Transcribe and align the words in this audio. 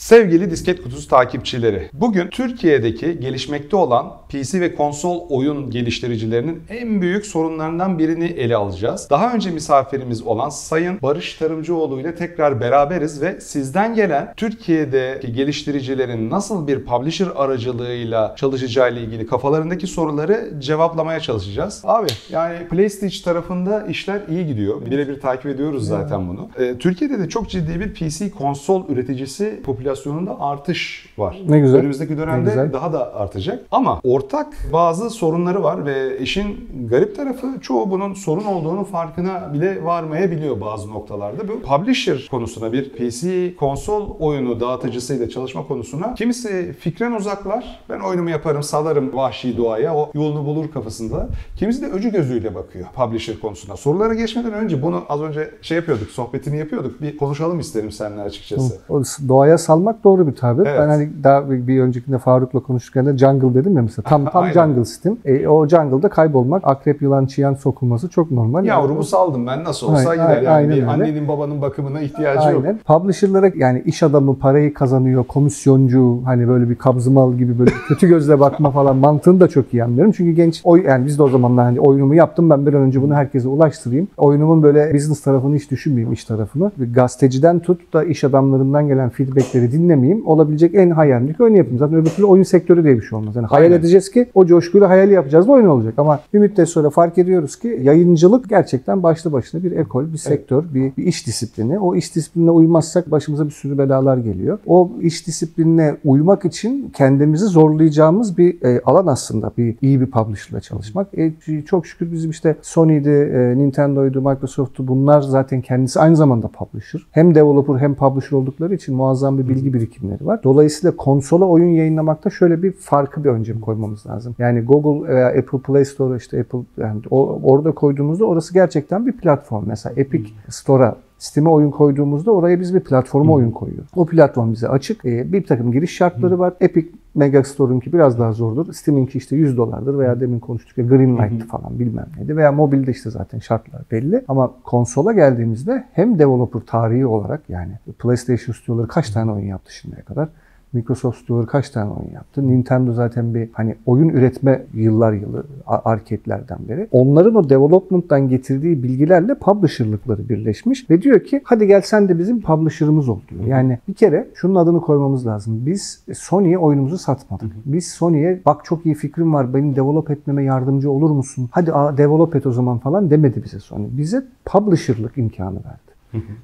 Sevgili 0.00 0.50
Disket 0.50 0.82
Kutusu 0.82 1.08
takipçileri, 1.08 1.90
bugün 1.92 2.28
Türkiye'deki 2.28 3.20
gelişmekte 3.20 3.76
olan 3.76 4.12
PC 4.28 4.60
ve 4.60 4.74
konsol 4.74 5.28
oyun 5.28 5.70
geliştiricilerinin 5.70 6.62
en 6.68 7.00
büyük 7.00 7.26
sorunlarından 7.26 7.98
birini 7.98 8.24
ele 8.24 8.56
alacağız. 8.56 9.06
Daha 9.10 9.34
önce 9.34 9.50
misafirimiz 9.50 10.22
olan 10.22 10.48
Sayın 10.48 11.02
Barış 11.02 11.34
Tarımcıoğlu 11.34 12.00
ile 12.00 12.14
tekrar 12.14 12.60
beraberiz 12.60 13.22
ve 13.22 13.40
sizden 13.40 13.94
gelen 13.94 14.34
Türkiye'deki 14.36 15.32
geliştiricilerin 15.32 16.30
nasıl 16.30 16.66
bir 16.66 16.84
publisher 16.84 17.28
aracılığıyla 17.36 18.34
çalışacağı 18.36 18.92
ile 18.92 19.00
ilgili 19.00 19.26
kafalarındaki 19.26 19.86
soruları 19.86 20.50
cevaplamaya 20.58 21.20
çalışacağız. 21.20 21.82
Abi 21.84 22.08
yani 22.30 22.68
PlayStation 22.68 23.22
tarafında 23.24 23.86
işler 23.86 24.20
iyi 24.30 24.46
gidiyor. 24.46 24.86
Birebir 24.86 25.20
takip 25.20 25.46
ediyoruz 25.46 25.86
zaten 25.86 26.28
bunu. 26.28 26.48
Ee, 26.58 26.78
Türkiye'de 26.78 27.18
de 27.18 27.28
çok 27.28 27.50
ciddi 27.50 27.80
bir 27.80 27.94
PC 27.94 28.30
konsol 28.30 28.88
üreticisi 28.88 29.60
popülasyonunda 29.90 30.40
artış 30.40 31.06
var. 31.18 31.38
Ne 31.48 31.60
güzel. 31.60 31.80
Önümüzdeki 31.80 32.12
Ne 32.12 32.18
dönemde 32.18 32.50
güzel. 32.50 32.72
daha 32.72 32.92
da 32.92 33.14
artacak. 33.14 33.66
Ama 33.70 34.00
ortak 34.04 34.46
bazı 34.72 35.10
sorunları 35.10 35.62
var 35.62 35.86
ve 35.86 36.18
işin 36.18 36.68
garip 36.90 37.16
tarafı 37.16 37.46
çoğu 37.60 37.90
bunun 37.90 38.14
sorun 38.14 38.44
olduğunu 38.44 38.84
farkına 38.84 39.54
bile 39.54 39.84
varmayabiliyor 39.84 40.60
bazı 40.60 40.90
noktalarda. 40.90 41.48
Bu 41.48 41.62
publisher 41.62 42.28
konusuna 42.30 42.72
bir 42.72 42.92
PC 42.92 43.54
konsol 43.56 44.10
oyunu 44.18 44.60
dağıtıcısıyla 44.60 45.28
çalışma 45.28 45.66
konusuna 45.66 46.14
kimisi 46.14 46.72
fikren 46.80 47.12
uzaklar. 47.12 47.80
Ben 47.88 48.00
oyunumu 48.00 48.30
yaparım, 48.30 48.62
salarım 48.62 49.16
vahşi 49.16 49.56
doğaya, 49.56 49.96
o 49.96 50.10
yolunu 50.14 50.46
bulur 50.46 50.70
kafasında. 50.70 51.28
Kimisi 51.56 51.82
de 51.82 51.86
öcü 51.86 52.12
gözüyle 52.12 52.54
bakıyor 52.54 52.86
publisher 52.96 53.40
konusuna. 53.40 53.76
Sorulara 53.76 54.14
geçmeden 54.14 54.52
önce 54.52 54.82
bunu 54.82 55.02
az 55.08 55.20
önce 55.20 55.50
şey 55.62 55.76
yapıyorduk, 55.76 56.10
sohbetini 56.10 56.58
yapıyorduk. 56.58 57.02
Bir 57.02 57.16
konuşalım 57.16 57.60
isterim 57.60 57.92
seninle 57.92 58.22
açıkçası. 58.22 58.78
O 58.88 59.02
doğaya 59.28 59.58
salmak 59.80 60.04
doğru 60.04 60.26
bir 60.26 60.32
tabir. 60.32 60.66
Evet. 60.66 60.80
Ben 60.80 60.88
hani 60.88 61.08
daha 61.24 61.50
bir, 61.50 61.80
öncekinde 61.80 62.18
Faruk'la 62.18 62.60
konuşurken 62.60 63.06
de 63.06 63.18
jungle 63.18 63.54
dedim 63.54 63.76
ya 63.76 63.82
mesela. 63.82 64.08
Tam 64.08 64.24
tam 64.32 64.46
jungle 64.46 64.84
sistem. 64.84 65.16
E, 65.24 65.48
o 65.48 65.68
jungle'da 65.68 66.08
kaybolmak, 66.08 66.62
akrep, 66.64 67.02
yılan, 67.02 67.26
çiyan 67.26 67.54
sokulması 67.54 68.08
çok 68.08 68.30
normal. 68.30 68.64
Yavrumu 68.64 69.04
saldım 69.04 69.46
ben 69.46 69.64
nasıl 69.64 69.86
olsa 69.86 70.10
Aynen, 70.10 70.28
gider 70.28 70.42
yani. 70.42 70.48
aynen 70.48 70.72
öyle. 70.72 70.86
annenin 70.86 71.28
babanın 71.28 71.62
bakımına 71.62 72.00
ihtiyacı 72.00 72.48
yok. 72.48 72.64
Aynen. 72.64 72.78
Publisher'lara 72.78 73.50
yani 73.56 73.82
iş 73.86 74.02
adamı 74.02 74.38
parayı 74.38 74.74
kazanıyor, 74.74 75.24
komisyoncu 75.24 76.20
hani 76.24 76.48
böyle 76.48 76.70
bir 76.70 76.74
kabzımal 76.74 77.34
gibi 77.34 77.58
böyle 77.58 77.70
kötü 77.88 78.08
gözle 78.08 78.40
bakma 78.40 78.70
falan 78.70 78.96
mantığını 78.96 79.40
da 79.40 79.48
çok 79.48 79.74
iyi 79.74 79.84
anlıyorum. 79.84 80.12
Çünkü 80.16 80.32
genç 80.32 80.60
oy 80.64 80.82
yani 80.86 81.06
biz 81.06 81.18
de 81.18 81.22
o 81.22 81.28
zamanlar 81.28 81.64
hani 81.64 81.80
oyunumu 81.80 82.14
yaptım 82.14 82.50
ben 82.50 82.66
bir 82.66 82.74
an 82.74 82.82
önce 82.82 83.02
bunu 83.02 83.14
herkese 83.14 83.48
ulaştırayım. 83.48 84.08
Oyunumun 84.16 84.62
böyle 84.62 84.94
business 84.94 85.22
tarafını 85.22 85.56
hiç 85.56 85.70
düşünmeyeyim 85.70 86.12
iş 86.12 86.24
tarafını. 86.24 86.70
Bir 86.76 86.94
gazeteciden 86.94 87.58
tut 87.58 87.92
da 87.92 88.04
iş 88.04 88.24
adamlarından 88.24 88.88
gelen 88.88 89.08
feedbackleri 89.08 89.59
dinlemeyeyim. 89.72 90.26
Olabilecek 90.26 90.74
en 90.74 90.90
hayalimdeki 90.90 91.42
oyunu 91.42 91.56
yapayım. 91.56 91.78
Zaten 91.78 91.96
öbür 91.96 92.10
türlü 92.10 92.26
oyun 92.26 92.42
sektörü 92.42 92.84
diye 92.84 92.96
bir 92.96 93.02
şey 93.02 93.18
olmaz. 93.18 93.36
Yani 93.36 93.46
hayal 93.46 93.64
Aynen. 93.64 93.78
edeceğiz 93.78 94.10
ki 94.10 94.26
o 94.34 94.46
coşkuyla 94.46 94.88
hayali 94.88 95.12
yapacağız 95.12 95.48
da 95.48 95.52
oyun 95.52 95.66
olacak. 95.66 95.94
Ama 95.96 96.20
bir 96.34 96.38
müddet 96.38 96.68
sonra 96.68 96.90
fark 96.90 97.18
ediyoruz 97.18 97.56
ki 97.56 97.80
yayıncılık 97.82 98.48
gerçekten 98.48 99.02
başlı 99.02 99.32
başına 99.32 99.62
bir 99.62 99.72
ekol, 99.72 100.12
bir 100.12 100.18
sektör, 100.18 100.64
bir, 100.74 100.96
bir 100.96 101.04
iş 101.04 101.26
disiplini. 101.26 101.78
O 101.78 101.94
iş 101.94 102.14
disiplinine 102.14 102.50
uymazsak 102.50 103.10
başımıza 103.10 103.46
bir 103.46 103.50
sürü 103.50 103.78
belalar 103.78 104.16
geliyor. 104.16 104.58
O 104.66 104.90
iş 105.00 105.26
disiplinine 105.26 105.96
uymak 106.04 106.44
için 106.44 106.90
kendimizi 106.94 107.44
zorlayacağımız 107.44 108.38
bir 108.38 108.62
e, 108.62 108.80
alan 108.84 109.06
aslında. 109.06 109.52
Bir 109.58 109.76
iyi 109.82 110.00
bir 110.00 110.06
publisher'la 110.06 110.60
çalışmak. 110.60 111.18
E, 111.18 111.32
çok 111.66 111.86
şükür 111.86 112.12
bizim 112.12 112.30
işte 112.30 112.56
Sony'di, 112.62 113.10
e, 113.10 113.58
Nintendo'ydu, 113.58 114.20
Microsoft'tu 114.20 114.88
bunlar 114.88 115.20
zaten 115.20 115.60
kendisi 115.60 116.00
aynı 116.00 116.16
zamanda 116.16 116.48
publisher. 116.48 117.06
Hem 117.10 117.34
developer 117.34 117.76
hem 117.78 117.94
publisher 117.94 118.36
oldukları 118.36 118.74
için 118.74 118.94
muazzam 118.94 119.38
bir 119.38 119.48
bilgi 119.50 119.74
birikimleri 119.74 120.26
var. 120.26 120.40
Dolayısıyla 120.44 120.96
konsola 120.96 121.44
oyun 121.44 121.68
yayınlamakta 121.68 122.30
şöyle 122.30 122.62
bir 122.62 122.72
farkı 122.72 123.24
bir 123.24 123.28
önce 123.28 123.60
koymamız 123.60 124.06
lazım. 124.06 124.34
Yani 124.38 124.60
Google 124.60 125.08
veya 125.14 125.28
Apple 125.28 125.58
Play 125.58 125.84
Store 125.84 126.16
işte 126.16 126.40
Apple 126.40 126.58
yani 126.76 127.00
orada 127.42 127.72
koyduğumuzda 127.72 128.24
orası 128.24 128.54
gerçekten 128.54 129.06
bir 129.06 129.12
platform. 129.12 129.64
Mesela 129.66 129.94
Epic 129.96 130.30
Store'a 130.48 130.96
Steam'e 131.18 131.50
oyun 131.50 131.70
koyduğumuzda 131.70 132.32
oraya 132.32 132.60
biz 132.60 132.74
bir 132.74 132.80
platforma 132.80 133.32
oyun 133.32 133.50
koyuyoruz. 133.50 133.90
O 133.96 134.06
platform 134.06 134.52
bize 134.52 134.68
açık. 134.68 135.04
Ee, 135.04 135.32
bir 135.32 135.44
takım 135.44 135.72
giriş 135.72 135.90
şartları 135.90 136.38
var. 136.38 136.52
Epic 136.60 136.88
Mega 137.14 137.44
Store'unki 137.44 137.92
biraz 137.92 138.18
daha 138.18 138.32
zordur. 138.32 138.72
Steam'inki 138.72 139.18
işte 139.18 139.36
100 139.36 139.56
dolardır 139.56 139.98
veya 139.98 140.20
demin 140.20 140.38
konuştuk 140.38 140.78
ya 140.78 140.84
Greenlight'tı 140.84 141.46
falan 141.46 141.78
bilmem 141.78 142.06
neydi. 142.16 142.36
Veya 142.36 142.52
mobilde 142.52 142.90
işte 142.90 143.10
zaten 143.10 143.38
şartlar 143.38 143.82
belli. 143.90 144.24
Ama 144.28 144.52
konsola 144.64 145.12
geldiğimizde 145.12 145.84
hem 145.92 146.18
developer 146.18 146.60
tarihi 146.60 147.06
olarak 147.06 147.40
yani 147.48 147.72
PlayStation 147.98 148.54
stüdyoları 148.54 148.88
kaç 148.88 149.10
tane 149.10 149.32
oyun 149.32 149.46
yaptı 149.46 149.74
şimdiye 149.74 150.02
kadar? 150.02 150.28
Microsoft 150.72 151.18
stüdyoları 151.18 151.46
kaç 151.46 151.70
tane 151.70 151.90
oyun 151.90 152.10
yaptı? 152.14 152.48
Nintendo 152.48 152.92
zaten 152.92 153.34
bir 153.34 153.48
hani 153.52 153.74
oyun 153.86 154.08
üretme 154.08 154.62
yıllar 154.74 155.12
yılı 155.12 155.44
a- 155.66 155.90
arcade'lerden 155.90 156.58
beri. 156.68 156.88
Onların 156.92 157.34
o 157.34 157.48
development'tan 157.50 158.28
getirdiği 158.28 158.82
bilgilerle 158.82 159.34
publisher'lıkları 159.34 160.28
birleşmiş 160.28 160.90
ve 160.90 161.02
diyor 161.02 161.20
ki 161.24 161.40
hadi 161.44 161.66
gel 161.66 161.80
sen 161.80 162.08
de 162.08 162.18
bizim 162.18 162.40
publisher'ımız 162.40 163.08
ol 163.08 163.18
diyor. 163.30 163.44
Yani 163.44 163.78
bir 163.88 163.94
kere 163.94 164.28
şunun 164.34 164.54
adını 164.54 164.80
koymamız 164.80 165.26
lazım. 165.26 165.66
Biz 165.66 166.04
Sony'ye 166.14 166.58
oyunumuzu 166.58 166.98
satmadık. 166.98 167.52
Biz 167.66 167.86
Sony'ye 167.88 168.40
bak 168.46 168.64
çok 168.64 168.86
iyi 168.86 168.94
fikrim 168.94 169.34
var 169.34 169.54
benim 169.54 169.76
develop 169.76 170.10
etmeme 170.10 170.44
yardımcı 170.44 170.90
olur 170.90 171.10
musun? 171.10 171.48
Hadi 171.52 171.70
develop 171.98 172.36
et 172.36 172.46
o 172.46 172.52
zaman 172.52 172.78
falan 172.78 173.10
demedi 173.10 173.44
bize 173.44 173.60
Sony. 173.60 173.86
Bize 173.90 174.22
publisher'lık 174.44 175.18
imkanı 175.18 175.56
verdi. 175.56 175.89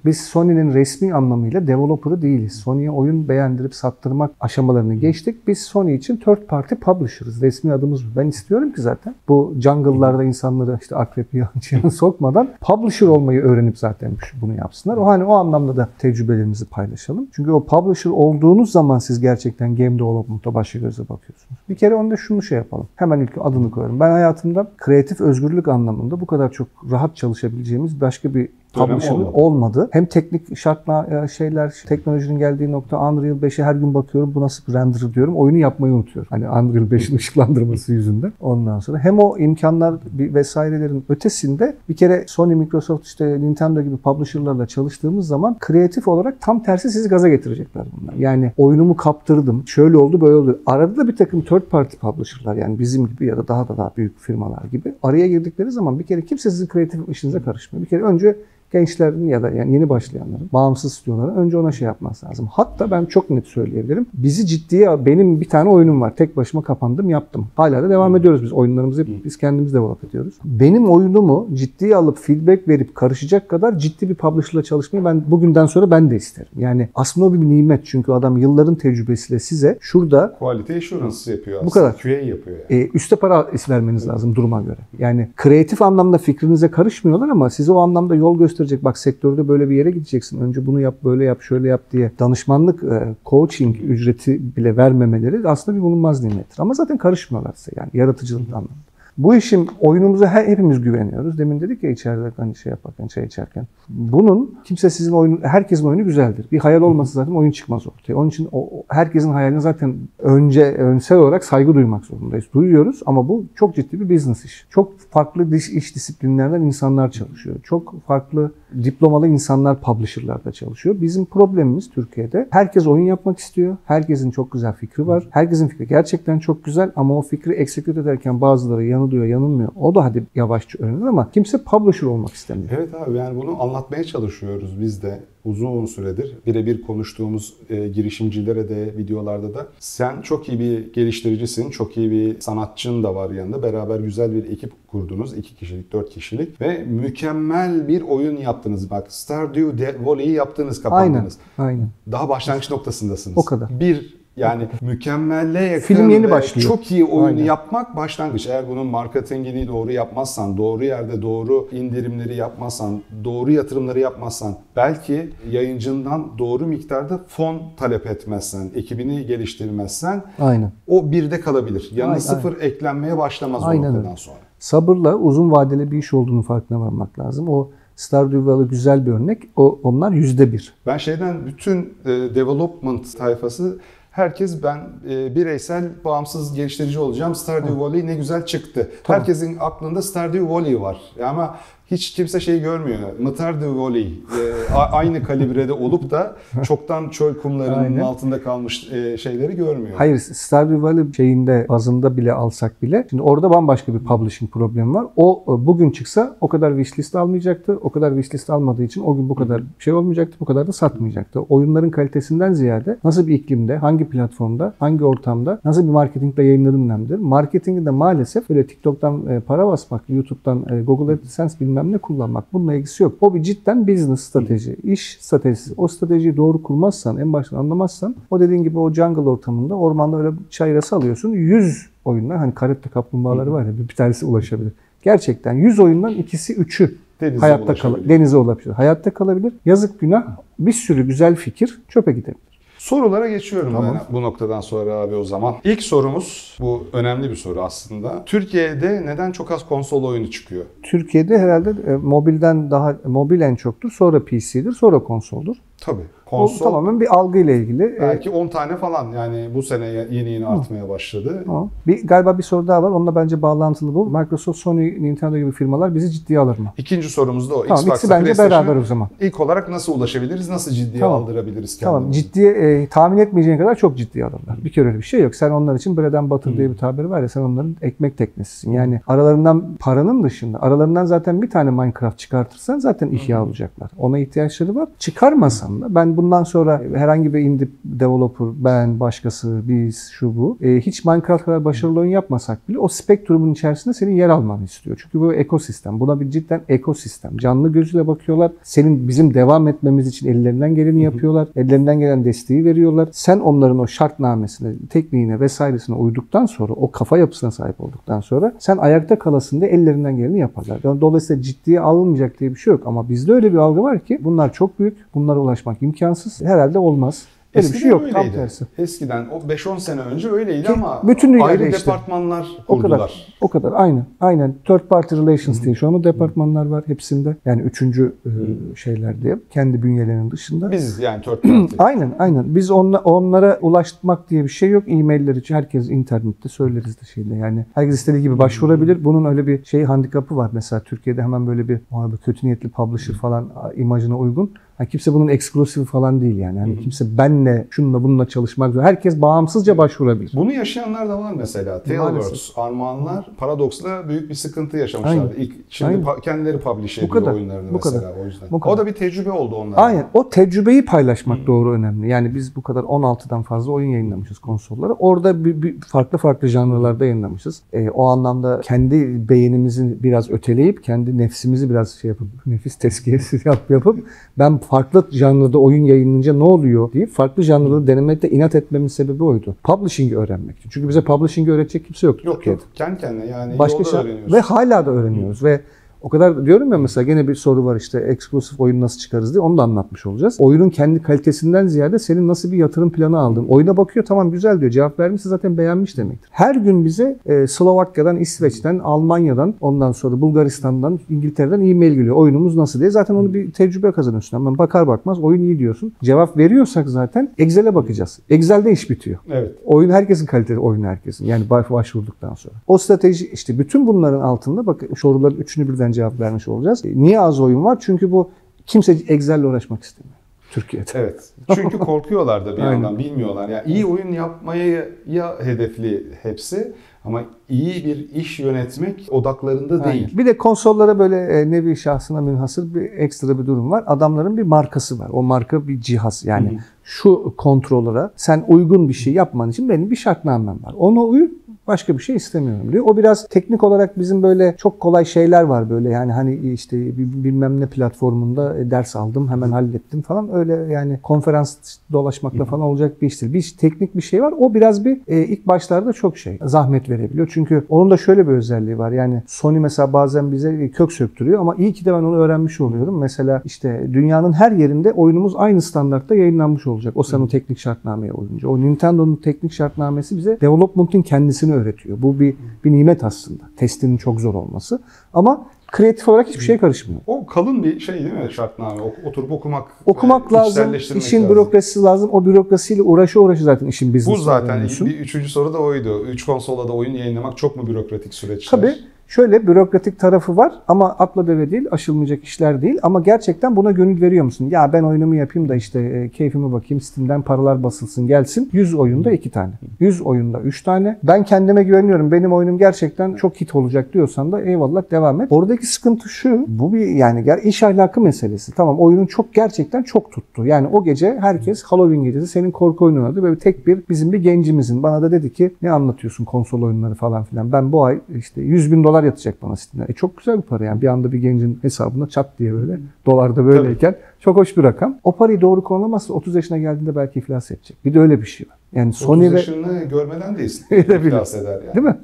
Biz 0.04 0.20
Sony'nin 0.20 0.74
resmi 0.74 1.14
anlamıyla 1.14 1.66
developer'ı 1.66 2.22
değiliz. 2.22 2.52
Sony'ye 2.52 2.90
oyun 2.90 3.28
beğendirip 3.28 3.74
sattırmak 3.74 4.30
aşamalarını 4.40 4.94
geçtik. 4.94 5.46
Biz 5.48 5.58
Sony 5.62 5.94
için 5.94 6.16
third 6.16 6.46
party 6.48 6.74
publisher'ız. 6.74 7.42
Resmi 7.42 7.72
adımız 7.72 8.04
bu. 8.04 8.20
Ben 8.20 8.26
istiyorum 8.26 8.72
ki 8.72 8.80
zaten 8.80 9.14
bu 9.28 9.54
jungle'larda 9.60 10.24
insanları 10.24 10.78
işte 10.80 10.96
akrep 10.96 11.34
yılan 11.34 11.88
sokmadan 11.88 12.48
publisher 12.60 13.06
olmayı 13.06 13.40
öğrenip 13.40 13.78
zaten 13.78 14.12
bunu 14.40 14.54
yapsınlar. 14.54 14.96
O 14.96 15.06
hani 15.06 15.24
o 15.24 15.32
anlamda 15.32 15.76
da 15.76 15.88
tecrübelerimizi 15.98 16.64
paylaşalım. 16.64 17.26
Çünkü 17.32 17.50
o 17.50 17.64
publisher 17.64 18.10
olduğunuz 18.10 18.72
zaman 18.72 18.98
siz 18.98 19.20
gerçekten 19.20 19.76
game 19.76 19.98
development'a 19.98 20.54
başka 20.54 20.78
gözle 20.78 21.02
bakıyorsunuz. 21.08 21.60
Bir 21.68 21.74
kere 21.74 21.94
önde 21.94 22.16
şunu 22.16 22.42
şey 22.42 22.58
yapalım. 22.58 22.88
Hemen 22.96 23.20
ilk 23.20 23.32
adını 23.40 23.70
koyarım. 23.70 24.00
Ben 24.00 24.10
hayatımda 24.10 24.70
kreatif 24.76 25.20
özgürlük 25.20 25.68
anlamında 25.68 26.20
bu 26.20 26.26
kadar 26.26 26.50
çok 26.50 26.68
rahat 26.90 27.16
çalışabileceğimiz 27.16 28.00
başka 28.00 28.34
bir 28.34 28.48
Publisher 28.76 29.10
olmadı. 29.10 29.30
olmadı. 29.32 29.88
Hem 29.92 30.06
teknik 30.06 30.56
şartlar 30.56 31.24
e, 31.24 31.28
şeyler 31.28 31.74
teknolojinin 31.88 32.38
geldiği 32.38 32.72
nokta 32.72 33.10
Unreal 33.10 33.36
5'e 33.36 33.64
her 33.64 33.74
gün 33.74 33.94
bakıyorum 33.94 34.34
bu 34.34 34.40
nasıl 34.40 34.72
render 34.74 35.14
diyorum. 35.14 35.36
Oyunu 35.36 35.58
yapmayı 35.58 35.94
unutuyorum. 35.94 36.28
Hani 36.30 36.50
Unreal 36.50 36.90
5'in 36.90 37.16
ışıklandırması 37.16 37.92
yüzünden. 37.92 38.32
Ondan 38.40 38.78
sonra 38.78 38.98
hem 38.98 39.18
o 39.18 39.38
imkanlar 39.38 39.94
vesairelerin 40.18 41.04
ötesinde 41.08 41.76
bir 41.88 41.96
kere 41.96 42.24
Sony, 42.26 42.54
Microsoft 42.54 43.06
işte 43.06 43.40
Nintendo 43.40 43.82
gibi 43.82 43.96
publisher'larla 43.96 44.66
çalıştığımız 44.66 45.26
zaman 45.26 45.56
kreatif 45.58 46.08
olarak 46.08 46.40
tam 46.40 46.62
tersi 46.62 46.90
sizi 46.90 47.08
gaza 47.08 47.28
getirecekler 47.28 47.84
bunlar. 48.00 48.14
Yani 48.14 48.52
oyunumu 48.56 48.96
kaptırdım. 48.96 49.62
Şöyle 49.66 49.96
oldu 49.96 50.20
böyle 50.20 50.34
oldu. 50.34 50.58
Arada 50.66 50.96
da 50.96 51.08
bir 51.08 51.16
takım 51.16 51.42
third 51.42 51.62
party 51.62 51.96
publisher'lar 51.96 52.56
yani 52.56 52.78
bizim 52.78 53.06
gibi 53.06 53.26
ya 53.26 53.36
da 53.36 53.48
daha 53.48 53.68
da 53.68 53.76
daha 53.76 53.90
büyük 53.96 54.18
firmalar 54.18 54.64
gibi 54.72 54.94
araya 55.02 55.28
girdikleri 55.28 55.70
zaman 55.70 55.98
bir 55.98 56.04
kere 56.04 56.22
kimse 56.22 56.50
sizin 56.50 56.66
kreatif 56.66 57.08
işinize 57.08 57.42
karışmıyor. 57.42 57.84
Bir 57.84 57.88
kere 57.88 58.02
önce 58.02 58.36
gençlerin 58.72 59.28
ya 59.28 59.42
da 59.42 59.50
yani 59.50 59.72
yeni 59.74 59.88
başlayanların, 59.88 60.50
bağımsız 60.52 60.92
stüdyoların 60.92 61.36
önce 61.36 61.58
ona 61.58 61.72
şey 61.72 61.86
yapması 61.86 62.26
lazım. 62.26 62.48
Hatta 62.50 62.90
ben 62.90 63.04
çok 63.04 63.30
net 63.30 63.46
söyleyebilirim. 63.46 64.06
Bizi 64.14 64.46
ciddiye 64.46 65.06
benim 65.06 65.40
bir 65.40 65.48
tane 65.48 65.70
oyunum 65.70 66.00
var. 66.00 66.16
Tek 66.16 66.36
başıma 66.36 66.62
kapandım, 66.62 67.10
yaptım. 67.10 67.46
Hala 67.56 67.82
da 67.82 67.90
devam 67.90 68.16
ediyoruz 68.16 68.42
biz. 68.42 68.52
Oyunlarımızı 68.52 69.00
hep 69.02 69.24
biz 69.24 69.36
kendimiz 69.36 69.74
develop 69.74 70.04
ediyoruz. 70.04 70.34
Benim 70.44 70.90
oyunumu 70.90 71.48
ciddiye 71.54 71.96
alıp 71.96 72.18
feedback 72.18 72.68
verip 72.68 72.94
karışacak 72.94 73.48
kadar 73.48 73.78
ciddi 73.78 74.08
bir 74.08 74.14
publisher'la 74.14 74.62
çalışmayı 74.62 75.04
ben 75.04 75.22
bugünden 75.28 75.66
sonra 75.66 75.90
ben 75.90 76.10
de 76.10 76.16
isterim. 76.16 76.52
Yani 76.56 76.88
aslında 76.94 77.26
o 77.26 77.32
bir 77.32 77.40
nimet 77.40 77.86
çünkü 77.86 78.12
adam 78.12 78.36
yılların 78.36 78.74
tecrübesiyle 78.74 79.38
size 79.38 79.78
şurada 79.80 80.36
Quality 80.38 80.76
assurance 80.76 81.32
yapıyor 81.32 81.62
Bu 81.62 81.66
aslında. 81.66 81.86
kadar. 81.86 82.02
QA 82.02 82.10
yapıyor 82.10 82.56
yani. 82.70 82.80
e, 82.82 82.88
üste 82.94 83.16
para 83.16 83.46
vermeniz 83.68 84.08
lazım 84.08 84.34
duruma 84.34 84.62
göre. 84.62 84.78
Yani 84.98 85.28
kreatif 85.36 85.82
anlamda 85.82 86.18
fikrinize 86.18 86.70
karışmıyorlar 86.70 87.28
ama 87.28 87.50
size 87.50 87.72
o 87.72 87.78
anlamda 87.78 88.14
yol 88.14 88.38
gösterecek. 88.56 88.84
Bak 88.84 88.98
sektörde 88.98 89.48
böyle 89.48 89.70
bir 89.70 89.76
yere 89.76 89.90
gideceksin. 89.90 90.40
Önce 90.40 90.66
bunu 90.66 90.80
yap, 90.80 90.94
böyle 91.04 91.24
yap, 91.24 91.42
şöyle 91.42 91.68
yap 91.68 91.80
diye 91.92 92.10
danışmanlık, 92.18 92.82
e, 92.82 93.14
coaching 93.26 93.76
ücreti 93.82 94.56
bile 94.56 94.76
vermemeleri 94.76 95.48
aslında 95.48 95.78
bir 95.78 95.82
bulunmaz 95.82 96.24
nimettir. 96.24 96.60
Ama 96.60 96.74
zaten 96.74 96.98
karışmıyorlar 96.98 97.52
size 97.56 97.72
yani 97.76 97.90
yaratıcılık 97.92 98.48
anlamında. 98.48 98.95
Bu 99.18 99.34
işin 99.34 99.68
oyunumuza 99.80 100.34
he- 100.34 100.46
hepimiz 100.46 100.80
güveniyoruz. 100.80 101.38
Demin 101.38 101.60
dedik 101.60 101.82
ya 101.82 101.90
içeride 101.90 102.32
hani 102.36 102.56
şey 102.56 102.70
yaparken, 102.70 103.06
çay 103.06 103.24
içerken. 103.24 103.66
Bunun 103.88 104.54
kimse 104.64 104.90
sizin 104.90 105.12
oyunu, 105.12 105.38
herkesin 105.42 105.86
oyunu 105.86 106.04
güzeldir. 106.04 106.46
Bir 106.52 106.58
hayal 106.58 106.82
olmasa 106.82 107.12
zaten 107.12 107.34
oyun 107.34 107.50
çıkmaz 107.50 107.86
ortaya. 107.86 108.14
Onun 108.14 108.28
için 108.28 108.48
o, 108.52 108.68
herkesin 108.88 109.32
hayalini 109.32 109.60
zaten 109.60 109.94
önce 110.18 110.64
önsel 110.64 111.18
olarak 111.18 111.44
saygı 111.44 111.74
duymak 111.74 112.04
zorundayız. 112.04 112.44
Duyuyoruz 112.54 113.02
ama 113.06 113.28
bu 113.28 113.44
çok 113.54 113.74
ciddi 113.74 114.00
bir 114.00 114.14
business 114.14 114.44
iş. 114.44 114.66
Çok 114.70 115.00
farklı 115.00 115.56
iş, 115.56 115.70
iş 115.70 115.94
disiplinlerden 115.96 116.62
insanlar 116.62 117.10
çalışıyor. 117.10 117.56
Çok 117.62 118.06
farklı 118.06 118.52
diplomalı 118.84 119.28
insanlar 119.28 119.80
publisher'larda 119.80 120.52
çalışıyor. 120.52 120.96
Bizim 121.00 121.24
problemimiz 121.24 121.90
Türkiye'de 121.90 122.48
herkes 122.50 122.86
oyun 122.86 123.04
yapmak 123.04 123.38
istiyor. 123.38 123.76
Herkesin 123.84 124.30
çok 124.30 124.52
güzel 124.52 124.72
fikri 124.72 125.06
var. 125.06 125.28
Herkesin 125.30 125.68
fikri 125.68 125.88
gerçekten 125.88 126.38
çok 126.38 126.64
güzel 126.64 126.90
ama 126.96 127.18
o 127.18 127.22
fikri 127.22 127.52
execute 127.52 128.00
ederken 128.00 128.40
bazıları 128.40 128.84
yanılıyor, 129.14 129.26
yanılmıyor. 129.26 129.68
O 129.76 129.94
da 129.94 130.04
hadi 130.04 130.24
yavaşça 130.34 130.78
öğrenir 130.78 131.06
ama 131.06 131.30
kimse 131.30 131.64
publisher 131.64 132.06
olmak 132.06 132.32
istemiyor. 132.32 132.70
Evet 132.72 132.94
abi 132.94 133.16
yani 133.16 133.40
bunu 133.40 133.62
anlatmaya 133.62 134.04
çalışıyoruz 134.04 134.80
biz 134.80 135.02
de 135.02 135.20
uzun 135.44 135.86
süredir. 135.86 136.36
Birebir 136.46 136.82
konuştuğumuz 136.82 137.54
e, 137.70 137.88
girişimcilere 137.88 138.68
de 138.68 138.94
videolarda 138.98 139.54
da 139.54 139.66
sen 139.78 140.20
çok 140.22 140.48
iyi 140.48 140.60
bir 140.60 140.92
geliştiricisin, 140.92 141.70
çok 141.70 141.96
iyi 141.96 142.10
bir 142.10 142.40
sanatçın 142.40 143.02
da 143.02 143.14
var 143.14 143.30
yanında. 143.30 143.62
Beraber 143.62 144.00
güzel 144.00 144.32
bir 144.32 144.50
ekip 144.50 144.72
kurdunuz. 144.88 145.38
iki 145.38 145.56
kişilik, 145.56 145.92
dört 145.92 146.10
kişilik 146.10 146.60
ve 146.60 146.84
mükemmel 146.84 147.88
bir 147.88 148.02
oyun 148.02 148.36
yaptınız. 148.36 148.90
Bak 148.90 149.12
Stardew 149.12 149.94
Valley'i 150.04 150.32
yaptınız, 150.32 150.82
kapandınız. 150.82 151.38
Aynen, 151.58 151.70
aynen. 151.70 151.88
Daha 152.12 152.28
başlangıç 152.28 152.70
noktasındasınız. 152.70 153.38
O 153.38 153.44
kadar. 153.44 153.80
Bir 153.80 154.15
yani 154.36 154.68
mükemmelle 154.80 155.60
yakın 155.60 155.86
Film 155.94 156.10
yeni 156.10 156.30
başlıyor. 156.30 156.68
çok 156.68 156.90
iyi 156.90 157.04
oyunu 157.04 157.26
Aynen. 157.26 157.44
yapmak 157.44 157.96
başlangıç. 157.96 158.46
Eğer 158.46 158.68
bunun 158.68 158.86
marketingini 158.86 159.68
doğru 159.68 159.92
yapmazsan, 159.92 160.56
doğru 160.56 160.84
yerde 160.84 161.22
doğru 161.22 161.68
indirimleri 161.72 162.36
yapmazsan, 162.36 163.00
doğru 163.24 163.52
yatırımları 163.52 164.00
yapmazsan, 164.00 164.56
belki 164.76 165.30
yayıncından 165.50 166.26
doğru 166.38 166.66
miktarda 166.66 167.20
fon 167.28 167.62
talep 167.76 168.06
etmezsen, 168.06 168.70
ekibini 168.74 169.26
geliştirmezsen 169.26 170.22
Aynen. 170.40 170.72
o 170.86 171.10
birde 171.10 171.40
kalabilir. 171.40 171.90
Yanına 171.94 172.12
Aynen. 172.12 172.20
sıfır 172.20 172.60
eklenmeye 172.60 173.18
başlamaz 173.18 173.62
Aynen 173.64 173.82
noktadan 173.82 174.06
öyle. 174.06 174.16
sonra. 174.16 174.36
Sabırla 174.58 175.14
uzun 175.16 175.50
vadeli 175.50 175.90
bir 175.92 175.98
iş 175.98 176.14
olduğunu 176.14 176.42
farkına 176.42 176.80
varmak 176.80 177.18
lazım. 177.18 177.48
O 177.48 177.70
Stardew 177.96 178.46
Valley 178.46 178.68
güzel 178.68 179.06
bir 179.06 179.12
örnek. 179.12 179.42
O, 179.56 179.80
onlar 179.82 180.10
yüzde 180.12 180.52
bir. 180.52 180.74
Ben 180.86 180.96
şeyden 180.96 181.46
bütün 181.46 181.94
e, 182.04 182.08
development 182.08 183.18
tayfası 183.18 183.78
herkes 184.16 184.62
ben 184.62 184.80
e, 185.10 185.34
bireysel 185.34 185.84
bağımsız 186.04 186.54
geliştirici 186.54 186.98
olacağım. 186.98 187.34
Stardew 187.34 187.80
Valley 187.80 188.06
ne 188.06 188.14
güzel 188.14 188.46
çıktı. 188.46 188.90
Tamam. 189.04 189.20
Herkesin 189.20 189.56
aklında 189.60 190.02
Stardew 190.02 190.48
Valley 190.48 190.80
var. 190.80 191.00
Ama 191.24 191.58
hiç 191.90 192.10
kimse 192.14 192.40
şey 192.40 192.60
görmüyor. 192.60 192.98
Mıtardew 193.20 193.76
Valley 193.76 194.06
e, 194.06 194.72
a- 194.74 194.90
aynı 194.92 195.22
kalibrede 195.22 195.72
olup 195.72 196.10
da 196.10 196.36
çoktan 196.62 197.08
çöl 197.08 197.34
kumlarının 197.34 197.78
Aynen. 197.84 198.00
altında 198.00 198.42
kalmış 198.42 198.92
e, 198.92 199.16
şeyleri 199.16 199.56
görmüyor. 199.56 199.94
Hayır 199.96 200.16
Stardew 200.18 200.82
Valley 200.82 201.04
şeyinde 201.16 201.66
bazında 201.68 202.16
bile 202.16 202.32
alsak 202.32 202.82
bile 202.82 203.06
şimdi 203.10 203.22
orada 203.22 203.50
bambaşka 203.50 203.94
bir 203.94 203.98
publishing 203.98 204.50
problemi 204.50 204.94
var. 204.94 205.06
O 205.16 205.44
e, 205.48 205.66
bugün 205.66 205.90
çıksa 205.90 206.36
o 206.40 206.48
kadar 206.48 206.76
wishlist 206.76 207.16
almayacaktı. 207.16 207.78
O 207.82 207.90
kadar 207.90 208.10
wishlist 208.14 208.50
almadığı 208.50 208.82
için 208.84 209.02
o 209.04 209.16
gün 209.16 209.28
bu 209.28 209.34
kadar 209.34 209.62
şey 209.78 209.92
olmayacaktı. 209.92 210.36
Bu 210.40 210.44
kadar 210.44 210.66
da 210.66 210.72
satmayacaktı. 210.72 211.40
Oyunların 211.40 211.90
kalitesinden 211.90 212.52
ziyade 212.52 212.96
nasıl 213.04 213.26
bir 213.26 213.34
iklimde, 213.34 213.76
hangi 213.76 214.04
platformda, 214.08 214.74
hangi 214.78 215.04
ortamda, 215.04 215.60
nasıl 215.64 215.82
bir 215.84 215.90
marketingle 215.92 216.42
yayınlanır 216.44 216.74
önemlidir. 216.84 217.18
Marketingi 217.18 217.86
de 217.86 217.90
maalesef 217.90 218.48
böyle 218.50 218.66
TikTok'tan 218.66 219.26
e, 219.26 219.40
para 219.40 219.66
basmak, 219.66 220.02
YouTube'dan 220.08 220.84
Google 220.84 221.12
AdSense 221.14 221.60
bilmem 221.60 221.75
ne 221.82 221.98
kullanmak 221.98 222.44
bununla 222.52 222.74
ilgisi 222.74 223.02
yok. 223.02 223.14
O 223.20 223.34
bir 223.34 223.42
cidden 223.42 223.86
business 223.86 224.20
strateji, 224.20 224.76
iş 224.82 225.18
stratejisi. 225.20 225.74
O 225.76 225.88
stratejiyi 225.88 226.36
doğru 226.36 226.62
kurmazsan, 226.62 227.16
en 227.16 227.32
baştan 227.32 227.56
anlamazsan 227.56 228.16
o 228.30 228.40
dediğin 228.40 228.62
gibi 228.62 228.78
o 228.78 228.92
jungle 228.92 229.20
ortamında 229.20 229.74
ormanda 229.74 230.16
öyle 230.16 230.36
çayrası 230.50 230.96
alıyorsun. 230.96 231.28
100 231.28 231.86
oyunlar 232.04 232.38
hani 232.38 232.54
karette 232.54 232.88
kaplumbağaları 232.88 233.52
var 233.52 233.64
ya 233.64 233.72
bir 233.78 233.94
tanesi 233.94 234.26
ulaşabilir. 234.26 234.72
Gerçekten 235.02 235.52
100 235.52 235.78
oyundan 235.80 236.14
ikisi 236.14 236.54
üçü 236.54 236.94
Denize 237.20 237.40
hayatta 237.40 237.74
kalır. 237.74 238.08
Denize 238.08 238.36
ulaşabilir. 238.36 238.74
Hayatta 238.74 239.10
kalabilir. 239.10 239.52
Yazık 239.64 240.00
günah 240.00 240.26
bir 240.58 240.72
sürü 240.72 241.06
güzel 241.06 241.34
fikir 241.34 241.78
çöpe 241.88 242.12
gidebilir. 242.12 242.55
Sorulara 242.86 243.28
geçiyorum 243.28 243.72
Tamam. 243.72 243.94
ben 243.94 244.14
bu 244.14 244.22
noktadan 244.22 244.60
sonra 244.60 244.94
abi 244.94 245.14
o 245.14 245.24
zaman. 245.24 245.54
İlk 245.64 245.82
sorumuz 245.82 246.56
bu 246.60 246.86
önemli 246.92 247.30
bir 247.30 247.36
soru 247.36 247.62
aslında. 247.62 248.24
Türkiye'de 248.24 249.06
neden 249.06 249.32
çok 249.32 249.50
az 249.50 249.68
konsol 249.68 250.04
oyunu 250.04 250.30
çıkıyor? 250.30 250.64
Türkiye'de 250.82 251.38
herhalde 251.38 251.70
e, 251.86 251.96
mobilden 251.96 252.70
daha 252.70 252.96
mobil 253.04 253.40
en 253.40 253.54
çoktur. 253.54 253.90
Sonra 253.90 254.24
PC'dir, 254.24 254.72
sonra 254.72 254.98
konsoldur. 254.98 255.56
Tabii. 255.80 256.06
O 256.26 256.30
Konsol 256.30 256.64
tamamen 256.64 257.00
bir 257.00 257.14
algı 257.14 257.38
ile 257.38 257.56
ilgili. 257.56 257.84
E, 257.84 258.00
belki 258.00 258.30
10 258.30 258.48
tane 258.48 258.76
falan 258.76 259.12
yani 259.12 259.48
bu 259.54 259.62
sene 259.62 259.86
yeni 259.86 260.30
yeni 260.30 260.46
artmaya 260.46 260.88
başladı. 260.88 261.44
o. 261.48 261.68
Bir, 261.86 262.06
galiba 262.06 262.38
bir 262.38 262.42
soru 262.42 262.66
daha 262.68 262.82
var. 262.82 262.90
Onunla 262.90 263.14
bence 263.14 263.42
bağlantılı 263.42 263.94
bu. 263.94 264.06
Microsoft, 264.06 264.58
Sony, 264.58 265.02
Nintendo 265.02 265.36
gibi 265.38 265.52
firmalar 265.52 265.94
bizi 265.94 266.10
ciddiye 266.10 266.38
alır 266.38 266.58
mı? 266.58 266.72
İkinci 266.76 267.08
sorumuz 267.08 267.50
da 267.50 267.54
o. 267.54 267.66
Tamam, 267.66 267.84
ikisi 267.86 268.10
bence 268.10 268.38
beraber 268.38 268.76
o 268.76 268.82
zaman. 268.84 269.08
İlk 269.20 269.40
olarak 269.40 269.68
nasıl 269.68 269.94
ulaşabiliriz? 269.94 270.48
Nasıl 270.48 270.70
ciddiye 270.70 271.00
Tamam. 271.00 271.22
aldırabiliriz 271.22 271.78
Tamam 271.78 272.02
kendimizi? 272.02 272.22
ciddiye 272.22 272.52
e, 272.52 272.86
tahmin 272.86 273.18
etmeyeceğin 273.18 273.58
kadar 273.58 273.74
çok 273.74 273.96
ciddiye 273.98 274.24
alırlar. 274.24 274.64
Bir 274.64 274.72
kere 274.72 274.86
öyle 274.86 274.98
bir 274.98 275.02
şey 275.02 275.20
yok. 275.20 275.34
Sen 275.34 275.50
onlar 275.50 275.74
için 275.74 275.96
bread 275.96 276.12
and 276.12 276.30
butter 276.30 276.56
diye 276.56 276.70
bir 276.70 276.76
tabir 276.76 277.04
var 277.04 277.22
ya 277.22 277.28
sen 277.28 277.40
onların 277.40 277.76
ekmek 277.82 278.18
teknesisin. 278.18 278.72
Yani 278.72 279.00
aralarından 279.06 279.64
paranın 279.80 280.22
dışında 280.22 280.62
aralarından 280.62 281.04
zaten 281.04 281.42
bir 281.42 281.50
tane 281.50 281.70
Minecraft 281.70 282.18
çıkartırsan 282.18 282.78
zaten 282.78 283.08
ihya 283.10 283.44
olacaklar. 283.44 283.90
Ona 283.98 284.18
ihtiyaçları 284.18 284.74
var. 284.74 284.88
Çıkarmasan 284.98 285.80
da 285.80 285.94
ben 285.94 286.15
bundan 286.16 286.44
sonra 286.44 286.82
herhangi 286.94 287.34
bir 287.34 287.38
indie 287.38 287.68
developer 287.84 288.46
ben 288.64 289.00
başkası 289.00 289.60
biz 289.68 290.10
şu 290.12 290.36
bu 290.36 290.58
e, 290.62 290.80
hiç 290.80 291.04
Minecraft 291.04 291.44
kadar 291.44 291.64
başarılı 291.64 292.00
oyun 292.00 292.10
yapmasak 292.10 292.68
bile 292.68 292.78
o 292.78 292.88
spektrumun 292.88 293.52
içerisinde 293.52 293.94
senin 293.94 294.14
yer 294.14 294.28
almanı 294.28 294.64
istiyor. 294.64 295.00
Çünkü 295.02 295.20
bu 295.20 295.34
ekosistem. 295.34 296.00
Buna 296.00 296.20
bir 296.20 296.30
cidden 296.30 296.60
ekosistem. 296.68 297.36
Canlı 297.36 297.72
gözüyle 297.72 298.06
bakıyorlar. 298.06 298.52
Senin 298.62 299.08
bizim 299.08 299.34
devam 299.34 299.68
etmemiz 299.68 300.08
için 300.08 300.28
ellerinden 300.28 300.74
geleni 300.74 301.02
yapıyorlar. 301.02 301.48
Ellerinden 301.56 301.98
gelen 301.98 302.24
desteği 302.24 302.64
veriyorlar. 302.64 303.08
Sen 303.12 303.38
onların 303.40 303.78
o 303.78 303.86
şartnamesine, 303.86 304.72
tekniğine 304.90 305.40
vesairesine 305.40 305.96
uyduktan 305.96 306.46
sonra, 306.46 306.72
o 306.72 306.90
kafa 306.90 307.18
yapısına 307.18 307.50
sahip 307.50 307.80
olduktan 307.80 308.20
sonra 308.20 308.52
sen 308.58 308.76
ayakta 308.76 309.18
kalasın 309.18 309.60
diye 309.60 309.70
ellerinden 309.70 310.16
geleni 310.16 310.38
yaparlar. 310.38 310.80
Yani 310.84 311.00
Dolayısıyla 311.00 311.42
ciddiye 311.42 311.80
alınmayacak 311.80 312.40
diye 312.40 312.50
bir 312.50 312.56
şey 312.56 312.70
yok. 312.70 312.82
Ama 312.86 313.08
bizde 313.08 313.32
öyle 313.32 313.52
bir 313.52 313.58
algı 313.58 313.82
var 313.82 313.98
ki 313.98 314.18
bunlar 314.24 314.52
çok 314.52 314.78
büyük. 314.78 314.96
Bunlara 315.14 315.40
ulaşmak 315.40 315.82
imkansız. 315.82 316.05
Herhalde 316.44 316.78
olmaz. 316.78 317.26
Öyle 317.56 317.68
bir 317.68 317.78
şey 317.78 317.90
yok. 317.90 318.02
Tam 318.12 318.20
öyleydi. 318.20 318.36
tersi. 318.36 318.64
Eskiden 318.78 319.26
o 319.28 319.38
5-10 319.52 319.80
sene 319.80 320.00
önce 320.00 320.30
öyleydi 320.30 320.66
Ki 320.66 320.72
ama 320.72 321.00
bütün 321.08 321.32
dünyada 321.32 321.50
ayrı 321.50 321.68
işte. 321.68 321.80
departmanlar 321.80 322.46
O 322.68 322.78
kadar. 322.78 323.34
O 323.40 323.48
kadar. 323.48 323.72
Aynen. 323.72 324.06
Aynen. 324.20 324.54
Third 324.64 324.80
party 324.80 325.14
relations 325.14 325.62
diye 325.62 325.74
şu 325.74 325.88
anda 325.88 326.04
departmanlar 326.04 326.66
var 326.66 326.84
hepsinde. 326.86 327.36
Yani 327.44 327.62
üçüncü 327.62 328.14
e, 328.26 328.30
şeyler 328.76 329.22
diye. 329.22 329.38
Kendi 329.50 329.82
bünyelerinin 329.82 330.30
dışında. 330.30 330.70
Biz 330.70 330.98
yani 330.98 331.22
third 331.22 331.36
party. 331.42 331.76
Aynen 331.78 332.14
aynen. 332.18 332.54
Biz 332.54 332.70
onla, 332.70 332.98
onlara 332.98 333.58
ulaşmak 333.62 334.30
diye 334.30 334.44
bir 334.44 334.48
şey 334.48 334.70
yok. 334.70 334.84
E-mailler 334.86 335.36
için 335.36 335.54
herkes 335.54 335.90
internette 335.90 336.48
söyleriz 336.48 337.00
de 337.00 337.04
şeyde. 337.04 337.34
Yani 337.34 337.66
herkes 337.74 337.94
istediği 337.94 338.22
gibi 338.22 338.38
başvurabilir. 338.38 339.04
Bunun 339.04 339.24
öyle 339.24 339.46
bir 339.46 339.64
şey 339.64 339.84
handikapı 339.84 340.36
var. 340.36 340.50
Mesela 340.52 340.80
Türkiye'de 340.80 341.22
hemen 341.22 341.46
böyle 341.46 341.68
bir 341.68 341.80
kötü 342.24 342.46
niyetli 342.46 342.68
publisher 342.68 343.14
falan 343.14 343.52
imajına 343.76 344.18
uygun. 344.18 344.52
Ha, 344.78 344.84
kimse 344.84 345.14
bunun 345.14 345.28
eksklusifi 345.28 345.86
falan 345.86 346.20
değil 346.20 346.36
yani. 346.36 346.58
Hani 346.60 346.80
kimse 346.80 347.18
benle 347.18 347.66
şununla 347.70 348.02
bununla 348.02 348.28
çalışmak 348.28 348.72
zorunda. 348.72 348.88
Herkes 348.88 349.22
bağımsızca 349.22 349.78
başvurabilir. 349.78 350.32
Bunu 350.36 350.52
yaşayanlar 350.52 351.08
da 351.08 351.18
var 351.18 351.32
mesela. 351.36 351.82
Tailwords, 351.82 352.50
Armağanlar 352.56 353.30
Paradox'la 353.38 354.08
büyük 354.08 354.28
bir 354.30 354.34
sıkıntı 354.34 354.76
yaşamışlardı. 354.76 355.20
Aynen. 355.20 355.42
İlk 355.44 355.54
şimdi 355.68 355.90
Aynen. 355.90 356.02
pa- 356.04 356.20
kendileri 356.20 356.58
publish 356.58 356.96
Bu 356.96 357.00
ediyor 357.04 357.18
kadar. 357.20 357.32
oyunlarını 357.32 357.70
Bu 357.72 357.74
mesela 357.84 358.00
kadar. 358.00 358.22
o 358.22 358.24
yüzden. 358.26 358.48
Bu 358.50 358.60
kadar. 358.60 358.74
O 358.74 358.78
da 358.78 358.86
bir 358.86 358.92
tecrübe 358.92 359.30
oldu 359.30 359.54
onlar. 359.56 359.78
Aynen. 359.78 360.06
O 360.14 360.28
tecrübeyi 360.28 360.84
paylaşmak 360.84 361.46
doğru 361.46 361.72
önemli. 361.72 362.08
Yani 362.08 362.34
biz 362.34 362.56
bu 362.56 362.62
kadar 362.62 362.82
16'dan 362.82 363.42
fazla 363.42 363.72
oyun 363.72 363.88
yayınlamışız 363.90 364.38
konsollara. 364.38 364.92
Orada 364.92 365.44
bir, 365.44 365.62
bir 365.62 365.80
farklı 365.80 366.18
farklı 366.18 366.48
janrlarda 366.48 367.04
yayınlamışız. 367.04 367.62
E, 367.72 367.90
o 367.90 368.06
anlamda 368.06 368.60
kendi 368.64 369.28
beğenimizi 369.28 370.02
biraz 370.02 370.30
öteleyip 370.30 370.84
kendi 370.84 371.18
nefsimizi 371.18 371.70
biraz 371.70 371.90
şey 371.90 372.08
yapıp 372.08 372.28
nefis 372.46 372.76
tezkiyesi 372.76 373.40
yap, 373.44 373.58
yapıp 373.70 374.06
ben 374.38 374.58
farklı 374.66 375.04
janrda 375.10 375.58
oyun 375.58 375.84
yayınlanınca 375.84 376.32
ne 376.32 376.42
oluyor 376.44 376.92
deyip 376.92 377.10
farklı 377.10 377.42
janrda 377.42 377.86
denemekte 377.86 378.30
inat 378.30 378.54
etmemin 378.54 378.88
sebebi 378.88 379.24
oydu. 379.24 379.56
Publishing'i 379.64 380.16
öğrenmek. 380.16 380.56
Çünkü 380.70 380.88
bize 380.88 381.00
publishing'i 381.04 381.52
öğretecek 381.52 381.86
kimse 381.86 382.06
yoktu 382.06 382.22
Yok 382.26 382.36
Türkiye'de. 382.36 382.60
yok 382.60 382.68
kendi 382.74 383.00
kendine 383.00 383.26
yani 383.26 383.58
Başka 383.58 383.84
şey 383.84 384.00
ve 384.32 384.40
hala 384.40 384.86
da 384.86 384.90
öğreniyoruz 384.90 385.44
ve 385.44 385.60
O 386.06 386.08
kadar 386.08 386.46
diyorum 386.46 386.72
ya 386.72 386.78
mesela 386.78 387.04
gene 387.04 387.28
bir 387.28 387.34
soru 387.34 387.64
var 387.64 387.76
işte 387.76 388.00
eksklusif 388.00 388.60
oyun 388.60 388.80
nasıl 388.80 388.98
çıkarız 388.98 389.34
diye 389.34 389.40
onu 389.40 389.58
da 389.58 389.62
anlatmış 389.62 390.06
olacağız. 390.06 390.36
Oyunun 390.40 390.70
kendi 390.70 391.02
kalitesinden 391.02 391.66
ziyade 391.66 391.98
senin 391.98 392.28
nasıl 392.28 392.52
bir 392.52 392.56
yatırım 392.56 392.90
planı 392.90 393.18
aldın. 393.18 393.46
Oyuna 393.48 393.76
bakıyor 393.76 394.06
tamam 394.06 394.30
güzel 394.30 394.60
diyor. 394.60 394.70
Cevap 394.70 394.98
vermişse 394.98 395.28
zaten 395.28 395.58
beğenmiş 395.58 395.98
demektir. 395.98 396.28
Her 396.32 396.54
gün 396.54 396.84
bize 396.84 397.18
e, 397.26 397.46
Slovakya'dan, 397.46 398.16
İsveç'ten, 398.16 398.78
Almanya'dan, 398.78 399.54
ondan 399.60 399.92
sonra 399.92 400.20
Bulgaristan'dan, 400.20 401.00
İngiltere'den 401.10 401.60
e-mail 401.60 401.92
geliyor. 401.92 402.16
Oyunumuz 402.16 402.56
nasıl 402.56 402.80
diye. 402.80 402.90
Zaten 402.90 403.14
onu 403.14 403.34
bir 403.34 403.52
tecrübe 403.52 403.92
kazanıyorsun. 403.92 404.36
Ama 404.36 404.58
bakar 404.58 404.88
bakmaz 404.88 405.20
oyun 405.20 405.40
iyi 405.40 405.58
diyorsun. 405.58 405.92
Cevap 406.02 406.36
veriyorsak 406.36 406.88
zaten 406.88 407.32
Excel'e 407.38 407.74
bakacağız. 407.74 408.18
Excel'de 408.30 408.72
iş 408.72 408.90
bitiyor. 408.90 409.18
Evet. 409.30 409.52
Oyun 409.64 409.90
herkesin 409.90 410.26
kaliteli 410.26 410.58
oyun 410.58 410.82
herkesin. 410.82 411.26
Yani 411.26 411.50
baş- 411.50 411.70
başvurduktan 411.70 412.34
sonra. 412.34 412.54
O 412.66 412.78
strateji 412.78 413.26
işte 413.32 413.58
bütün 413.58 413.86
bunların 413.86 414.20
altında 414.20 414.66
bak 414.66 414.80
soruların 414.96 415.36
üçünü 415.36 415.68
birden 415.68 415.95
cevap 415.96 416.20
vermiş 416.20 416.48
olacağız. 416.48 416.84
E, 416.84 416.92
Niye 416.94 417.20
az 417.20 417.40
oyun 417.40 417.64
var? 417.64 417.78
Çünkü 417.80 418.12
bu 418.12 418.30
kimse 418.66 418.92
Excel'le 418.92 419.44
uğraşmak 419.44 419.82
istemiyor. 419.82 420.16
Türkiye'de. 420.50 420.90
Evet. 420.94 421.30
Çünkü 421.54 421.78
korkuyorlar 421.88 422.46
da 422.46 422.56
bir 422.56 422.62
yandan 422.62 422.98
bilmiyorlar. 422.98 423.48
Yani 423.48 423.62
iyi 423.66 423.86
oyun 423.86 424.12
yapmaya 424.12 424.84
ya 425.06 425.36
hedefli 425.42 426.06
hepsi 426.22 426.72
ama 427.04 427.22
iyi 427.48 427.84
bir 427.84 428.10
iş 428.14 428.40
yönetmek 428.40 429.08
odaklarında 429.10 429.84
değil. 429.84 430.04
Aynen. 430.04 430.18
Bir 430.18 430.26
de 430.26 430.36
konsollara 430.38 430.98
böyle 430.98 431.16
e, 431.16 431.50
nevi 431.50 431.76
şahsına 431.76 432.20
münhasır 432.20 432.74
bir 432.74 432.82
ekstra 432.92 433.38
bir 433.38 433.46
durum 433.46 433.70
var. 433.70 433.84
Adamların 433.86 434.36
bir 434.36 434.42
markası 434.42 434.98
var. 434.98 435.08
O 435.12 435.22
marka 435.22 435.68
bir 435.68 435.80
cihaz. 435.80 436.24
Yani 436.24 436.50
Hı 436.50 436.54
hı. 436.54 436.58
şu 436.84 437.34
kontrolöre 437.36 438.10
sen 438.16 438.44
uygun 438.48 438.88
bir 438.88 438.94
şey 438.94 439.12
yapman 439.12 439.50
için 439.50 439.68
benim 439.68 439.90
bir 439.90 439.96
şartnamem 439.96 440.58
var. 440.62 440.74
Ona 440.78 441.00
uy 441.00 441.28
başka 441.66 441.98
bir 441.98 442.02
şey 442.02 442.16
istemiyorum 442.16 442.72
diyor. 442.72 442.84
O 442.88 442.96
biraz 442.96 443.28
teknik 443.28 443.62
olarak 443.64 443.98
bizim 443.98 444.22
böyle 444.22 444.54
çok 444.58 444.80
kolay 444.80 445.04
şeyler 445.04 445.42
var 445.42 445.70
böyle 445.70 445.88
yani 445.90 446.12
hani 446.12 446.34
işte 446.36 446.76
bir- 446.98 447.24
bilmem 447.24 447.60
ne 447.60 447.66
platformunda 447.66 448.58
e, 448.58 448.70
ders 448.70 448.96
aldım 448.96 449.28
hemen 449.28 449.50
hallettim 449.50 450.02
falan 450.02 450.34
öyle 450.34 450.52
yani 450.72 450.98
konferans 451.02 451.56
dolaşmakla 451.92 452.44
falan 452.44 452.62
olacak 452.62 453.02
bir 453.02 453.06
iştir. 453.06 453.32
Bir 453.32 453.54
teknik 453.60 453.96
bir 453.96 454.02
şey 454.02 454.22
var. 454.22 454.34
O 454.38 454.54
biraz 454.54 454.84
bir 454.84 455.00
e, 455.08 455.24
ilk 455.24 455.46
başlarda 455.46 455.92
çok 455.92 456.18
şey 456.18 456.38
zahmet 456.44 456.90
verebiliyor. 456.90 457.28
Çünkü 457.32 457.64
onun 457.68 457.90
da 457.90 457.96
şöyle 457.96 458.28
bir 458.28 458.32
özelliği 458.32 458.78
var. 458.78 458.90
Yani 458.92 459.22
Sony 459.26 459.58
mesela 459.58 459.92
bazen 459.92 460.32
bize 460.32 460.68
kök 460.68 460.92
söktürüyor 460.92 461.40
ama 461.40 461.54
iyi 461.54 461.72
ki 461.72 461.84
de 461.84 461.92
ben 461.92 461.98
onu 462.02 462.16
öğrenmiş 462.16 462.60
oluyorum. 462.60 462.98
Mesela 462.98 463.42
işte 463.44 463.86
dünyanın 463.92 464.32
her 464.32 464.52
yerinde 464.52 464.92
oyunumuz 464.92 465.34
aynı 465.36 465.62
standartta 465.62 466.14
yayınlanmış 466.14 466.66
olacak. 466.66 466.92
O 466.96 467.02
senin 467.02 467.26
teknik 467.26 467.58
şartnameye 467.58 468.12
uyunca. 468.12 468.48
O 468.48 468.60
Nintendo'nun 468.60 469.16
teknik 469.16 469.52
şartnamesi 469.52 470.16
bize 470.16 470.40
development'ın 470.40 471.02
kendisini 471.02 471.55
öğretiyor. 471.56 472.02
Bu 472.02 472.20
bir 472.20 472.36
bir 472.64 472.72
nimet 472.72 473.04
aslında. 473.04 473.42
Testinin 473.56 473.96
çok 473.96 474.20
zor 474.20 474.34
olması. 474.34 474.80
Ama 475.14 475.46
kreatif 475.66 476.08
olarak 476.08 476.28
hiçbir 476.28 476.44
şeye 476.44 476.58
karışmıyor. 476.58 477.00
O 477.06 477.26
kalın 477.26 477.62
bir 477.62 477.80
şey 477.80 477.94
değil 477.94 478.12
mi 478.12 478.32
şartname? 478.32 478.82
Oturup 479.04 479.32
okumak. 479.32 479.68
Okumak 479.86 480.32
ve 480.32 480.36
lazım, 480.36 480.74
işin 480.74 480.94
lazım. 480.94 481.30
bürokrasisi 481.30 481.82
lazım. 481.82 482.10
O 482.12 482.24
bürokrasiyle 482.24 482.82
uğraşı 482.82 483.20
uğraşı 483.20 483.44
zaten 483.44 483.66
işin 483.66 483.94
business. 483.94 484.18
Bu 484.18 484.22
zaten 484.22 484.64
bir 484.64 484.98
üçüncü 484.98 485.28
soru 485.28 485.52
da 485.52 485.58
oydu. 485.58 486.04
Üç 486.04 486.26
konsolda 486.26 486.68
da 486.68 486.72
oyun 486.72 486.92
yayınlamak 486.92 487.36
çok 487.38 487.56
mu 487.56 487.66
bürokratik 487.66 488.14
süreçler? 488.14 488.50
Tabii 488.50 488.74
şöyle 489.08 489.46
bürokratik 489.46 489.98
tarafı 489.98 490.36
var 490.36 490.52
ama 490.68 490.90
atla 490.90 491.26
deve 491.26 491.50
değil, 491.50 491.68
aşılmayacak 491.70 492.24
işler 492.24 492.62
değil. 492.62 492.78
Ama 492.82 493.00
gerçekten 493.00 493.56
buna 493.56 493.70
gönül 493.70 494.00
veriyor 494.00 494.24
musun? 494.24 494.48
Ya 494.50 494.72
ben 494.72 494.82
oyunumu 494.82 495.14
yapayım 495.14 495.48
da 495.48 495.54
işte 495.54 495.80
e, 495.80 496.08
keyfime 496.08 496.52
bakayım, 496.52 496.80
Steam'den 496.80 497.22
paralar 497.22 497.62
basılsın 497.62 498.06
gelsin. 498.06 498.50
100 498.52 498.74
oyunda 498.74 499.12
2 499.12 499.30
tane. 499.30 499.52
100 499.80 500.02
oyunda 500.02 500.40
3 500.40 500.62
tane. 500.62 500.98
Ben 501.02 501.24
kendime 501.24 501.64
güveniyorum. 501.64 502.12
Benim 502.12 502.32
oyunum 502.32 502.58
gerçekten 502.58 503.14
çok 503.14 503.40
hit 503.40 503.54
olacak 503.54 503.92
diyorsan 503.92 504.32
da 504.32 504.40
eyvallah 504.40 504.82
devam 504.90 505.20
et. 505.20 505.28
Oradaki 505.30 505.66
sıkıntı 505.66 506.08
şu. 506.08 506.44
Bu 506.48 506.72
bir 506.72 506.86
yani 506.86 507.24
iş 507.42 507.62
ahlakı 507.62 508.00
meselesi. 508.00 508.52
Tamam 508.52 508.80
oyunun 508.80 509.06
çok 509.06 509.34
gerçekten 509.34 509.82
çok 509.82 510.12
tuttu. 510.12 510.46
Yani 510.46 510.66
o 510.66 510.84
gece 510.84 511.16
herkes 511.20 511.62
Halloween 511.62 512.04
gecesi 512.04 512.26
senin 512.26 512.50
korku 512.50 512.84
oyunu 512.84 513.02
oynadı. 513.02 513.22
Böyle 513.22 513.38
tek 513.38 513.66
bir 513.66 513.78
bizim 513.88 514.12
bir 514.12 514.18
gencimizin 514.18 514.82
bana 514.82 515.02
da 515.02 515.12
dedi 515.12 515.32
ki 515.32 515.50
ne 515.62 515.70
anlatıyorsun 515.70 516.24
konsol 516.24 516.62
oyunları 516.62 516.94
falan 516.94 517.24
filan. 517.24 517.52
Ben 517.52 517.72
bu 517.72 517.84
ay 517.84 518.00
işte 518.16 518.42
100 518.42 518.72
bin 518.72 518.84
dolar 518.84 518.95
yatacak 519.02 519.42
bana 519.42 519.56
Steam'den. 519.56 519.92
E 519.92 519.94
çok 519.94 520.16
güzel 520.16 520.36
bir 520.36 520.42
para 520.42 520.64
yani. 520.64 520.82
Bir 520.82 520.86
anda 520.86 521.12
bir 521.12 521.18
gencin 521.18 521.58
hesabına 521.62 522.08
çat 522.08 522.38
diye 522.38 522.52
böyle 522.52 522.78
dolarda 523.06 523.46
böyleyken 523.46 523.96
çok 524.20 524.36
hoş 524.36 524.56
bir 524.56 524.62
rakam. 524.62 524.98
O 525.04 525.12
parayı 525.12 525.40
doğru 525.40 525.64
kullanamazsa 525.64 526.14
30 526.14 526.34
yaşına 526.34 526.58
geldiğinde 526.58 526.96
belki 526.96 527.18
iflas 527.18 527.50
edecek. 527.50 527.76
Bir 527.84 527.94
de 527.94 528.00
öyle 528.00 528.20
bir 528.20 528.26
şey 528.26 528.46
var. 528.48 528.56
Yani 528.72 528.88
30 528.88 529.00
Sony 529.00 529.30
ve 529.30 529.34
yaşını 529.34 529.84
görmeden 529.84 530.38
değilsin. 530.38 530.66
Edebilir. 530.74 531.12
İflas 531.12 531.34
eder 531.34 531.52
yani. 531.52 531.74
değil 531.74 531.86
mi? 531.86 531.96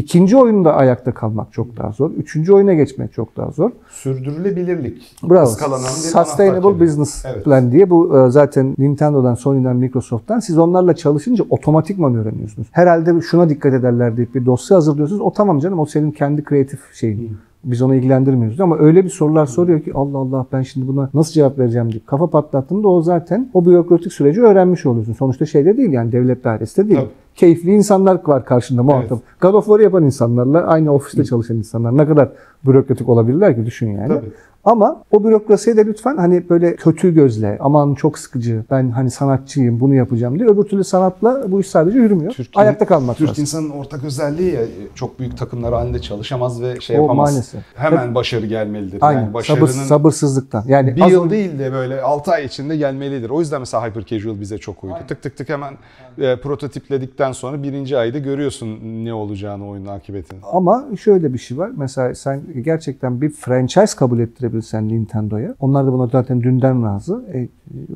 İkinci 0.00 0.36
oyunda 0.36 0.76
ayakta 0.76 1.14
kalmak 1.14 1.52
çok 1.52 1.76
daha 1.76 1.92
zor. 1.92 2.10
Üçüncü 2.10 2.52
oyuna 2.52 2.74
geçmek 2.74 3.12
çok 3.12 3.36
daha 3.36 3.50
zor. 3.50 3.70
Sürdürülebilirlik. 3.88 5.16
Bravo. 5.22 5.46
Sustainable. 5.46 6.80
Business 6.80 7.24
Evet. 7.24 7.44
Plan 7.44 7.72
diye 7.72 7.90
bu 7.90 8.18
e, 8.18 8.30
zaten 8.30 8.74
Nintendo'dan, 8.78 9.34
Sony'den, 9.34 9.76
Microsoft'tan 9.76 10.40
siz 10.40 10.58
onlarla 10.58 10.96
çalışınca 10.96 11.44
otomatikman 11.50 12.14
öğreniyorsunuz. 12.14 12.68
Herhalde 12.70 13.20
şuna 13.20 13.48
dikkat 13.48 13.74
ederler 13.74 14.16
deyip 14.16 14.34
bir 14.34 14.46
dosya 14.46 14.76
hazırlıyorsunuz. 14.76 15.20
O 15.20 15.32
tamam 15.32 15.58
canım 15.58 15.78
o 15.78 15.86
senin 15.86 16.10
kendi 16.10 16.44
kreatif 16.44 16.80
şeyin. 16.94 17.36
Biz 17.64 17.82
onu 17.82 17.94
ilgilendirmiyoruz 17.94 18.60
ama 18.60 18.78
öyle 18.78 19.04
bir 19.04 19.10
sorular 19.10 19.46
soruyor 19.46 19.80
ki 19.80 19.92
Allah 19.94 20.18
Allah 20.18 20.46
ben 20.52 20.62
şimdi 20.62 20.88
buna 20.88 21.10
nasıl 21.14 21.32
cevap 21.32 21.58
vereceğim 21.58 21.92
deyip 21.92 22.06
kafa 22.06 22.26
patlattığında 22.26 22.88
o 22.88 23.02
zaten 23.02 23.50
o 23.54 23.64
bürokratik 23.64 24.12
süreci 24.12 24.42
öğrenmiş 24.42 24.86
oluyorsun. 24.86 25.12
Sonuçta 25.12 25.46
şeyde 25.46 25.76
değil 25.76 25.92
yani 25.92 26.12
devlet 26.12 26.44
dairesinde 26.44 26.88
değil. 26.88 27.00
Tabii. 27.00 27.10
Keyifli 27.34 27.70
insanlar 27.70 28.20
var 28.26 28.44
karşında 28.44 28.82
muhatap. 28.82 29.18
God 29.40 29.54
of 29.54 29.64
War 29.64 29.80
yapan 29.80 30.04
insanlarla 30.04 30.66
aynı 30.66 30.94
ofiste 30.94 31.24
çalışan 31.24 31.56
insanlar 31.56 31.96
ne 31.96 32.06
kadar 32.06 32.28
bürokratik 32.66 33.08
olabilirler 33.08 33.56
ki 33.56 33.66
düşün 33.66 33.90
yani. 33.92 34.08
Tabii. 34.08 34.26
Ama 34.64 35.02
o 35.10 35.24
bürokrasiye 35.24 35.76
de 35.76 35.86
lütfen 35.86 36.16
hani 36.16 36.48
böyle 36.50 36.76
kötü 36.76 37.14
gözle, 37.14 37.56
aman 37.60 37.94
çok 37.94 38.18
sıkıcı, 38.18 38.64
ben 38.70 38.90
hani 38.90 39.10
sanatçıyım, 39.10 39.80
bunu 39.80 39.94
yapacağım 39.94 40.38
diye. 40.38 40.48
Öbür 40.48 40.62
türlü 40.62 40.84
sanatla 40.84 41.52
bu 41.52 41.60
iş 41.60 41.66
sadece 41.66 41.98
yürümüyor. 41.98 42.32
Türkiye- 42.32 42.62
Ayakta 42.64 42.86
kalmak 42.86 43.16
Türk 43.16 43.28
lazım. 43.28 43.42
insanın 43.42 43.70
ortak 43.70 44.04
özelliği 44.04 44.54
ya 44.54 44.60
çok 44.94 45.18
büyük 45.18 45.38
takımlar 45.38 45.74
halinde 45.74 45.98
çalışamaz 46.00 46.62
ve 46.62 46.80
şey 46.80 46.98
O 46.98 47.02
yapamaz. 47.02 47.30
maalesef. 47.32 47.60
Hemen 47.74 48.14
başarı 48.14 48.46
gelmelidir. 48.46 48.98
Aynen. 49.00 49.20
Yani 49.20 49.34
başarının 49.34 49.66
Sabır, 49.66 49.84
sabırsızlıktan. 49.86 50.64
Yani 50.68 50.96
bir 50.96 51.00
az 51.02 51.10
yıl 51.12 51.30
değil 51.30 51.58
de 51.58 51.72
böyle 51.72 52.02
6 52.02 52.30
ay 52.32 52.44
içinde 52.44 52.76
gelmelidir. 52.76 53.30
O 53.30 53.40
yüzden 53.40 53.60
mesela 53.60 53.86
Hyper 53.88 54.04
Casual 54.04 54.40
bize 54.40 54.58
çok 54.58 54.84
uydu. 54.84 54.94
Tık 55.08 55.22
tık 55.22 55.36
tık 55.36 55.48
hemen 55.48 55.74
e, 56.18 56.36
prototipledikten 56.40 57.32
sonra 57.32 57.62
birinci 57.62 57.98
ayda 57.98 58.18
görüyorsun 58.18 58.68
ne 59.04 59.14
olacağını 59.14 59.68
oyunun 59.68 59.86
akıbetini. 59.88 60.40
Ama 60.52 60.84
şöyle 61.00 61.32
bir 61.32 61.38
şey 61.38 61.58
var. 61.58 61.70
Mesela 61.76 62.14
sen 62.14 62.40
gerçekten 62.54 63.20
bir 63.20 63.30
franchise 63.30 63.96
kabul 63.96 64.18
ettirebilirsen 64.18 64.88
Nintendo'ya. 64.88 65.54
Onlar 65.60 65.86
da 65.86 65.92
buna 65.92 66.06
zaten 66.06 66.42
dünden 66.42 66.84
razı. 66.84 67.24
E, 67.34 67.48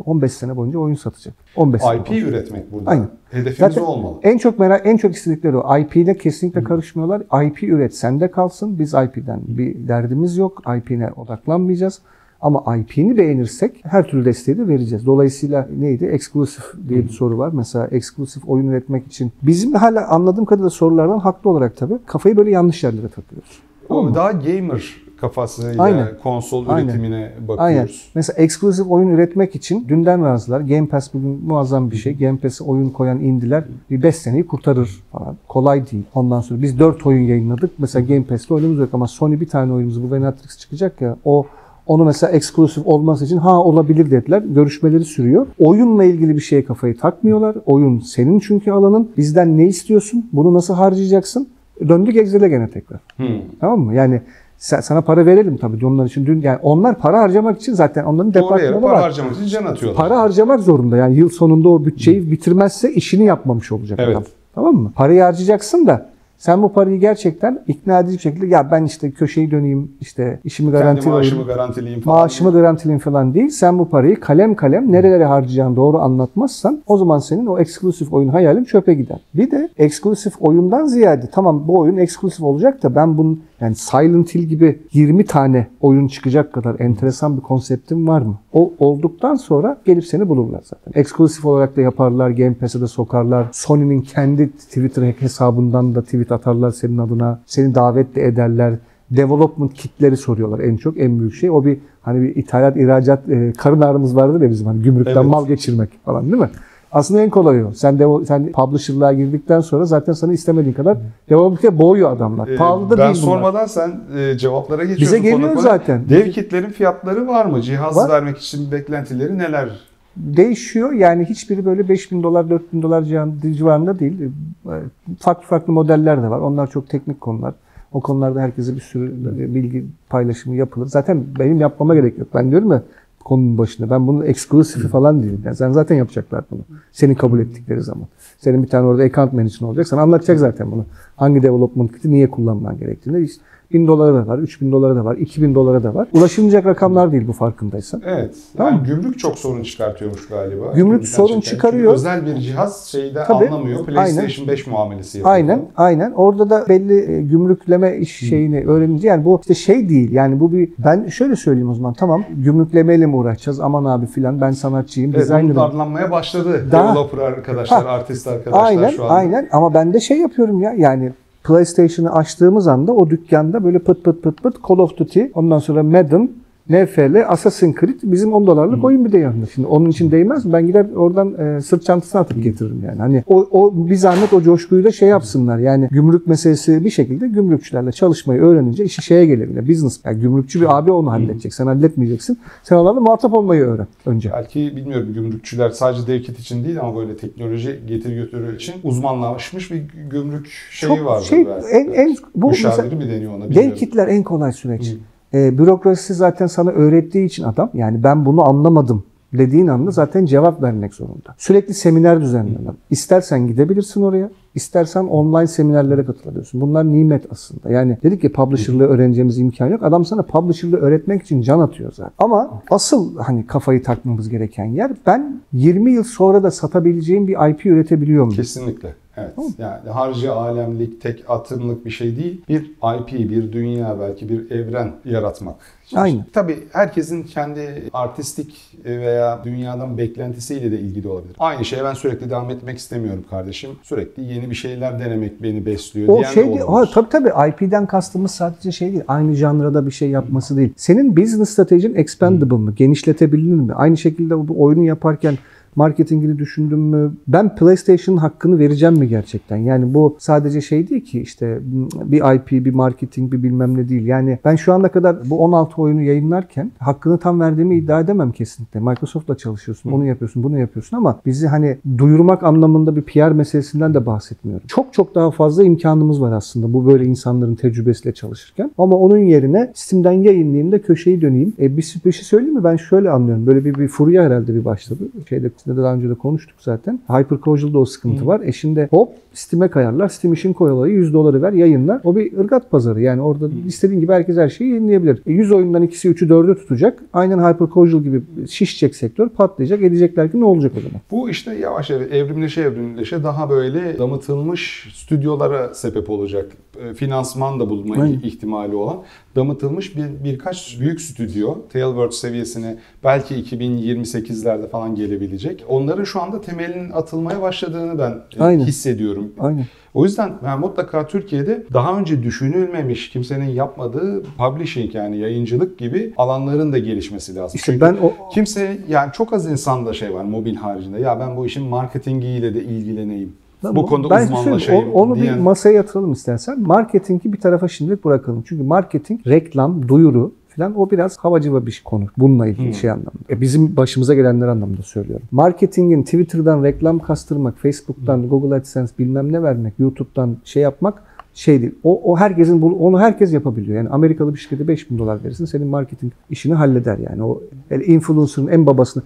15 0.05 0.33
sene 0.33 0.57
boyunca 0.57 0.79
oyun 0.79 0.95
satacak. 0.95 1.35
15 1.57 1.83
sene 1.83 1.97
IP 1.97 2.09
boyunca. 2.09 2.29
üretmek 2.29 2.73
burada. 2.73 2.91
Aynen. 2.91 3.09
Hedefimiz 3.31 3.59
Zaten 3.59 3.83
olmalı. 3.83 4.15
En 4.23 4.39
çok 4.39 4.59
merak, 4.59 4.87
en 4.87 4.97
çok 4.97 5.15
istedikleri 5.15 5.57
o. 5.57 5.79
IP 5.79 5.97
ile 5.97 6.17
kesinlikle 6.17 6.65
karışmıyorlar. 6.65 7.47
IP 7.47 7.63
üret, 7.63 7.95
sende 7.97 8.31
kalsın. 8.31 8.79
Biz 8.79 8.95
IP'den 8.95 9.41
bir 9.49 9.89
derdimiz 9.89 10.37
yok. 10.37 10.63
IP'ne 10.79 11.11
odaklanmayacağız. 11.17 12.01
Ama 12.41 12.77
IP'ni 12.77 13.17
beğenirsek 13.17 13.81
her 13.85 14.09
türlü 14.09 14.25
desteği 14.25 14.59
de 14.59 14.69
vereceğiz. 14.69 15.07
Dolayısıyla 15.07 15.69
neydi? 15.79 16.05
Exclusive 16.05 16.67
diye 16.89 17.05
bir 17.05 17.09
soru 17.09 17.39
var. 17.39 17.51
Mesela 17.53 17.87
exclusive 17.87 18.45
oyun 18.47 18.69
üretmek 18.69 19.07
için. 19.07 19.33
Bizim 19.43 19.73
hala 19.73 20.09
anladığım 20.09 20.45
kadarıyla 20.45 20.71
sorulardan 20.71 21.19
haklı 21.19 21.51
olarak 21.51 21.77
tabii 21.77 21.95
kafayı 22.07 22.37
böyle 22.37 22.51
yanlış 22.51 22.85
yerlere 22.85 23.09
takıyoruz. 23.09 23.59
O 23.89 24.15
daha 24.15 24.33
gamer 24.33 25.05
kafasıyla 25.21 25.83
Aynen. 25.83 26.09
konsol 26.23 26.69
Aynen. 26.69 26.89
üretimine 26.89 27.33
bakıyoruz. 27.41 27.61
Aynen. 27.65 27.89
Mesela 28.15 28.43
exclusive 28.43 28.89
oyun 28.89 29.09
üretmek 29.09 29.55
için 29.55 29.89
dünden 29.89 30.25
razılar. 30.25 30.61
Game 30.61 30.87
Pass 30.87 31.15
bugün 31.15 31.41
muazzam 31.47 31.91
bir 31.91 31.97
şey. 31.97 32.17
Game 32.17 32.39
Pass'e 32.39 32.65
oyun 32.65 32.91
koyan 32.91 33.21
indiler. 33.21 33.65
Bir 33.91 34.03
5 34.03 34.17
seneyi 34.17 34.47
kurtarır 34.47 34.91
falan. 35.13 35.37
Kolay 35.49 35.91
değil. 35.91 36.05
Ondan 36.15 36.41
sonra 36.41 36.63
biz 36.63 36.79
4 36.79 37.07
oyun 37.07 37.23
yayınladık. 37.23 37.71
Mesela 37.79 38.07
Game 38.07 38.25
Pass'te 38.25 38.55
oyunumuz 38.55 38.79
yok 38.79 38.89
ama 38.93 39.07
Sony 39.07 39.41
bir 39.41 39.49
tane 39.49 39.73
oyunumuz 39.73 40.03
bu 40.03 40.15
Venatrix 40.15 40.59
çıkacak 40.59 41.01
ya. 41.01 41.17
O 41.25 41.47
onu 41.87 42.05
mesela 42.05 42.33
exclusive 42.33 42.85
olması 42.85 43.25
için 43.25 43.37
ha 43.37 43.65
olabilir 43.65 44.11
dediler. 44.11 44.43
Görüşmeleri 44.47 45.05
sürüyor. 45.05 45.47
Oyunla 45.59 46.05
ilgili 46.05 46.35
bir 46.35 46.41
şeye 46.41 46.65
kafayı 46.65 46.99
takmıyorlar. 46.99 47.57
Oyun 47.67 47.99
senin 48.01 48.39
çünkü 48.39 48.71
alanın. 48.71 49.11
Bizden 49.17 49.59
ne 49.59 49.67
istiyorsun? 49.67 50.29
Bunu 50.33 50.55
nasıl 50.55 50.75
harcayacaksın? 50.75 51.49
Döndük 51.89 52.17
Excel'e 52.17 52.49
gene 52.49 52.71
tekrar. 52.71 53.01
Hmm. 53.17 53.27
Tamam 53.61 53.81
mı? 53.81 53.95
Yani 53.95 54.21
sen- 54.59 54.81
sana 54.81 55.01
para 55.01 55.27
verelim 55.27 55.57
tabii 55.57 55.87
onlar 55.87 56.07
için. 56.07 56.27
Dün 56.27 56.41
yani 56.41 56.59
onlar 56.63 56.99
para 56.99 57.21
harcamak 57.21 57.61
için 57.61 57.73
zaten 57.73 58.05
onların 58.05 58.35
Doğru 58.35 58.43
departmanı 58.45 58.81
para 58.81 58.93
var. 58.93 59.03
harcamak 59.03 59.33
için 59.37 59.47
can 59.47 59.65
atıyorlar. 59.65 60.03
Para 60.09 60.21
harcamak 60.21 60.61
zorunda. 60.61 60.97
Yani 60.97 61.15
yıl 61.17 61.29
sonunda 61.29 61.69
o 61.69 61.85
bütçeyi 61.85 62.31
bitirmezse 62.31 62.93
işini 62.93 63.25
yapmamış 63.25 63.73
olacak 63.73 63.99
Evet. 64.03 64.17
adam. 64.17 64.25
Tamam 64.55 64.75
mı? 64.75 64.93
Parayı 64.97 65.21
harcayacaksın 65.23 65.87
da 65.87 66.07
Sen 66.45 66.63
bu 66.63 66.73
parayı 66.73 67.01
gerçekten 67.01 67.63
ikna 67.67 68.01
edici 68.01 68.17
bir 68.17 68.23
şekilde 68.23 68.47
ya 68.47 68.71
ben 68.71 68.85
işte 68.85 69.11
köşeyi 69.11 69.51
döneyim 69.51 69.93
işte 70.01 70.41
işimi 70.45 70.71
garanti 70.71 71.09
maaşımı 71.09 71.47
garantileyim 71.47 72.01
falan. 72.01 72.19
maaşımı 72.19 72.53
garantileyim 72.53 72.99
falan 72.99 73.35
değil. 73.35 73.49
Sen 73.49 73.79
bu 73.79 73.89
parayı 73.89 74.21
kalem 74.21 74.55
kalem 74.55 74.93
nerelere 74.93 75.25
harcayacağını 75.25 75.77
doğru 75.77 75.99
anlatmazsan 75.99 76.83
o 76.87 76.97
zaman 76.97 77.19
senin 77.19 77.47
o 77.47 77.59
eksklusif 77.59 78.13
oyun 78.13 78.29
hayalin 78.29 78.65
çöpe 78.65 78.95
gider. 78.95 79.21
Bir 79.35 79.51
de 79.51 79.69
eksklusif 79.79 80.33
oyundan 80.41 80.87
ziyade 80.87 81.27
tamam 81.33 81.69
bu 81.69 81.79
oyun 81.79 81.97
eksklusif 81.97 82.43
olacak 82.43 82.83
da 82.83 82.95
ben 82.95 83.19
bunun 83.19 83.43
yani 83.61 83.75
Silent 83.75 84.35
Hill 84.35 84.43
gibi 84.43 84.79
20 84.93 85.25
tane 85.25 85.67
oyun 85.81 86.09
çıkacak 86.09 86.53
kadar 86.53 86.77
enteresan 86.81 87.37
bir 87.37 87.43
konseptim 87.43 88.09
var 88.09 88.23
mı? 88.23 88.39
O 88.53 88.73
olduktan 88.79 89.35
sonra 89.35 89.79
gelip 89.85 90.05
seni 90.07 90.29
bulurlar 90.29 90.61
zaten. 90.65 91.01
Eksklusif 91.01 91.45
olarak 91.45 91.77
da 91.77 91.81
yaparlar, 91.81 92.31
Game 92.31 92.55
Pass'e 92.55 92.81
de 92.81 92.87
sokarlar. 92.87 93.47
Sony'nin 93.53 94.01
kendi 94.01 94.51
Twitter 94.53 95.03
hesabından 95.19 95.95
da 95.95 96.03
tweet 96.03 96.33
atarlar 96.33 96.71
senin 96.71 96.99
adına. 96.99 97.41
Seni 97.47 97.75
davet 97.75 98.15
de 98.17 98.27
ederler. 98.27 98.75
Development 99.11 99.75
kitleri 99.75 100.17
soruyorlar 100.17 100.59
en 100.61 100.77
çok 100.77 100.99
en 100.99 101.19
büyük 101.21 101.35
şey. 101.35 101.51
O 101.51 101.65
bir 101.65 101.79
hani 102.03 102.23
bir 102.23 102.37
ithalat 102.37 102.77
ihracat 102.77 103.29
e, 103.29 103.53
karın 103.59 103.81
ağrımız 103.81 104.17
vardır 104.17 104.41
ya 104.41 104.51
bizim 104.51 104.67
hani 104.67 104.83
gümrükten 104.83 105.17
Evet. 105.17 105.27
mal 105.27 105.47
geçirmek 105.47 105.91
falan 106.05 106.25
değil 106.25 106.43
mi? 106.43 106.51
Aslında 106.95 107.21
en 107.23 107.31
kolayı 107.31 107.67
o. 107.67 107.73
Sen 107.73 107.99
devo, 107.99 108.25
sen 108.25 108.53
publisher'lığa 108.53 109.13
girdikten 109.13 109.61
sonra 109.61 109.85
zaten 109.85 110.13
sana 110.13 110.33
istemediğin 110.33 110.73
kadar 110.75 110.99
development'e 111.31 111.79
boğuyor 111.79 112.13
adamlar. 112.13 112.49
Ee, 112.49 112.57
Pahalı 112.57 112.91
da 112.91 112.99
ben 112.99 112.99
değil 112.99 113.23
bunlar. 113.23 113.35
sormadan 113.35 113.67
sen 113.67 113.93
e, 114.19 114.39
cevaplara 114.39 114.85
geçiyorsun. 114.85 115.07
Bize 115.19 115.31
geliyor 115.31 115.51
konu 115.51 115.61
zaten. 115.63 116.03
Dev 116.09 116.31
kitlerin 116.31 116.71
fiyatları 116.71 117.27
var 117.29 117.47
mı? 117.47 117.63
Cihaz 117.63 117.97
Var. 117.97 118.11
vermek 118.11 118.39
için 118.39 118.73
beklentileri 118.73 119.39
neler? 119.39 119.69
Değişiyor. 120.17 120.93
Yani 120.93 121.25
hiçbiri 121.25 121.65
böyle 121.65 121.89
5000 121.89 122.23
dolar, 122.23 122.51
4000 122.51 122.83
dolar 122.83 123.03
civan- 123.03 123.53
civarında 123.57 123.99
değil. 123.99 124.21
Ee, 124.67 124.71
Farklı 125.19 125.47
farklı 125.47 125.73
modeller 125.73 126.23
de 126.23 126.31
var. 126.31 126.39
Onlar 126.39 126.71
çok 126.71 126.89
teknik 126.89 127.21
konular. 127.21 127.55
O 127.93 128.01
konularda 128.01 128.41
herkese 128.41 128.75
bir 128.77 128.81
sürü 128.81 129.13
bilgi 129.55 129.85
paylaşımı 130.09 130.57
yapılır. 130.57 130.87
Zaten 130.87 131.25
benim 131.39 131.61
yapmama 131.61 131.95
gerek 131.95 132.19
yok. 132.19 132.29
Ben 132.35 132.51
diyorum 132.51 132.73
ya 132.73 132.83
konunun 133.25 133.59
başında. 133.59 133.91
Ben 133.91 134.07
bunun 134.07 134.25
eksklusifi 134.25 134.89
falan 134.89 135.23
değilim. 135.23 135.43
Yani 135.45 135.57
sen 135.57 135.73
zaten 135.73 135.97
yapacaklar 135.97 136.45
bunu. 136.51 136.61
Seni 136.93 137.15
kabul 137.15 137.41
ettikleri 137.41 137.83
zaman. 137.83 138.07
Senin 138.39 138.63
bir 138.63 138.69
tane 138.69 138.87
orada 138.87 139.03
account 139.03 139.33
manager'ın 139.33 139.67
olacak. 139.67 139.89
Sana 139.89 140.01
anlatacak 140.03 140.39
zaten 140.39 140.73
bunu. 140.73 140.85
Hangi 141.17 141.43
development 141.43 141.93
kit'i 141.93 142.11
niye 142.11 142.31
kullanman 142.31 142.79
gerektiğini. 142.79 143.25
İşte 143.25 143.43
1000 143.75 143.87
dolara 143.87 144.15
da 144.15 144.27
var, 144.27 144.39
3000 144.39 144.73
dolara 144.73 144.97
da 144.97 145.05
var, 145.05 145.17
2000 145.17 145.55
dolara 145.55 145.83
da 145.83 145.95
var. 145.95 146.09
Ulaşılmayacak 146.13 146.67
rakamlar 146.67 147.13
değil 147.13 147.29
bu 147.29 147.33
farkındaysan. 147.33 148.03
Evet. 148.07 148.35
Tamam 148.57 148.73
Yani 148.75 148.87
gümrük 148.87 149.19
çok 149.19 149.39
sorun 149.39 149.63
çıkartıyormuş 149.63 150.29
galiba. 150.29 150.73
Gümrük 150.75 151.01
Gerçekten. 151.01 151.17
sorun 151.25 151.35
Çünkü 151.41 151.47
çıkarıyor. 151.51 151.93
özel 151.95 152.27
bir 152.27 152.35
cihaz 152.37 152.85
şeyi 152.85 153.15
de 153.15 153.25
Tabii. 153.27 153.49
anlamıyor. 153.49 153.87
PlayStation 153.87 154.49
5 154.49 154.67
muamelesi 154.67 155.19
yapıyor. 155.19 155.35
Aynen, 155.35 155.63
aynen. 155.77 156.13
Orada 156.13 156.51
da 156.51 156.65
belli 156.69 157.13
e, 157.13 157.23
gümrükleme 157.23 157.97
iş 157.97 158.17
şeyini 158.29 158.65
öğrenince 158.67 159.09
yani 159.09 159.25
bu 159.25 159.39
işte 159.41 159.55
şey 159.55 159.89
değil. 159.89 160.13
Yani 160.13 160.41
bu 160.41 160.53
bir 160.53 160.69
ben 160.79 161.07
şöyle 161.07 161.37
söyleyeyim 161.37 161.71
o 161.71 161.75
zaman. 161.75 161.93
Tamam, 161.93 162.25
gümrüklemeyle 162.37 163.07
mi 163.07 163.17
uğraşacağız? 163.17 163.61
Aman 163.61 163.85
abi 163.85 164.07
filan 164.07 164.41
ben 164.41 164.51
sanatçıyım, 164.51 165.11
Evet, 165.11 165.21
designer'ım. 165.21 165.57
umutlanmaya 165.57 166.11
başladı. 166.11 166.65
Daha- 166.73 166.91
Developer 166.95 167.19
arkadaşlar, 167.19 167.85
Ha. 167.85 167.91
artist 167.91 168.27
arkadaşlar 168.27 168.65
Aynen, 168.67 168.89
şu 168.91 169.05
anda. 169.05 169.15
aynen. 169.15 169.49
Ama 169.53 169.75
ben 169.75 169.93
de 169.93 170.01
şey 170.01 170.19
yapıyorum 170.19 170.61
ya. 170.61 170.73
Yani 170.79 171.13
PlayStation'ı 171.45 172.13
açtığımız 172.13 172.69
anda 172.69 172.93
o 172.93 173.11
dükkanda 173.11 173.65
böyle 173.65 173.79
pıt 173.79 174.05
pıt 174.05 174.23
pıt 174.23 174.43
pıt 174.43 174.57
Call 174.69 174.79
of 174.79 174.97
Duty, 174.97 175.23
ondan 175.35 175.59
sonra 175.59 175.83
Madden, 175.83 176.31
NFL, 176.69 177.25
Assassin's 177.29 177.75
Creed 177.81 178.01
bizim 178.03 178.33
10 178.33 178.47
dolarlık 178.47 178.85
oyun 178.85 179.05
bir 179.05 179.13
de 179.13 179.19
yanında. 179.19 179.47
Şimdi 179.47 179.69
onun 179.69 179.91
için 179.91 180.11
değmez 180.11 180.45
mi? 180.47 180.53
Ben 180.53 180.67
gider 180.67 180.87
oradan 180.97 181.35
e, 181.39 181.61
sırt 181.61 181.85
çantasına 181.85 182.21
atıp 182.21 182.43
getiririm 182.43 182.83
yani. 182.87 182.99
Hani 182.99 183.25
o, 183.27 183.49
o 183.51 183.89
bir 183.89 183.95
zahmet 183.95 184.33
o 184.33 184.43
coşkuyu 184.43 184.85
da 184.85 184.93
şey 184.93 185.09
yapsınlar. 185.09 185.59
Yani 185.59 185.89
gümrük 185.91 186.27
meselesi 186.27 186.85
bir 186.85 186.91
şekilde 186.91 187.29
gümrükçülerle 187.29 187.93
çalışmayı 187.93 188.41
öğrenince 188.41 188.85
işi 188.85 189.03
şeye 189.03 189.27
gelebilir. 189.27 189.69
Business. 189.69 190.01
Yani 190.05 190.21
gümrükçü 190.21 190.61
bir 190.61 190.79
abi 190.79 190.93
onu 190.93 191.11
halledecek. 191.11 191.55
Sen 191.55 191.67
halletmeyeceksin. 191.67 192.39
Sen 192.63 192.77
onlarla 192.77 193.01
muhatap 193.01 193.35
olmayı 193.35 193.63
öğren 193.63 193.87
önce. 194.07 194.31
Belki 194.33 194.77
bilmiyorum 194.77 195.09
gümrükçüler 195.15 195.71
sadece 195.71 196.07
dev 196.07 196.21
kit 196.23 196.39
için 196.39 196.65
değil 196.65 196.81
ama 196.81 196.97
böyle 196.97 197.17
teknoloji 197.17 197.81
getir 197.87 198.15
götürü 198.15 198.57
için 198.57 198.75
uzmanlaşmış 198.83 199.71
bir 199.73 199.83
gümrük 200.11 200.49
şeyi 200.71 200.89
Çok 200.89 201.05
vardır 201.07 201.25
şey 201.27 201.47
belki. 201.47 201.67
en, 201.67 201.93
en 201.93 202.17
bu 202.35 202.49
mesela 202.49 202.71
Müşaviri 202.77 202.97
mi 202.97 203.09
deniyor 203.09 203.33
ona 203.35 203.45
Dev 203.45 203.51
bilmiyorum. 203.51 203.75
kitler 203.75 204.09
en 204.09 204.23
kolay 204.23 204.53
süreç. 204.53 204.93
Hı. 204.93 204.97
Ee, 205.35 205.59
bürokrasi 205.59 206.15
zaten 206.15 206.47
sana 206.47 206.71
öğrettiği 206.71 207.27
için 207.27 207.45
adam 207.45 207.71
yani 207.75 208.03
ben 208.03 208.27
bunu 208.27 208.49
anlamadım 208.49 209.05
dediğin 209.39 209.67
anda 209.67 209.91
zaten 209.91 210.27
cevap 210.27 210.63
vermek 210.63 210.95
zorunda. 210.95 211.35
Sürekli 211.39 211.75
seminer 211.75 212.21
düzenliyorlar. 212.21 212.75
İstersen 212.91 213.47
gidebilirsin 213.47 214.03
oraya, 214.03 214.31
istersen 214.55 215.05
online 215.05 215.47
seminerlere 215.47 216.05
katılabiliyorsun. 216.05 216.61
Bunlar 216.61 216.93
nimet 216.93 217.25
aslında. 217.31 217.71
Yani 217.71 217.99
dedik 218.03 218.25
ya 218.25 218.33
publisher'lığı 218.33 218.87
öğreneceğimiz 218.87 219.39
imkan 219.39 219.67
yok. 219.67 219.83
Adam 219.83 220.05
sana 220.05 220.23
publisher'lığı 220.23 220.77
öğretmek 220.77 221.23
için 221.23 221.43
can 221.43 221.61
atıyor 221.61 221.93
zaten. 221.93 222.13
Ama 222.19 222.63
asıl 222.71 223.19
hani 223.19 223.47
kafayı 223.47 223.83
takmamız 223.83 224.29
gereken 224.29 224.65
yer 224.65 224.93
ben 225.07 225.41
20 225.53 225.93
yıl 225.93 226.05
sonra 226.05 226.43
da 226.43 226.51
satabileceğim 226.51 227.29
bir 227.29 227.51
IP 227.51 227.67
üretebiliyor 227.67 228.25
muyum? 228.25 228.37
Kesinlikle. 228.37 228.95
Evet. 229.17 229.33
Yani 229.59 229.91
harcı 229.91 230.33
alemlik, 230.33 231.01
tek 231.01 231.25
atımlık 231.31 231.85
bir 231.85 231.91
şey 231.91 232.17
değil. 232.17 232.43
Bir 232.49 232.63
IP, 233.01 233.31
bir 233.31 233.53
dünya 233.53 234.01
belki 234.01 234.29
bir 234.29 234.51
evren 234.51 234.93
yaratmak. 235.05 235.57
Aynen. 235.95 236.25
Tabii 236.33 236.59
herkesin 236.73 237.23
kendi 237.23 237.83
artistik 237.93 238.79
veya 238.85 239.41
dünyadan 239.45 239.99
beklentisiyle 239.99 240.73
de 240.73 240.81
ilgili 240.81 241.09
olabilir. 241.09 241.37
Aynı 241.39 241.65
şeye 241.65 241.85
ben 241.85 241.95
sürekli 241.95 242.31
devam 242.31 242.51
etmek 242.51 242.79
istemiyorum 242.79 243.25
kardeşim. 243.31 243.71
Sürekli 243.83 244.25
yeni 244.25 244.51
bir 244.51 244.55
şeyler 244.55 245.01
denemek 245.01 245.43
beni 245.43 245.67
besliyor 245.67 246.09
O 246.09 246.19
diyen 246.19 246.31
şey 246.31 246.45
de 246.45 246.65
olabilir. 246.65 246.67
ha, 246.67 246.91
tabii 246.95 247.09
tabii 247.09 247.51
IP'den 247.51 247.87
kastımız 247.87 248.31
sadece 248.31 248.73
şey 248.73 248.93
değil. 248.93 249.05
Aynı 249.09 249.35
janrada 249.35 249.87
bir 249.87 249.91
şey 249.91 250.11
yapması 250.11 250.57
değil. 250.57 250.73
Senin 250.77 251.17
business 251.17 251.51
stratejin 251.51 251.95
expandable 251.95 252.57
mı? 252.57 252.73
Genişletebilir 252.73 253.53
mi? 253.53 253.75
Aynı 253.75 253.97
şekilde 253.97 254.49
bu 254.49 254.63
oyunu 254.63 254.85
yaparken 254.85 255.39
marketingini 255.77 256.39
düşündün 256.39 256.79
mü? 256.79 257.13
Ben 257.29 257.55
PlayStation'ın 257.55 258.19
hakkını 258.19 258.59
vereceğim 258.59 258.95
mi 258.95 259.09
gerçekten? 259.09 259.57
Yani 259.57 259.95
bu 259.95 260.17
sadece 260.19 260.61
şey 260.61 260.89
değil 260.89 261.05
ki 261.05 261.21
işte 261.21 261.59
bir 262.05 262.35
IP, 262.35 262.65
bir 262.65 262.75
marketing, 262.75 263.33
bir 263.33 263.43
bilmem 263.43 263.77
ne 263.77 263.89
değil. 263.89 264.07
Yani 264.07 264.39
ben 264.45 264.57
şu 264.57 264.73
ana 264.73 264.89
kadar 264.89 265.31
bu 265.31 265.39
16 265.39 265.83
oyunu 265.83 266.03
yayınlarken 266.03 266.73
hakkını 266.79 267.19
tam 267.19 267.41
verdiğimi 267.41 267.77
iddia 267.77 268.01
edemem 268.01 268.33
kesinlikle. 268.33 268.81
Microsoft'la 268.81 269.37
çalışıyorsun, 269.37 269.91
onu 269.91 270.07
yapıyorsun, 270.07 270.43
bunu 270.43 270.59
yapıyorsun 270.59 270.97
ama 270.97 271.21
bizi 271.27 271.47
hani 271.47 271.79
duyurmak 271.99 272.43
anlamında 272.43 272.97
bir 272.97 273.03
PR 273.03 273.33
meselesinden 273.33 273.95
de 273.95 274.07
bahsetmiyorum. 274.07 274.67
Çok 274.67 274.93
çok 274.93 275.15
daha 275.15 275.31
fazla 275.31 275.65
imkanımız 275.65 276.21
var 276.21 276.33
aslında 276.33 276.73
bu 276.73 276.87
böyle 276.87 277.05
insanların 277.05 277.55
tecrübesiyle 277.55 278.15
çalışırken. 278.15 278.71
Ama 278.79 278.97
onun 278.97 279.19
yerine 279.19 279.73
Steam'den 279.75 280.13
yayınlayayım 280.13 280.73
da 280.73 280.83
köşeyi 280.83 281.21
döneyim. 281.21 281.53
E 281.59 281.77
bir, 281.77 281.95
bir 282.05 282.13
şey 282.13 282.25
söyleyeyim 282.25 282.55
mi? 282.55 282.65
Ben 282.65 282.77
şöyle 282.77 283.11
anlıyorum. 283.11 283.47
Böyle 283.47 283.65
bir, 283.65 283.75
bir 283.75 283.89
furya 283.89 284.25
herhalde 284.25 284.55
bir 284.55 284.65
başladı. 284.65 285.05
Şeyde 285.29 285.51
de 285.67 285.77
daha 285.77 285.95
önce 285.95 286.09
de 286.11 286.15
konuştuk 286.15 286.57
zaten. 286.61 287.01
Hypercausal 287.09 287.73
da 287.73 287.79
o 287.79 287.85
sıkıntı 287.85 288.27
var. 288.27 288.41
E 288.41 288.53
şimdi 288.53 288.89
hop 288.91 289.09
Steam'e 289.35 289.69
kayarlar. 289.69 290.09
Steam 290.09 290.35
işin 290.35 290.53
kolayı 290.53 290.95
100 290.95 291.15
doları 291.15 291.43
ver 291.43 291.53
yayınlar. 291.53 292.01
O 292.05 292.17
bir 292.17 292.39
ırgat 292.39 292.71
pazarı. 292.71 293.01
Yani 293.01 293.23
orada 293.23 293.49
istediğin 293.67 294.01
gibi 294.01 294.13
herkes 294.13 294.37
her 294.37 294.49
şeyi 294.49 294.71
yayınlayabilir. 294.71 295.23
E 295.27 295.33
100 295.33 295.53
oyundan 295.53 295.83
ikisi 295.83 296.09
3'ü 296.09 296.29
4'ü 296.29 296.55
tutacak. 296.55 297.03
Aynen 297.13 297.39
Hypercausal 297.39 298.03
gibi 298.03 298.23
şişecek 298.51 298.97
sektör 298.97 299.29
patlayacak. 299.29 299.83
Edecekler 299.83 300.33
ki 300.33 300.41
ne 300.41 300.45
olacak 300.45 300.73
o 300.79 300.81
zaman? 300.81 301.01
Bu 301.11 301.31
işte 301.31 301.55
yavaş 301.55 301.91
yavaş 301.91 302.07
evrimleşe 302.13 302.61
evrimleşe 302.61 303.25
daha 303.25 303.51
böyle 303.51 303.99
damıtılmış 303.99 304.89
stüdyolara 304.95 305.75
sebep 305.75 306.11
olacak. 306.11 306.53
E, 306.81 306.95
Finansman 306.95 307.61
da 307.61 307.71
bulma 307.71 308.03
Aynen. 308.03 308.21
ihtimali 308.21 308.77
olan 308.77 308.97
damıtılmış 309.37 309.97
bir 309.97 310.25
birkaç 310.25 310.81
büyük 310.81 311.01
stüdyo 311.01 311.57
Tailwords 311.73 312.17
seviyesine 312.17 312.77
belki 313.05 313.35
2028'lerde 313.35 314.69
falan 314.69 314.95
gelebilecek. 314.95 315.65
Onların 315.69 316.05
şu 316.05 316.23
anda 316.23 316.41
temelinin 316.41 316.91
atılmaya 316.91 317.43
başladığını 317.43 317.99
ben 317.99 318.41
e, 318.41 318.43
Aynen. 318.45 318.65
hissediyorum. 318.65 319.33
Aynen. 319.39 319.67
O 319.95 320.05
yüzden 320.05 320.33
yani 320.45 320.61
mutlaka 320.61 321.07
Türkiye'de 321.07 321.65
daha 321.73 321.99
önce 321.99 322.23
düşünülmemiş, 322.23 323.11
kimsenin 323.11 323.49
yapmadığı 323.49 324.23
publishing 324.39 324.95
yani 324.95 325.19
yayıncılık 325.19 325.79
gibi 325.79 326.15
alanların 326.17 326.73
da 326.73 326.79
gelişmesi 326.79 327.35
lazım. 327.35 327.57
İşte 327.57 327.73
Çünkü 327.73 327.81
ben 327.81 327.97
o 328.03 328.13
Kimse 328.33 328.79
yani 328.89 329.13
çok 329.13 329.33
az 329.33 329.47
insanda 329.47 329.93
şey 329.93 330.15
var 330.15 330.25
mobil 330.25 330.57
haricinde. 330.57 331.01
Ya 331.01 331.21
ben 331.21 331.37
bu 331.37 331.47
işin 331.47 331.65
marketingiyle 331.65 332.55
de 332.55 332.65
ilgileneyim. 332.65 333.33
Tamam. 333.69 333.83
Bu 333.83 333.87
konuda 333.87 334.11
Ben 334.11 334.23
uzmanlaşayım 334.25 334.85
o- 334.89 334.93
Onu 335.03 335.15
diyen- 335.15 335.37
bir 335.37 335.41
masaya 335.43 335.73
yatıralım 335.75 336.13
istersen. 336.13 336.61
Marketingi 336.63 337.33
bir 337.33 337.41
tarafa 337.41 337.69
şimdilik 337.69 338.05
bırakalım. 338.05 338.43
Çünkü 338.47 338.63
marketing, 338.63 339.27
reklam, 339.27 339.89
duyuru 339.89 340.33
falan 340.49 340.79
o 340.81 340.91
biraz 340.91 341.17
havacıva 341.19 341.67
bir 341.67 341.83
konu. 341.85 342.05
Bununla 342.19 342.47
ilgili 342.47 342.67
Hmm. 342.67 342.75
şey 342.75 342.91
anlamında. 342.91 343.13
E 343.31 343.41
bizim 343.41 343.77
başımıza 343.77 344.15
gelenler 344.15 344.49
anlamında 344.49 344.83
söylüyorum. 344.83 345.27
Marketingin 345.31 346.03
Twitter'dan 346.03 346.65
reklam 346.65 346.99
kastırmak, 346.99 347.59
Facebook'tan, 347.59 348.17
Hmm. 348.19 348.29
Google 348.29 348.55
AdSense 348.57 348.95
bilmem 348.99 349.33
ne 349.33 349.43
vermek, 349.43 349.75
YouTube'dan 349.79 350.37
şey 350.45 350.63
yapmak 350.63 351.03
şey 351.35 351.61
değil. 351.61 351.75
O, 351.85 352.13
o 352.13 352.17
herkesin 352.17 352.63
bu- 352.63 352.87
onu 352.87 353.01
herkes 353.01 353.33
yapabiliyor. 353.33 353.77
Yani 353.77 353.89
Amerikalı 353.89 354.35
bir 354.35 354.39
şirkete 354.39 354.69
5000 354.69 354.99
dolar 354.99 355.25
verirsin 355.25 355.45
senin 355.45 355.67
marketing 355.67 356.13
işini 356.31 356.55
halleder 356.55 356.99
yani. 357.11 357.23
O 357.23 357.41
influencer'ın 357.87 358.47
en 358.49 358.67
babasını 358.67 359.03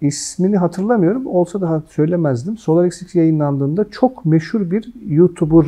İsmini 0.00 0.56
hatırlamıyorum. 0.56 1.26
Olsa 1.26 1.60
da 1.60 1.82
söylemezdim. 1.88 2.56
SolarXX 2.58 3.14
yayınlandığında 3.14 3.86
çok 3.90 4.24
meşhur 4.24 4.70
bir 4.70 4.92
YouTuber 5.08 5.66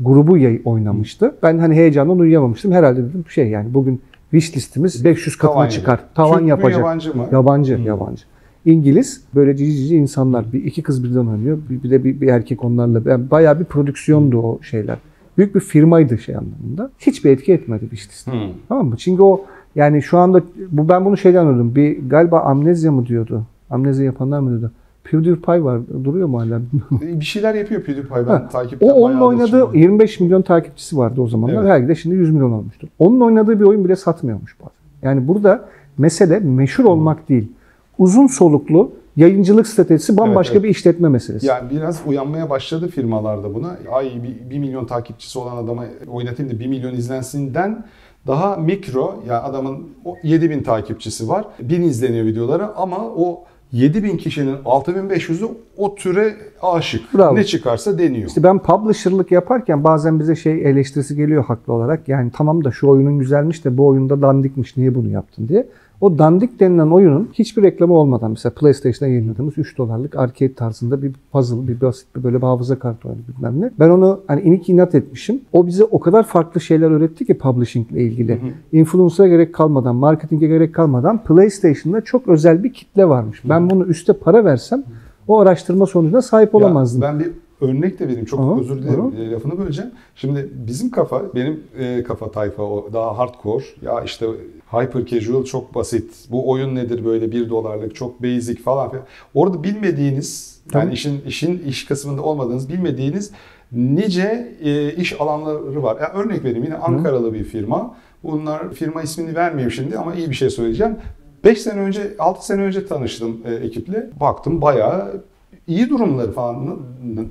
grubu 0.00 0.36
yay- 0.38 0.62
oynamıştı. 0.64 1.34
Ben 1.42 1.58
hani 1.58 1.74
heyecandan 1.74 2.18
uyuyamamıştım. 2.18 2.72
Herhalde 2.72 3.02
dedim 3.04 3.24
şey 3.28 3.48
yani 3.48 3.74
bugün 3.74 4.00
wish 4.30 4.56
listimiz 4.56 5.04
500 5.04 5.36
katına 5.36 5.54
Tavan 5.54 5.68
çıkar. 5.68 6.00
Tavan 6.14 6.32
Türk 6.32 6.42
mü, 6.42 6.48
yapacak. 6.48 6.78
yabancı 6.80 7.16
mı? 7.16 7.26
Yabancı, 7.32 7.76
Hmm. 7.76 7.84
yabancı. 7.84 8.22
İngiliz 8.64 9.24
böyle 9.34 9.56
cici 9.56 9.76
cici 9.76 9.96
insanlar. 9.96 10.52
Bir 10.52 10.64
iki 10.64 10.82
kız 10.82 11.04
birden 11.04 11.26
oynuyor. 11.26 11.58
Bir, 11.70 11.82
bir 11.82 11.90
de 11.90 12.04
bir, 12.04 12.20
bir 12.20 12.28
erkek 12.28 12.64
onlarla. 12.64 13.10
Yani 13.10 13.30
bayağı 13.30 13.60
bir 13.60 13.64
prodüksiyondu 13.64 14.38
o 14.42 14.58
şeyler. 14.62 14.96
Büyük 15.38 15.54
bir 15.54 15.60
firmaydı 15.60 16.18
şey 16.18 16.36
anlamında. 16.36 16.90
Hiçbir 16.98 17.30
etki 17.30 17.52
etmedi 17.52 17.80
wish 17.90 18.08
list. 18.08 18.26
Hmm. 18.26 18.32
Tamam 18.68 18.86
mı? 18.86 18.96
Çünkü 18.96 19.22
o 19.22 19.44
yani 19.74 20.02
şu 20.02 20.18
anda 20.18 20.42
bu 20.70 20.88
ben 20.88 21.04
bunu 21.04 21.16
şeyden 21.16 21.46
anladım. 21.46 21.74
Bir 21.74 22.08
galiba 22.08 22.40
amnezya 22.40 22.92
mı 22.92 23.06
diyordu? 23.06 23.42
Amnezya 23.70 24.04
yapanlar 24.04 24.40
mı 24.40 24.50
diyordu? 24.50 24.72
PewDiePie 25.04 25.64
var. 25.64 25.80
Duruyor 26.04 26.28
mu 26.28 26.40
hala? 26.40 26.60
Bir 27.00 27.24
şeyler 27.24 27.54
yapıyor 27.54 27.82
PewDiePie 27.82 28.26
ben 28.26 28.32
Ha, 28.32 28.48
takipten 28.48 28.88
o 28.88 29.02
bayağıdır 29.04 29.20
oynadığı 29.26 29.60
şimdi. 29.72 29.78
25 29.78 30.20
milyon 30.20 30.42
takipçisi 30.42 30.96
vardı 30.96 31.20
o 31.20 31.26
zamanlar. 31.28 31.54
Evet. 31.54 31.70
Belki 31.70 31.88
de 31.88 31.94
şimdi 31.94 32.14
100 32.14 32.30
milyon 32.30 32.52
olmuştur. 32.52 32.88
Onun 32.98 33.20
oynadığı 33.20 33.60
bir 33.60 33.64
oyun 33.64 33.84
bile 33.84 33.96
satmıyormuş 33.96 34.56
bazen. 34.60 34.72
Yani 35.02 35.28
burada 35.28 35.64
mesele 35.98 36.40
meşhur 36.40 36.84
olmak 36.84 37.28
değil. 37.28 37.52
Uzun 37.98 38.26
soluklu 38.26 38.92
yayıncılık 39.16 39.66
stratejisi 39.66 40.16
bambaşka 40.16 40.52
Evet, 40.52 40.60
evet. 40.60 40.64
bir 40.64 40.68
işletme 40.68 41.08
meselesi. 41.08 41.46
Yani 41.46 41.70
biraz 41.70 42.00
uyanmaya 42.06 42.50
başladı 42.50 42.88
firmalarda 42.88 43.54
buna. 43.54 43.76
Ay 43.92 44.12
bir, 44.22 44.50
bir 44.50 44.58
milyon 44.58 44.84
takipçisi 44.84 45.38
olan 45.38 45.56
adama 45.56 45.84
oynatayım 46.12 46.52
da 46.52 46.60
1 46.60 46.66
milyon 46.66 46.94
izlensinden 46.94 47.84
daha 48.26 48.56
mikro 48.56 49.22
ya 49.28 49.42
adamın 49.42 49.88
o 50.04 50.16
7000 50.22 50.62
takipçisi 50.62 51.28
var. 51.28 51.44
1000 51.62 51.82
izleniyor 51.82 52.26
videoları 52.26 52.76
ama 52.76 52.96
o 53.16 53.44
7000 53.72 54.16
kişinin 54.16 54.56
6500'ü 54.56 55.48
o 55.76 55.94
türe 55.94 56.36
aşık. 56.62 57.14
Bravo. 57.14 57.34
Ne 57.34 57.44
çıkarsa 57.44 57.98
deniyor. 57.98 58.28
İşte 58.28 58.42
ben 58.42 58.58
publisher'lık 58.58 59.32
yaparken 59.32 59.84
bazen 59.84 60.20
bize 60.20 60.36
şey 60.36 60.70
eleştirisi 60.70 61.16
geliyor 61.16 61.44
haklı 61.44 61.72
olarak. 61.72 62.08
Yani 62.08 62.30
tamam 62.34 62.64
da 62.64 62.70
şu 62.72 62.88
oyunun 62.88 63.18
güzelmiş 63.18 63.64
de 63.64 63.76
bu 63.76 63.86
oyunda 63.86 64.22
dandikmiş 64.22 64.76
niye 64.76 64.94
bunu 64.94 65.08
yaptın 65.08 65.48
diye. 65.48 65.66
O 66.00 66.18
dandik 66.18 66.60
denilen 66.60 66.90
oyunun 66.90 67.28
hiçbir 67.32 67.62
reklamı 67.62 67.94
olmadan 67.94 68.30
mesela 68.30 68.54
PlayStation'da 68.54 69.12
yayınladığımız 69.12 69.58
3 69.58 69.78
dolarlık 69.78 70.16
arcade 70.16 70.54
tarzında 70.54 71.02
bir 71.02 71.12
puzzle, 71.32 71.68
bir 71.68 71.80
basit 71.80 72.16
bir 72.16 72.22
böyle 72.24 72.36
bir 72.36 72.42
hafıza 72.42 72.78
kartı 72.78 73.08
oyunu 73.08 73.20
bilmem 73.28 73.60
ne. 73.60 73.70
Ben 73.78 73.90
onu 73.90 74.20
hani 74.26 74.40
inik 74.40 74.68
inat 74.68 74.94
etmişim. 74.94 75.40
O 75.52 75.66
bize 75.66 75.84
o 75.84 76.00
kadar 76.00 76.22
farklı 76.22 76.60
şeyler 76.60 76.90
öğretti 76.90 77.26
ki 77.26 77.38
publishing 77.38 77.92
ile 77.92 78.02
ilgili. 78.02 78.40
Influencer'a 78.72 79.28
gerek 79.28 79.54
kalmadan, 79.54 79.96
marketinge 79.96 80.46
gerek 80.46 80.74
kalmadan 80.74 81.24
PlayStation'da 81.24 82.00
çok 82.00 82.28
özel 82.28 82.64
bir 82.64 82.72
kitle 82.72 83.08
varmış. 83.08 83.42
Ben 83.44 83.70
bunu 83.70 83.84
üste 83.84 84.12
para 84.12 84.44
versem 84.44 84.82
o 85.28 85.38
araştırma 85.38 85.86
sonucuna 85.86 86.22
sahip 86.22 86.54
Ya 86.54 86.60
olamazdım. 86.60 87.02
ben 87.02 87.20
bir 87.20 87.30
örnek 87.60 87.98
de 87.98 88.08
vereyim. 88.08 88.24
Çok 88.24 88.40
Aha, 88.40 88.60
özür 88.60 88.82
dilerim 88.82 89.06
aha. 89.06 89.22
e, 89.22 89.30
lafını 89.30 89.58
böleceğim. 89.58 89.90
Şimdi 90.14 90.48
bizim 90.66 90.90
kafa, 90.90 91.34
benim 91.34 91.60
e, 91.78 92.02
kafa 92.02 92.30
tayfa 92.30 92.62
o 92.62 92.92
daha 92.92 93.18
hardcore. 93.18 93.64
Ya 93.82 94.02
işte 94.02 94.26
hyper 94.70 95.06
casual 95.06 95.44
çok 95.44 95.74
basit. 95.74 96.14
Bu 96.30 96.50
oyun 96.50 96.74
nedir 96.74 97.04
böyle 97.04 97.32
1 97.32 97.50
dolarlık 97.50 97.94
çok 97.94 98.22
basic 98.22 98.62
falan 98.62 98.90
filan. 98.90 99.04
Orada 99.34 99.62
bilmediğiniz 99.64 100.60
yani 100.74 100.84
Tabii. 100.84 100.94
işin 100.94 101.20
işin 101.26 101.62
iş 101.66 101.84
kısmında 101.84 102.22
olmadığınız 102.22 102.68
bilmediğiniz 102.68 103.30
nice 103.72 104.56
e, 104.62 104.94
iş 104.94 105.20
alanları 105.20 105.82
var. 105.82 106.00
Ya 106.00 106.12
örnek 106.12 106.44
vereyim 106.44 106.64
yine 106.64 106.76
Ankaralı 106.76 107.34
bir 107.34 107.44
firma. 107.44 107.94
Bunlar 108.22 108.72
firma 108.72 109.02
ismini 109.02 109.34
vermeyeyim 109.34 109.70
şimdi 109.70 109.98
ama 109.98 110.14
iyi 110.14 110.30
bir 110.30 110.34
şey 110.34 110.50
söyleyeceğim. 110.50 110.96
5 111.44 111.60
sene 111.60 111.80
önce, 111.80 112.14
6 112.18 112.46
sene 112.46 112.62
önce 112.62 112.86
tanıştım 112.86 113.40
e, 113.44 113.54
ekiple. 113.54 114.10
Baktım 114.20 114.62
bayağı 114.62 115.22
iyi 115.70 115.90
durumları 115.90 116.32
falan. 116.32 116.80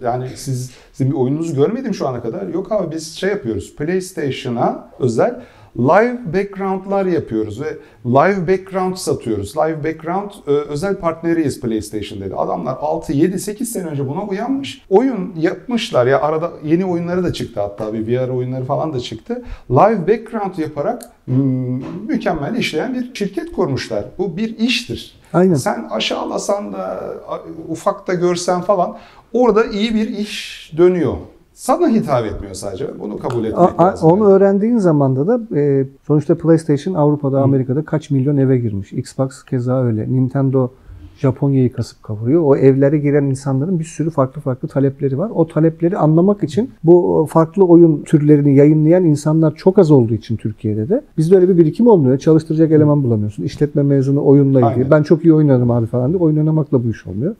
Yani 0.04 0.30
siz 0.36 0.71
sizin 0.93 1.12
bir 1.12 1.17
oyununuzu 1.17 1.56
görmedim 1.56 1.93
şu 1.93 2.08
ana 2.08 2.21
kadar. 2.21 2.47
Yok 2.47 2.71
abi 2.71 2.95
biz 2.95 3.15
şey 3.15 3.30
yapıyoruz. 3.30 3.75
PlayStation'a 3.75 4.89
özel 4.99 5.41
live 5.77 6.19
background'lar 6.34 7.05
yapıyoruz 7.05 7.62
ve 7.62 7.77
live 8.05 8.47
background 8.47 8.95
satıyoruz. 8.95 9.58
Live 9.58 9.84
background 9.84 10.32
e, 10.47 10.51
özel 10.51 10.95
partneriyiz 10.95 11.62
PlayStation 11.62 12.21
dedi. 12.21 12.36
Adamlar 12.36 12.77
6 12.82 13.13
7 13.13 13.39
8 13.39 13.71
sene 13.71 13.86
önce 13.86 14.08
buna 14.08 14.23
uyanmış. 14.23 14.86
Oyun 14.89 15.34
yapmışlar 15.38 16.08
ya 16.08 16.21
arada 16.21 16.51
yeni 16.63 16.86
oyunları 16.86 17.23
da 17.23 17.34
çıktı 17.34 17.62
hatta 17.62 17.93
bir 17.93 18.08
VR 18.08 18.29
oyunları 18.29 18.65
falan 18.65 18.93
da 18.93 18.99
çıktı. 18.99 19.43
Live 19.71 20.08
background 20.08 20.58
yaparak 20.58 21.01
mm, 21.27 21.84
mükemmel 22.08 22.55
işleyen 22.55 22.93
bir 22.93 23.15
şirket 23.15 23.51
kurmuşlar. 23.51 24.05
Bu 24.17 24.38
bir 24.38 24.58
iştir. 24.58 25.19
Aynen. 25.34 25.55
Sen 25.55 25.88
aşağılasan 25.91 26.73
da 26.73 27.13
ufakta 27.69 28.13
görsen 28.13 28.62
falan 28.62 28.97
orada 29.34 29.65
iyi 29.65 29.95
bir 29.95 30.10
iş 30.10 30.71
dönüyor. 30.77 31.17
Sana 31.60 31.89
hitap 31.89 32.26
etmiyor 32.26 32.54
sadece. 32.54 32.88
Bunu 33.00 33.17
kabul 33.19 33.45
etmek 33.45 33.80
A- 33.80 33.84
lazım. 33.84 34.12
onu 34.12 34.28
öğrendiğin 34.28 34.78
zamanda 34.78 35.28
da 35.28 35.60
e, 35.60 35.88
sonuçta 36.08 36.36
PlayStation 36.36 36.93
Avrupa'da, 36.93 37.41
Amerika'da 37.41 37.86
kaç 37.86 38.10
milyon 38.10 38.38
eve 38.38 38.58
girmiş. 38.58 38.93
Xbox 38.93 39.43
keza 39.43 39.84
öyle. 39.84 40.13
Nintendo 40.13 40.72
Japonya'yı 41.17 41.74
kasıp 41.74 42.04
kavuruyor. 42.04 42.41
O 42.45 42.56
evlere 42.56 42.98
giren 42.98 43.24
insanların 43.24 43.80
bir 43.80 43.84
sürü 43.84 44.10
farklı 44.10 44.41
farklı 44.41 44.67
talepleri 44.67 45.17
var. 45.17 45.32
O 45.36 45.48
talepleri 45.48 45.98
anlamak 45.98 46.43
için 46.43 46.69
bu 46.84 47.28
farklı 47.30 47.65
oyun 47.65 48.04
türlerini 48.04 48.56
yayınlayan 48.56 49.04
insanlar 49.04 49.56
çok 49.56 49.80
az 49.80 49.91
olduğu 49.91 50.13
için 50.13 50.38
Türkiye'de 50.38 50.89
de 50.89 51.02
bizde 51.17 51.36
öyle 51.36 51.50
bir 51.50 51.58
birikim 51.58 51.88
olmuyor. 51.88 52.17
Çalıştıracak 52.17 52.72
eleman 52.72 53.04
bulamıyorsun. 53.04 53.43
İşletme 53.43 53.84
mezunu 53.84 54.26
oyunla 54.26 54.60
ilgili. 54.60 54.74
Aynen. 54.74 54.91
Ben 54.91 55.04
çok 55.04 55.26
iyi 55.26 55.34
oynarım 55.34 55.72
abi 55.72 55.86
falan 55.86 56.10
diye 56.10 56.19
oyun 56.24 56.38
oynamakla 56.38 56.84
bu 56.84 56.89
iş 56.89 57.08
olmuyor. 57.08 57.36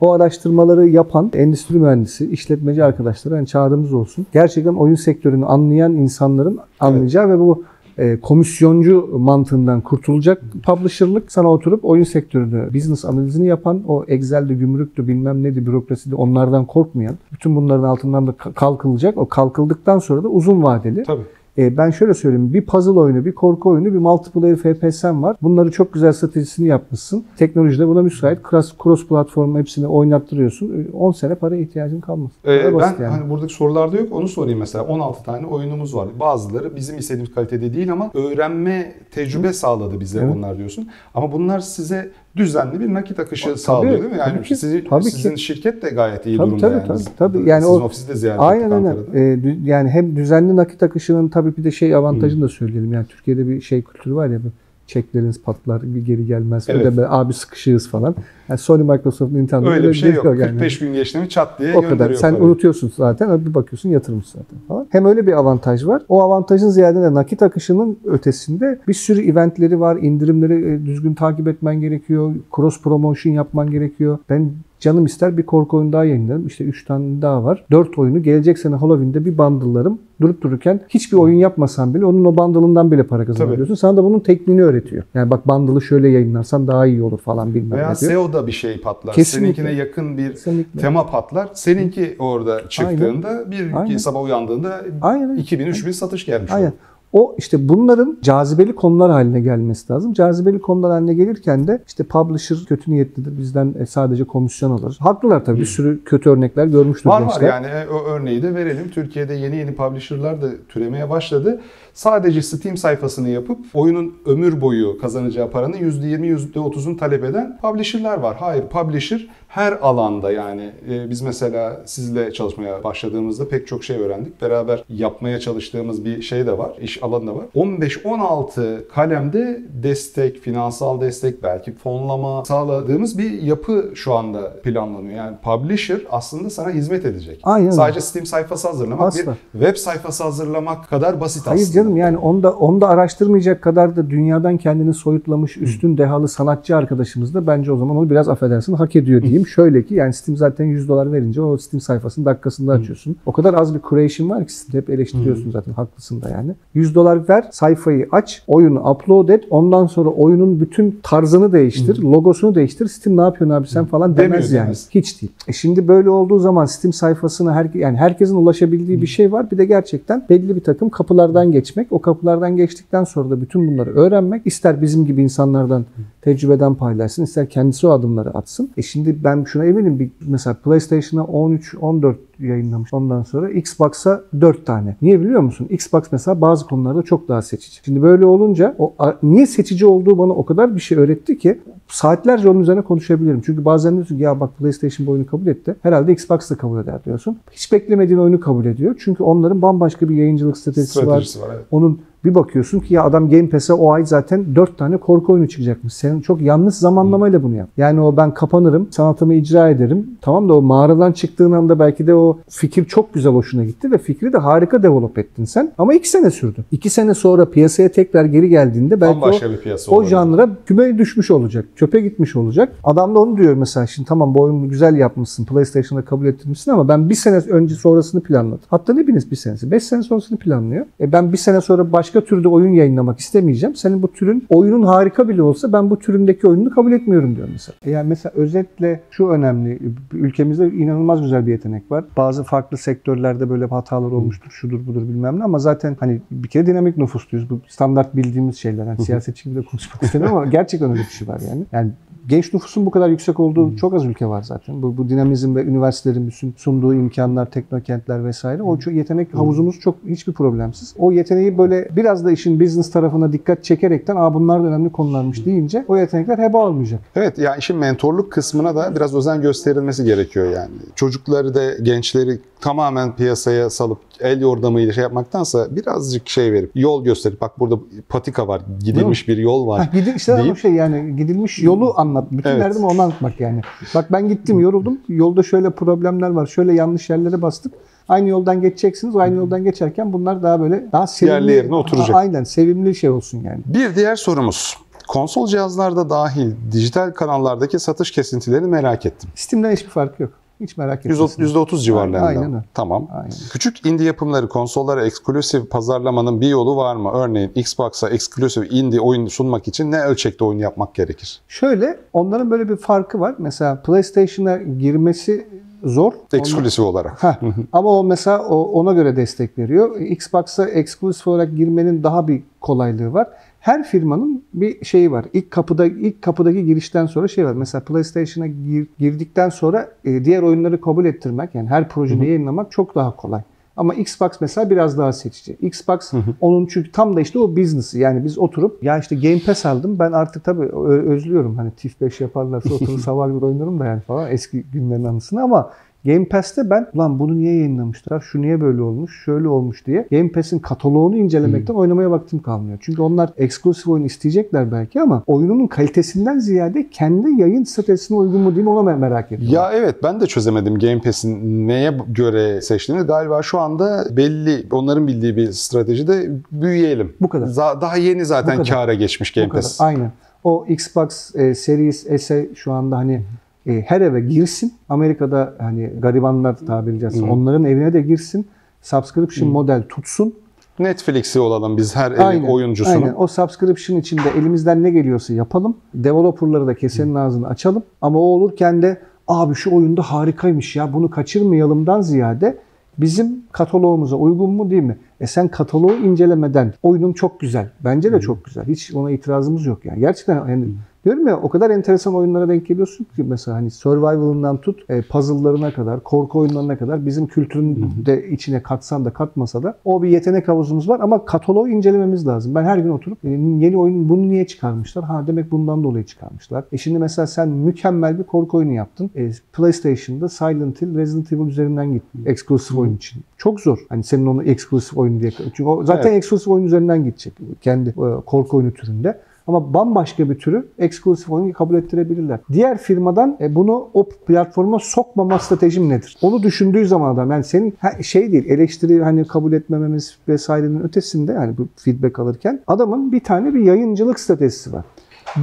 O 0.00 0.12
araştırmaları 0.12 0.88
yapan 0.88 1.30
endüstri 1.34 1.78
mühendisi, 1.78 2.30
işletmeci 2.30 2.84
arkadaşlara 2.84 3.36
yani 3.36 3.46
çağrımız 3.46 3.92
olsun. 3.92 4.26
Gerçekten 4.32 4.74
oyun 4.74 4.94
sektörünü 4.94 5.46
anlayan 5.46 5.92
insanların 5.92 6.58
anlayacağı 6.80 7.28
ve 7.28 7.38
bu 7.38 7.64
e, 7.98 8.20
komisyoncu 8.20 9.08
mantığından 9.18 9.80
kurtulacak 9.80 10.42
publisher'lık 10.64 11.32
sana 11.32 11.50
oturup 11.50 11.84
oyun 11.84 12.04
sektörünü, 12.04 12.74
business 12.74 13.04
analizini 13.04 13.46
yapan, 13.46 13.82
o 13.88 14.04
Excel'de, 14.08 14.54
gümrüktü, 14.54 15.08
bilmem 15.08 15.42
neydi, 15.42 15.66
bürokraside 15.66 16.14
onlardan 16.14 16.64
korkmayan, 16.64 17.14
bütün 17.32 17.56
bunların 17.56 17.84
altından 17.84 18.26
da 18.26 18.30
ka- 18.30 18.52
kalkılacak. 18.52 19.18
O 19.18 19.28
kalkıldıktan 19.28 19.98
sonra 19.98 20.22
da 20.22 20.28
uzun 20.28 20.62
vadeli 20.62 21.02
Tabii. 21.02 21.22
E, 21.58 21.76
ben 21.76 21.90
şöyle 21.90 22.14
söyleyeyim. 22.14 22.52
Bir 22.52 22.66
puzzle 22.66 22.90
oyunu, 23.00 23.24
bir 23.24 23.32
korku 23.34 23.70
oyunu, 23.70 23.84
bir 23.84 23.98
multiplayer 23.98 24.56
FPS'en 24.56 25.22
var. 25.22 25.36
Bunları 25.42 25.70
çok 25.70 25.92
güzel 25.92 26.12
stratejisini 26.12 26.66
yapmışsın. 26.66 27.24
Teknolojide 27.36 27.88
buna 27.88 28.02
müsait. 28.02 28.38
Cross, 28.50 28.72
cross 28.82 29.06
platform 29.08 29.56
hepsini 29.56 29.86
oynattırıyorsun. 29.86 30.86
E, 30.92 30.96
10 30.96 31.12
sene 31.12 31.34
para 31.34 31.56
ihtiyacın 31.56 32.00
kalmaz. 32.00 32.30
Ee, 32.44 32.48
ben 32.48 32.94
yani. 33.00 33.04
hani 33.06 33.30
buradaki 33.30 33.54
sorularda 33.54 33.96
yok 33.96 34.12
onu 34.12 34.28
sorayım 34.28 34.58
mesela 34.58 34.84
16 34.84 35.24
tane 35.24 35.46
oyunumuz 35.46 35.96
var. 35.96 36.08
Bazıları 36.20 36.76
bizim 36.76 36.98
istediğimiz 36.98 37.34
kalitede 37.34 37.74
değil 37.74 37.92
ama 37.92 38.10
öğrenme 38.14 38.92
tecrübe 39.10 39.52
sağladı 39.52 40.00
bize 40.00 40.20
Evet. 40.20 40.36
onlar 40.36 40.58
diyorsun. 40.58 40.88
Ama 41.14 41.32
bunlar 41.32 41.60
size 41.60 42.10
düzenli 42.36 42.80
bir 42.80 42.94
nakit 42.94 43.18
akışı 43.20 43.56
sağlıyor 43.56 43.92
değil 44.00 44.12
mi? 44.12 44.18
Yani 44.18 44.34
tabii 44.34 44.44
ki, 44.48 44.56
sizi, 44.56 44.84
tabii 44.90 45.04
ki. 45.04 45.10
sizin 45.10 45.34
şirket 45.36 45.82
de 45.82 45.88
gayet 45.90 46.26
iyi 46.26 46.36
Tabii, 46.36 46.46
durumda 46.48 46.68
tabii, 46.68 46.74
yani. 46.78 46.86
tabii, 46.86 47.16
tabii. 47.18 47.48
Yani 47.48 47.62
Sizin 47.62 47.74
o- 47.74 47.84
ofisi 47.84 48.08
de 48.08 48.14
ziyaret 48.16 48.40
Aynen 48.40 48.70
aynen. 48.70 48.96
E, 49.14 49.38
yani 49.64 49.88
hem 49.90 50.16
düzenli 50.16 50.56
nakit 50.56 50.82
akışının 50.82 51.28
tabii 51.28 51.56
bir 51.56 51.64
de 51.64 51.70
şey 51.70 51.94
avantajını 51.94 52.42
da 52.42 52.48
söyleyelim. 52.48 52.92
Yani 52.92 53.06
Türkiye'de 53.06 53.48
bir 53.48 53.60
şey 53.60 53.82
kültürü 53.82 54.14
var 54.14 54.26
ya 54.28 54.38
çekleriniz 54.86 55.42
patlar 55.42 55.82
bir 55.94 56.06
geri 56.06 56.26
gelmez. 56.26 56.66
Evet. 56.68 56.86
Ödeme 56.86 57.06
abi 57.08 57.32
sıkışığız 57.32 57.88
falan. 57.88 58.14
Yani 58.50 58.58
Sony, 58.58 58.82
Microsoft, 58.82 59.32
Nintendo 59.32 59.70
Öyle 59.70 59.88
bir 59.88 59.94
şey 59.94 60.12
yok. 60.12 60.24
yani. 60.24 60.38
45 60.38 60.78
gün 60.78 60.94
geçti 60.94 61.18
mi 61.18 61.28
çat 61.28 61.58
diye 61.58 61.76
O 61.76 61.82
kadar. 61.82 62.14
Sen 62.14 62.30
parayı. 62.30 62.44
unutuyorsun 62.44 62.92
zaten. 62.96 63.46
Bir 63.46 63.54
bakıyorsun 63.54 63.88
yatırmış 63.88 64.26
zaten 64.26 64.58
falan. 64.68 64.86
Hem 64.90 65.04
öyle 65.04 65.26
bir 65.26 65.32
avantaj 65.32 65.86
var. 65.86 66.02
O 66.08 66.22
avantajın 66.22 66.68
ziyade 66.68 67.02
de 67.02 67.14
nakit 67.14 67.42
akışının 67.42 67.98
ötesinde 68.04 68.78
bir 68.88 68.94
sürü 68.94 69.30
eventleri 69.30 69.80
var. 69.80 69.96
indirimleri 69.96 70.74
e, 70.74 70.86
düzgün 70.86 71.14
takip 71.14 71.48
etmen 71.48 71.80
gerekiyor. 71.80 72.32
Cross 72.56 72.82
promotion 72.82 73.32
yapman 73.32 73.70
gerekiyor. 73.70 74.18
Ben 74.30 74.50
canım 74.80 75.04
ister 75.06 75.36
bir 75.36 75.42
korku 75.42 75.76
oyunu 75.76 75.92
daha 75.92 76.04
yayınlarım. 76.04 76.46
İşte 76.46 76.64
3 76.64 76.84
tane 76.84 77.22
daha 77.22 77.44
var. 77.44 77.64
4 77.70 77.98
oyunu 77.98 78.22
gelecek 78.22 78.58
sene 78.58 78.74
Halloween'de 78.74 79.24
bir 79.24 79.38
bundle'larım. 79.38 79.98
Durup 80.20 80.42
dururken 80.42 80.80
hiçbir 80.88 81.16
oyun 81.16 81.36
yapmasan 81.36 81.94
bile 81.94 82.04
onun 82.04 82.24
o 82.24 82.36
bundle'ından 82.36 82.90
bile 82.90 83.02
para 83.02 83.26
kazanabiliyorsun. 83.26 83.74
Sana 83.74 83.96
da 83.96 84.04
bunun 84.04 84.20
tekniğini 84.20 84.62
öğretiyor. 84.62 85.02
Yani 85.14 85.30
bak 85.30 85.48
bundle'ı 85.48 85.82
şöyle 85.82 86.08
yayınlarsan 86.08 86.66
daha 86.66 86.86
iyi 86.86 87.02
olur 87.02 87.18
falan 87.18 87.54
bilmem 87.54 87.78
Veya 87.78 87.90
ne 87.90 88.00
diyor. 88.00 88.10
SEO'da 88.10 88.39
bir 88.46 88.52
şey 88.52 88.80
patlar. 88.80 89.14
Kesinlikle. 89.14 89.54
Seninkine 89.62 89.78
yakın 89.80 90.18
bir 90.18 90.30
Kesinlikle. 90.30 90.80
tema 90.80 91.10
patlar. 91.10 91.48
Seninki 91.54 92.16
orada 92.18 92.68
çıktığında 92.68 93.50
bir 93.50 93.72
Aynen. 93.72 93.96
sabah 93.96 94.22
uyandığında 94.22 94.84
Aynen. 95.02 95.36
2000-3000 95.38 95.92
satış 95.92 96.26
gelmiş 96.26 96.52
Aynen. 96.52 96.66
olur. 96.66 96.74
O 97.12 97.34
işte 97.38 97.68
bunların 97.68 98.18
cazibeli 98.22 98.74
konular 98.74 99.10
haline 99.10 99.40
gelmesi 99.40 99.92
lazım. 99.92 100.12
Cazibeli 100.12 100.60
konular 100.60 100.90
haline 100.90 101.14
gelirken 101.14 101.66
de 101.66 101.82
işte 101.86 102.04
publisher 102.04 102.58
kötü 102.68 102.90
niyetlidir. 102.90 103.38
Bizden 103.38 103.74
e, 103.80 103.86
sadece 103.86 104.24
komisyon 104.24 104.70
alır. 104.70 104.96
Haklılar 105.00 105.44
tabii. 105.44 105.60
Bir 105.60 105.64
sürü 105.64 106.04
kötü 106.04 106.30
örnekler 106.30 106.66
görmüştür 106.66 107.10
Var 107.10 107.22
var 107.22 107.26
gençler. 107.28 107.48
yani 107.48 107.66
e, 107.66 107.88
o 107.88 108.04
örneği 108.04 108.42
de 108.42 108.54
verelim. 108.54 108.90
Türkiye'de 108.90 109.34
yeni 109.34 109.56
yeni 109.56 109.74
publisher'lar 109.74 110.42
da 110.42 110.46
türemeye 110.68 111.10
başladı. 111.10 111.60
Sadece 111.94 112.42
Steam 112.42 112.76
sayfasını 112.76 113.28
yapıp 113.28 113.58
oyunun 113.74 114.14
ömür 114.26 114.60
boyu 114.60 114.98
kazanacağı 114.98 115.50
paranın 115.50 115.76
%20 115.76 116.52
%30'unu 116.54 116.96
talep 116.96 117.24
eden 117.24 117.58
publisher'lar 117.62 118.18
var. 118.18 118.36
Hayır 118.40 118.62
publisher 118.62 119.28
her 119.48 119.72
alanda 119.72 120.32
yani 120.32 120.70
e, 120.90 121.10
biz 121.10 121.22
mesela 121.22 121.82
sizle 121.84 122.32
çalışmaya 122.32 122.84
başladığımızda 122.84 123.48
pek 123.48 123.66
çok 123.66 123.84
şey 123.84 123.96
öğrendik. 123.96 124.42
Beraber 124.42 124.84
yapmaya 124.88 125.40
çalıştığımız 125.40 126.04
bir 126.04 126.22
şey 126.22 126.46
de 126.46 126.58
var. 126.58 126.72
iş 126.80 126.99
alanı 127.02 127.26
da 127.26 127.36
var. 127.36 127.44
15-16 127.56 128.88
kalemde 128.88 129.62
destek, 129.82 130.38
finansal 130.38 131.00
destek, 131.00 131.42
belki 131.42 131.72
fonlama 131.72 132.44
sağladığımız 132.44 133.18
bir 133.18 133.42
yapı 133.42 133.90
şu 133.94 134.14
anda 134.14 134.52
planlanıyor. 134.62 135.14
Yani 135.14 135.36
publisher 135.44 136.00
aslında 136.10 136.50
sana 136.50 136.70
hizmet 136.70 137.04
edecek. 137.04 137.40
Aynen. 137.42 137.70
Sadece 137.70 138.00
Steam 138.00 138.26
sayfası 138.26 138.68
hazırlamak, 138.68 139.06
Asla. 139.08 139.36
bir 139.54 139.60
web 139.60 139.76
sayfası 139.76 140.24
hazırlamak 140.24 140.88
kadar 140.88 141.20
basit 141.20 141.46
Hayır 141.46 141.60
aslında. 141.62 141.74
canım 141.74 141.96
yani 141.96 142.18
onda 142.18 142.52
onda 142.52 142.88
araştırmayacak 142.88 143.62
kadar 143.62 143.96
da 143.96 144.10
dünyadan 144.10 144.56
kendini 144.56 144.94
soyutlamış 144.94 145.56
üstün 145.56 145.98
dehalı 145.98 146.28
sanatçı 146.28 146.76
arkadaşımız 146.76 147.34
da 147.34 147.46
bence 147.46 147.72
o 147.72 147.76
zaman 147.76 147.96
onu 147.96 148.10
biraz 148.10 148.28
affedersin 148.28 148.72
hak 148.74 148.96
ediyor 148.96 149.22
diyeyim. 149.22 149.46
Şöyle 149.46 149.84
ki 149.84 149.94
yani 149.94 150.12
Steam 150.12 150.36
zaten 150.36 150.64
100 150.64 150.88
dolar 150.88 151.12
verince 151.12 151.42
o 151.42 151.56
Steam 151.58 151.80
sayfasını 151.80 152.24
dakikasında 152.24 152.72
açıyorsun. 152.72 153.16
O 153.26 153.32
kadar 153.32 153.54
az 153.54 153.74
bir 153.74 153.80
creation 153.90 154.30
var 154.30 154.46
ki 154.46 154.52
Steam 154.52 154.82
hep 154.82 154.90
eleştiriyorsun 154.90 155.50
zaten 155.50 155.72
haklısın 155.72 156.22
da 156.22 156.28
yani. 156.28 156.54
100 156.74 156.89
dolar 156.94 157.28
ver 157.28 157.44
sayfayı 157.50 158.08
aç 158.12 158.42
oyunu 158.46 158.90
upload 158.90 159.28
et 159.28 159.44
ondan 159.50 159.86
sonra 159.86 160.08
oyunun 160.08 160.60
bütün 160.60 161.00
tarzını 161.02 161.52
değiştir 161.52 162.02
logosunu 162.02 162.54
değiştir 162.54 162.86
Steam 162.86 163.16
ne 163.16 163.20
yapıyorsun 163.20 163.56
abi 163.56 163.66
sen 163.66 163.84
falan 163.84 164.16
Demiyor, 164.16 164.32
demez 164.32 164.52
yani. 164.52 164.64
demez. 164.64 164.88
Hiç 164.90 165.22
değil. 165.22 165.32
E 165.48 165.52
şimdi 165.52 165.88
böyle 165.88 166.10
olduğu 166.10 166.38
zaman 166.38 166.64
Steam 166.64 166.92
sayfasına 166.92 167.54
her, 167.54 167.70
yani 167.74 167.96
herkesin 167.96 168.36
ulaşabildiği 168.36 169.02
bir 169.02 169.06
şey 169.06 169.32
var. 169.32 169.50
Bir 169.50 169.58
de 169.58 169.64
gerçekten 169.64 170.26
belli 170.30 170.56
bir 170.56 170.60
takım 170.60 170.90
kapılardan 170.90 171.52
geçmek. 171.52 171.92
O 171.92 172.00
kapılardan 172.00 172.56
geçtikten 172.56 173.04
sonra 173.04 173.30
da 173.30 173.40
bütün 173.40 173.68
bunları 173.68 173.90
öğrenmek. 173.90 174.46
ister 174.46 174.82
bizim 174.82 175.06
gibi 175.06 175.22
insanlardan 175.22 175.84
tecrübeden 176.22 176.74
paylaşsın, 176.74 177.24
ister 177.24 177.48
kendisi 177.48 177.86
o 177.86 177.90
adımları 177.90 178.30
atsın. 178.30 178.70
E 178.76 178.82
şimdi 178.82 179.24
ben 179.24 179.44
şuna 179.44 179.64
eminim. 179.64 179.98
Bir, 179.98 180.10
mesela 180.26 180.54
PlayStation'a 180.54 181.24
13, 181.24 181.74
14 181.80 182.16
yayınlamış. 182.40 182.94
Ondan 182.94 183.22
sonra 183.22 183.50
Xbox'a 183.50 184.22
4 184.40 184.66
tane. 184.66 184.96
Niye 185.02 185.20
biliyor 185.20 185.40
musun? 185.40 185.66
Xbox 185.70 186.02
mesela 186.12 186.40
bazı 186.40 186.66
konularda 186.66 187.02
çok 187.02 187.28
daha 187.28 187.42
seçici. 187.42 187.80
Şimdi 187.84 188.02
böyle 188.02 188.26
olunca 188.26 188.74
o 188.78 188.94
niye 189.22 189.46
seçici 189.46 189.86
olduğu 189.86 190.18
bana 190.18 190.32
o 190.32 190.46
kadar 190.46 190.74
bir 190.76 190.80
şey 190.80 190.98
öğretti 190.98 191.38
ki 191.38 191.60
saatlerce 191.88 192.48
onun 192.48 192.60
üzerine 192.60 192.82
konuşabilirim. 192.82 193.42
Çünkü 193.46 193.64
bazen 193.64 193.94
diyorsun 193.94 194.16
ki 194.16 194.22
ya 194.22 194.40
bak 194.40 194.58
PlayStation 194.58 195.06
bu 195.06 195.10
oyunu 195.10 195.26
kabul 195.26 195.46
etti. 195.46 195.76
Herhalde 195.82 196.12
Xbox 196.12 196.50
da 196.50 196.54
kabul 196.54 196.80
eder 196.80 197.04
diyorsun. 197.04 197.38
Hiç 197.52 197.72
beklemediğin 197.72 198.18
oyunu 198.18 198.40
kabul 198.40 198.64
ediyor. 198.64 198.94
Çünkü 198.98 199.22
onların 199.22 199.62
bambaşka 199.62 200.08
bir 200.08 200.16
yayıncılık 200.16 200.56
stratejisi, 200.56 200.98
var. 200.98 201.04
Stratejisi 201.04 201.40
var, 201.40 201.48
evet. 201.54 201.64
Onun 201.70 202.00
bir 202.24 202.34
bakıyorsun 202.34 202.80
ki 202.80 202.94
ya 202.94 203.04
adam 203.04 203.30
Game 203.30 203.48
Pass'e 203.48 203.72
o 203.72 203.92
ay 203.92 204.06
zaten 204.06 204.44
4 204.54 204.78
tane 204.78 204.96
korku 204.96 205.32
oyunu 205.32 205.48
çıkacakmış. 205.48 205.94
Senin 205.94 206.20
çok 206.20 206.40
yanlış 206.40 206.74
zamanlamayla 206.74 207.42
bunu 207.42 207.54
yap. 207.54 207.68
Yani 207.76 208.00
o 208.00 208.16
ben 208.16 208.34
kapanırım, 208.34 208.88
sanatımı 208.90 209.34
icra 209.34 209.68
ederim. 209.70 210.06
Tamam 210.20 210.48
da 210.48 210.54
o 210.54 210.62
mağaradan 210.62 211.12
çıktığın 211.12 211.52
anda 211.52 211.78
belki 211.78 212.06
de 212.06 212.14
o 212.14 212.38
fikir 212.48 212.84
çok 212.84 213.14
güzel 213.14 213.32
hoşuna 213.32 213.64
gitti 213.64 213.92
ve 213.92 213.98
fikri 213.98 214.32
de 214.32 214.38
harika 214.38 214.82
develop 214.82 215.18
ettin 215.18 215.44
sen. 215.44 215.72
Ama 215.78 215.94
2 215.94 216.10
sene 216.10 216.30
sürdü. 216.30 216.64
2 216.72 216.90
sene 216.90 217.14
sonra 217.14 217.50
piyasaya 217.50 217.88
tekrar 217.88 218.24
geri 218.24 218.48
geldiğinde 218.48 219.00
belki 219.00 219.18
o, 219.18 219.20
Bambaşka 219.20 219.48
o 219.88 220.04
janra 220.04 220.48
küme 220.66 220.98
düşmüş 220.98 221.30
olacak. 221.30 221.64
Çöpe 221.76 222.00
gitmiş 222.00 222.36
olacak. 222.36 222.72
Adam 222.84 223.14
da 223.14 223.20
onu 223.20 223.36
diyor 223.36 223.54
mesela 223.54 223.86
şimdi 223.86 224.08
tamam 224.08 224.34
bu 224.34 224.42
oyunu 224.42 224.68
güzel 224.68 224.96
yapmışsın. 224.96 225.44
PlayStation'da 225.44 226.04
kabul 226.04 226.26
ettirmişsin 226.26 226.70
ama 226.70 226.88
ben 226.88 227.10
bir 227.10 227.14
sene 227.14 227.36
önce 227.36 227.74
sonrasını 227.74 228.20
planladım. 228.20 228.64
Hatta 228.68 228.92
ne 228.92 229.06
biliniz 229.06 229.30
bir 229.30 229.36
senesi. 229.36 229.70
5 229.70 229.82
sene 229.82 230.02
sonrasını 230.02 230.38
planlıyor. 230.38 230.86
E 231.00 231.12
ben 231.12 231.32
bir 231.32 231.36
sene 231.36 231.60
sonra 231.60 231.92
başka 231.92 232.09
türde 232.12 232.48
oyun 232.48 232.72
yayınlamak 232.72 233.18
istemeyeceğim. 233.18 233.76
Senin 233.76 234.02
bu 234.02 234.12
türün 234.12 234.46
oyunun 234.48 234.82
harika 234.82 235.28
bile 235.28 235.42
olsa 235.42 235.72
ben 235.72 235.90
bu 235.90 235.98
türündeki 235.98 236.46
oyununu 236.46 236.70
kabul 236.70 236.92
etmiyorum 236.92 237.36
diyor 237.36 237.48
mesela. 237.52 237.76
E 237.86 237.90
Yani 237.90 238.08
mesela 238.08 238.32
özetle 238.36 239.00
şu 239.10 239.28
önemli. 239.28 239.78
Ülkemizde 240.12 240.66
inanılmaz 240.66 241.22
güzel 241.22 241.46
bir 241.46 241.52
yetenek 241.52 241.90
var. 241.90 242.04
Bazı 242.16 242.44
farklı 242.44 242.76
sektörlerde 242.76 243.50
böyle 243.50 243.64
hatalar 243.66 244.10
olmuştur. 244.10 244.50
Şudur 244.50 244.86
budur 244.86 245.02
bilmem 245.02 245.38
ne 245.38 245.44
ama 245.44 245.58
zaten 245.58 245.96
hani 246.00 246.20
bir 246.30 246.48
kere 246.48 246.66
dinamik 246.66 246.96
nüfustuyuz. 246.96 247.50
Bu 247.50 247.60
standart 247.68 248.16
bildiğimiz 248.16 248.56
şeyler. 248.56 248.86
Hani 248.86 249.04
siyasetçi 249.04 249.44
gibi 249.44 249.56
de 249.56 249.62
konuşmak 249.62 250.02
istemiyorum 250.02 250.36
ama 250.36 250.46
gerçekten 250.46 250.90
öyle 250.90 251.00
bir 251.00 251.04
şey 251.04 251.28
var 251.28 251.40
yani. 251.48 251.64
Yani 251.72 251.90
genç 252.30 252.54
nüfusun 252.54 252.86
bu 252.86 252.90
kadar 252.90 253.08
yüksek 253.08 253.40
olduğu 253.40 253.76
çok 253.76 253.94
az 253.94 254.04
ülke 254.04 254.26
var 254.26 254.42
zaten. 254.42 254.82
Bu, 254.82 254.96
bu 254.96 255.08
dinamizm 255.08 255.56
ve 255.56 255.64
üniversitelerin 255.64 256.26
bütün 256.26 256.54
sunduğu 256.56 256.94
imkanlar, 256.94 257.50
teknokentler 257.50 258.24
vesaire. 258.24 258.62
O 258.62 258.78
çok 258.78 258.94
yetenek 258.94 259.34
havuzumuz 259.34 259.80
çok 259.80 259.94
hiçbir 260.06 260.32
problemsiz. 260.32 260.94
O 260.98 261.12
yeteneği 261.12 261.58
böyle 261.58 261.88
biraz 261.96 262.24
da 262.24 262.30
işin 262.30 262.60
business 262.60 262.90
tarafına 262.90 263.32
dikkat 263.32 263.64
çekerekten 263.64 264.16
Aa 264.16 264.34
bunlar 264.34 264.62
da 264.62 264.66
önemli 264.66 264.92
konularmış 264.92 265.46
deyince 265.46 265.84
o 265.88 265.96
yetenekler 265.96 266.38
heba 266.38 266.66
olmayacak. 266.66 267.00
Evet 267.16 267.38
yani 267.38 267.58
işin 267.58 267.76
mentorluk 267.76 268.32
kısmına 268.32 268.76
da 268.76 268.96
biraz 268.96 269.14
özen 269.14 269.42
gösterilmesi 269.42 270.04
gerekiyor 270.04 270.50
yani. 270.50 270.70
Çocukları 270.94 271.54
da 271.54 271.74
gençleri 271.82 272.40
tamamen 272.60 273.16
piyasaya 273.16 273.70
salıp 273.70 273.98
el 274.20 274.40
yordamıyla 274.40 274.92
şey 274.92 275.02
yapmaktansa 275.02 275.76
birazcık 275.76 276.28
şey 276.28 276.52
verip 276.52 276.70
yol 276.74 277.04
gösterip 277.04 277.40
bak 277.40 277.58
burada 277.60 277.78
patika 278.08 278.48
var 278.48 278.60
gidilmiş 278.84 279.28
bir 279.28 279.36
yol 279.36 279.66
var. 279.66 279.80
Ha, 279.80 279.98
gidin, 279.98 280.14
işte 280.14 280.36
deyip- 280.36 280.58
şey 280.58 280.72
yani 280.72 281.16
gidilmiş 281.16 281.58
yolu 281.62 281.94
anlat. 281.96 282.24
Bütün 282.30 282.50
Evet. 282.50 282.60
derdim 282.60 282.84
onu 282.84 283.02
anlatmak 283.02 283.40
yani. 283.40 283.60
Bak 283.94 284.12
ben 284.12 284.28
gittim 284.28 284.60
yoruldum. 284.60 284.98
Yolda 285.08 285.42
şöyle 285.42 285.70
problemler 285.70 286.30
var. 286.30 286.46
Şöyle 286.46 286.72
yanlış 286.72 287.10
yerlere 287.10 287.42
bastık. 287.42 287.72
Aynı 288.08 288.28
yoldan 288.28 288.60
geçeceksiniz. 288.60 289.16
Aynı 289.16 289.36
yoldan 289.36 289.64
geçerken 289.64 290.12
bunlar 290.12 290.42
daha 290.42 290.60
böyle 290.60 290.84
daha 290.92 291.06
sevimli. 291.06 291.34
Yerli 291.34 291.52
yerine 291.52 291.74
oturacak. 291.74 292.16
Aynen 292.16 292.44
sevimli 292.44 292.94
şey 292.94 293.10
olsun 293.10 293.38
yani. 293.44 293.60
Bir 293.66 293.94
diğer 293.94 294.16
sorumuz. 294.16 294.76
Konsol 295.08 295.46
cihazlarda 295.46 296.10
dahil 296.10 296.52
dijital 296.72 297.10
kanallardaki 297.10 297.78
satış 297.78 298.10
kesintilerini 298.10 298.66
merak 298.66 299.06
ettim. 299.06 299.30
Steam'den 299.34 299.72
hiçbir 299.72 299.90
farkı 299.90 300.22
yok. 300.22 300.32
Hiç 300.60 300.76
merak 300.76 301.06
etmesin. 301.06 301.42
%30 301.42 301.78
civarlarında. 301.82 302.26
Aynen 302.26 302.54
öyle. 302.54 302.64
Tamam. 302.74 303.08
Aynen. 303.12 303.30
Küçük 303.50 303.86
indie 303.86 304.06
yapımları 304.06 304.48
konsollara 304.48 305.06
eksklusif 305.06 305.70
pazarlamanın 305.70 306.40
bir 306.40 306.48
yolu 306.48 306.76
var 306.76 306.96
mı? 306.96 307.10
Örneğin 307.14 307.52
Xbox'a 307.54 308.08
eksklusif 308.08 308.72
indie 308.72 309.00
oyun 309.00 309.26
sunmak 309.26 309.68
için 309.68 309.90
ne 309.90 310.00
ölçekte 310.00 310.44
oyun 310.44 310.58
yapmak 310.58 310.94
gerekir? 310.94 311.40
Şöyle 311.48 311.98
onların 312.12 312.50
böyle 312.50 312.68
bir 312.68 312.76
farkı 312.76 313.20
var. 313.20 313.34
Mesela 313.38 313.82
PlayStation'a 313.82 314.56
girmesi 314.56 315.46
zor. 315.84 316.12
Eksklusif 316.32 316.84
olarak. 316.84 317.22
Heh. 317.22 317.34
Ama 317.72 317.98
o 317.98 318.04
mesela 318.04 318.48
ona 318.48 318.92
göre 318.92 319.16
destek 319.16 319.58
veriyor. 319.58 320.00
Xbox'a 320.00 320.68
eksklusif 320.68 321.26
olarak 321.26 321.56
girmenin 321.56 322.02
daha 322.02 322.28
bir 322.28 322.42
kolaylığı 322.60 323.12
var. 323.12 323.26
Her 323.60 323.84
firmanın 323.84 324.42
bir 324.54 324.84
şeyi 324.84 325.12
var. 325.12 325.24
İlk 325.32 325.50
kapıda 325.50 325.86
ilk 325.86 326.22
kapıdaki 326.22 326.64
girişten 326.64 327.06
sonra 327.06 327.28
şey 327.28 327.44
var. 327.44 327.52
Mesela 327.52 327.84
PlayStation'a 327.84 328.46
gir- 328.46 328.86
girdikten 328.98 329.48
sonra 329.48 329.88
e, 330.04 330.24
diğer 330.24 330.42
oyunları 330.42 330.80
kabul 330.80 331.04
ettirmek 331.04 331.54
yani 331.54 331.68
her 331.68 331.88
projeyi 331.88 332.24
yayınlamak 332.24 332.72
çok 332.72 332.94
daha 332.94 333.16
kolay. 333.16 333.40
Ama 333.76 333.94
Xbox 333.94 334.30
mesela 334.40 334.70
biraz 334.70 334.98
daha 334.98 335.12
seçici. 335.12 335.52
Xbox 335.60 336.12
onun 336.40 336.66
çünkü 336.66 336.92
tam 336.92 337.16
da 337.16 337.20
işte 337.20 337.38
o 337.38 337.56
business'ı. 337.56 337.98
Yani 337.98 338.24
biz 338.24 338.38
oturup 338.38 338.82
ya 338.82 338.98
işte 338.98 339.16
Game 339.16 339.38
Pass 339.46 339.66
aldım. 339.66 339.98
Ben 339.98 340.12
artık 340.12 340.44
tabii 340.44 340.66
özlüyorum. 340.86 341.56
Hani 341.56 341.70
TIF 341.70 342.00
5 342.00 342.20
yaparlarsa 342.20 342.74
oturur 342.74 342.98
sabah 342.98 343.28
bir 343.28 343.42
oynarım 343.42 343.78
da 343.80 343.84
yani 343.84 344.00
falan 344.00 344.30
eski 344.30 344.62
günlerin 344.72 345.04
anısını 345.04 345.42
ama 345.42 345.70
Game 346.04 346.28
Pass'te 346.28 346.70
ben 346.70 346.86
ulan 346.94 347.18
bunu 347.18 347.38
niye 347.38 347.54
yayınlamışlar? 347.54 348.20
Şu 348.20 348.42
niye 348.42 348.60
böyle 348.60 348.82
olmuş? 348.82 349.22
Şöyle 349.24 349.48
olmuş 349.48 349.86
diye 349.86 350.06
Game 350.10 350.32
Pass'in 350.32 350.58
kataloğunu 350.58 351.16
incelemekten 351.16 351.74
oynamaya 351.74 352.10
vaktim 352.10 352.42
kalmıyor. 352.42 352.78
Çünkü 352.80 353.02
onlar 353.02 353.30
eksklusif 353.36 353.88
oyun 353.88 354.04
isteyecekler 354.04 354.72
belki 354.72 355.00
ama 355.00 355.22
oyununun 355.26 355.66
kalitesinden 355.66 356.38
ziyade 356.38 356.90
kendi 356.90 357.40
yayın 357.40 357.64
stratejisine 357.64 358.18
uygun 358.18 358.40
mu 358.40 358.54
değil 358.54 358.64
mi 358.64 358.70
ona 358.70 358.96
merak 358.96 359.32
ediyorum. 359.32 359.54
Ya 359.54 359.72
evet 359.72 359.96
ben 360.02 360.20
de 360.20 360.26
çözemedim 360.26 360.78
Game 360.78 361.00
Pass'in 361.00 361.68
neye 361.68 361.92
göre 362.08 362.60
seçtiğini. 362.62 363.02
Galiba 363.02 363.42
şu 363.42 363.58
anda 363.58 364.04
belli 364.16 364.66
onların 364.70 365.06
bildiği 365.06 365.36
bir 365.36 365.52
stratejide 365.52 366.30
büyüyelim. 366.52 367.12
Bu 367.20 367.28
kadar. 367.28 367.56
Daha 367.56 367.96
yeni 367.96 368.24
zaten 368.24 368.64
kâra 368.64 368.94
geçmiş 368.94 369.32
Game. 369.32 369.48
Pass. 369.48 369.80
Aynen. 369.80 370.12
O 370.44 370.64
Xbox 370.68 371.34
e, 371.36 371.54
Series 371.54 372.22
S'e 372.22 372.48
şu 372.54 372.72
anda 372.72 372.96
hani 372.96 373.22
e, 373.66 373.80
her 373.80 374.00
eve 374.00 374.20
girsin. 374.20 374.72
Amerika'da 374.88 375.54
hani 375.58 375.90
garibanlar 375.98 376.56
tabiri 376.56 376.98
caizse 376.98 377.24
onların 377.24 377.64
evine 377.64 377.92
de 377.92 378.02
girsin. 378.02 378.46
Subscription 378.82 379.50
model 379.50 379.82
tutsun. 379.88 380.34
Netflix'i 380.78 381.40
olalım 381.40 381.76
biz 381.76 381.96
her 381.96 382.12
evin 382.12 382.46
oyuncusunu. 382.46 382.94
Aynen. 382.94 383.14
O 383.16 383.26
subscription 383.26 383.96
içinde 383.96 384.30
elimizden 384.38 384.82
ne 384.82 384.90
geliyorsa 384.90 385.34
yapalım. 385.34 385.76
Developer'ları 385.94 386.66
da 386.66 386.74
kesenin 386.74 387.14
ağzını 387.14 387.48
açalım. 387.48 387.82
Ama 388.02 388.18
o 388.18 388.22
olurken 388.22 388.82
de 388.82 389.00
abi 389.28 389.54
şu 389.54 389.76
oyunda 389.76 390.02
harikaymış 390.02 390.76
ya 390.76 390.92
bunu 390.92 391.10
kaçırmayalımdan 391.10 392.00
ziyade 392.00 392.58
bizim 392.98 393.42
kataloğumuza 393.52 394.16
uygun 394.16 394.50
mu 394.50 394.70
değil 394.70 394.82
mi? 394.82 394.98
E 395.20 395.26
sen 395.26 395.48
kataloğu 395.48 395.92
incelemeden 395.92 396.74
oyunun 396.82 397.12
çok 397.12 397.40
güzel. 397.40 397.70
Bence 397.84 398.12
de 398.12 398.20
çok 398.20 398.44
güzel. 398.44 398.64
Hiç 398.66 398.94
ona 398.94 399.10
itirazımız 399.10 399.66
yok 399.66 399.84
yani. 399.84 400.00
Gerçekten 400.00 400.48
yani 400.48 400.68
Diyorum 401.04 401.28
ya 401.28 401.40
o 401.40 401.48
kadar 401.48 401.70
enteresan 401.70 402.14
oyunlara 402.14 402.48
denk 402.48 402.66
geliyorsun 402.66 403.04
ki 403.04 403.22
mesela 403.22 403.56
hani 403.56 403.70
survival'ından 403.70 404.56
tut 404.56 404.90
e, 404.90 405.02
puzzle'larına 405.02 405.72
kadar, 405.72 406.00
korku 406.00 406.38
oyunlarına 406.38 406.78
kadar 406.78 407.06
bizim 407.06 407.26
kültürün 407.26 407.92
de 408.06 408.30
içine 408.30 408.62
katsan 408.62 409.04
da 409.04 409.10
katmasa 409.10 409.62
da 409.62 409.78
o 409.84 410.02
bir 410.02 410.08
yetenek 410.08 410.48
havuzumuz 410.48 410.88
var 410.88 411.00
ama 411.00 411.24
kataloğu 411.24 411.68
incelememiz 411.68 412.26
lazım. 412.26 412.54
Ben 412.54 412.64
her 412.64 412.78
gün 412.78 412.90
oturup 412.90 413.24
e, 413.24 413.28
yeni 413.30 413.76
oyun 413.76 414.08
bunu 414.08 414.28
niye 414.28 414.46
çıkarmışlar? 414.46 415.04
Ha 415.04 415.24
demek 415.26 415.50
bundan 415.50 415.84
dolayı 415.84 416.04
çıkarmışlar. 416.04 416.64
E 416.72 416.78
şimdi 416.78 416.98
mesela 416.98 417.26
sen 417.26 417.48
mükemmel 417.48 418.18
bir 418.18 418.24
korku 418.24 418.56
oyunu 418.56 418.72
yaptın. 418.72 419.10
E, 419.16 419.30
PlayStation'da 419.52 420.28
Silent 420.28 420.82
Hill, 420.82 420.96
Resident 420.96 421.32
Evil 421.32 421.46
üzerinden 421.46 421.92
gittin. 421.92 422.22
Exclusive 422.26 422.80
oyun 422.80 422.96
için. 422.96 423.22
Çok 423.36 423.60
zor. 423.60 423.78
Hani 423.88 424.04
senin 424.04 424.26
onu 424.26 424.42
exclusive 424.42 425.00
oyun 425.00 425.20
diye. 425.20 425.30
Çünkü 425.30 425.64
o 425.64 425.84
zaten 425.84 426.12
exclusive 426.12 426.54
oyun 426.54 426.64
üzerinden 426.64 427.04
gidecek. 427.04 427.32
Kendi 427.60 427.88
e, 427.88 428.20
korku 428.26 428.56
oyunu 428.56 428.74
türünde. 428.74 429.18
Ama 429.46 429.74
bambaşka 429.74 430.30
bir 430.30 430.38
türü 430.38 430.68
eksklusif 430.78 431.30
oyunu 431.30 431.52
kabul 431.52 431.74
ettirebilirler. 431.74 432.40
Diğer 432.52 432.78
firmadan 432.78 433.36
e, 433.40 433.54
bunu 433.54 433.88
o 433.94 434.04
platforma 434.04 434.78
sokmama 434.78 435.38
stratejim 435.38 435.88
nedir? 435.88 436.16
Onu 436.22 436.42
düşündüğü 436.42 436.86
zaman 436.86 437.14
adam 437.14 437.30
yani 437.30 437.44
senin 437.44 437.74
ha, 437.80 438.02
şey 438.02 438.32
değil 438.32 438.44
eleştiri 438.50 439.02
hani 439.02 439.26
kabul 439.26 439.52
etmememiz 439.52 440.18
vesairenin 440.28 440.80
ötesinde 440.80 441.32
yani 441.32 441.58
bu 441.58 441.68
feedback 441.76 442.18
alırken 442.18 442.60
adamın 442.66 443.12
bir 443.12 443.20
tane 443.20 443.54
bir 443.54 443.60
yayıncılık 443.60 444.20
stratejisi 444.20 444.72
var. 444.72 444.84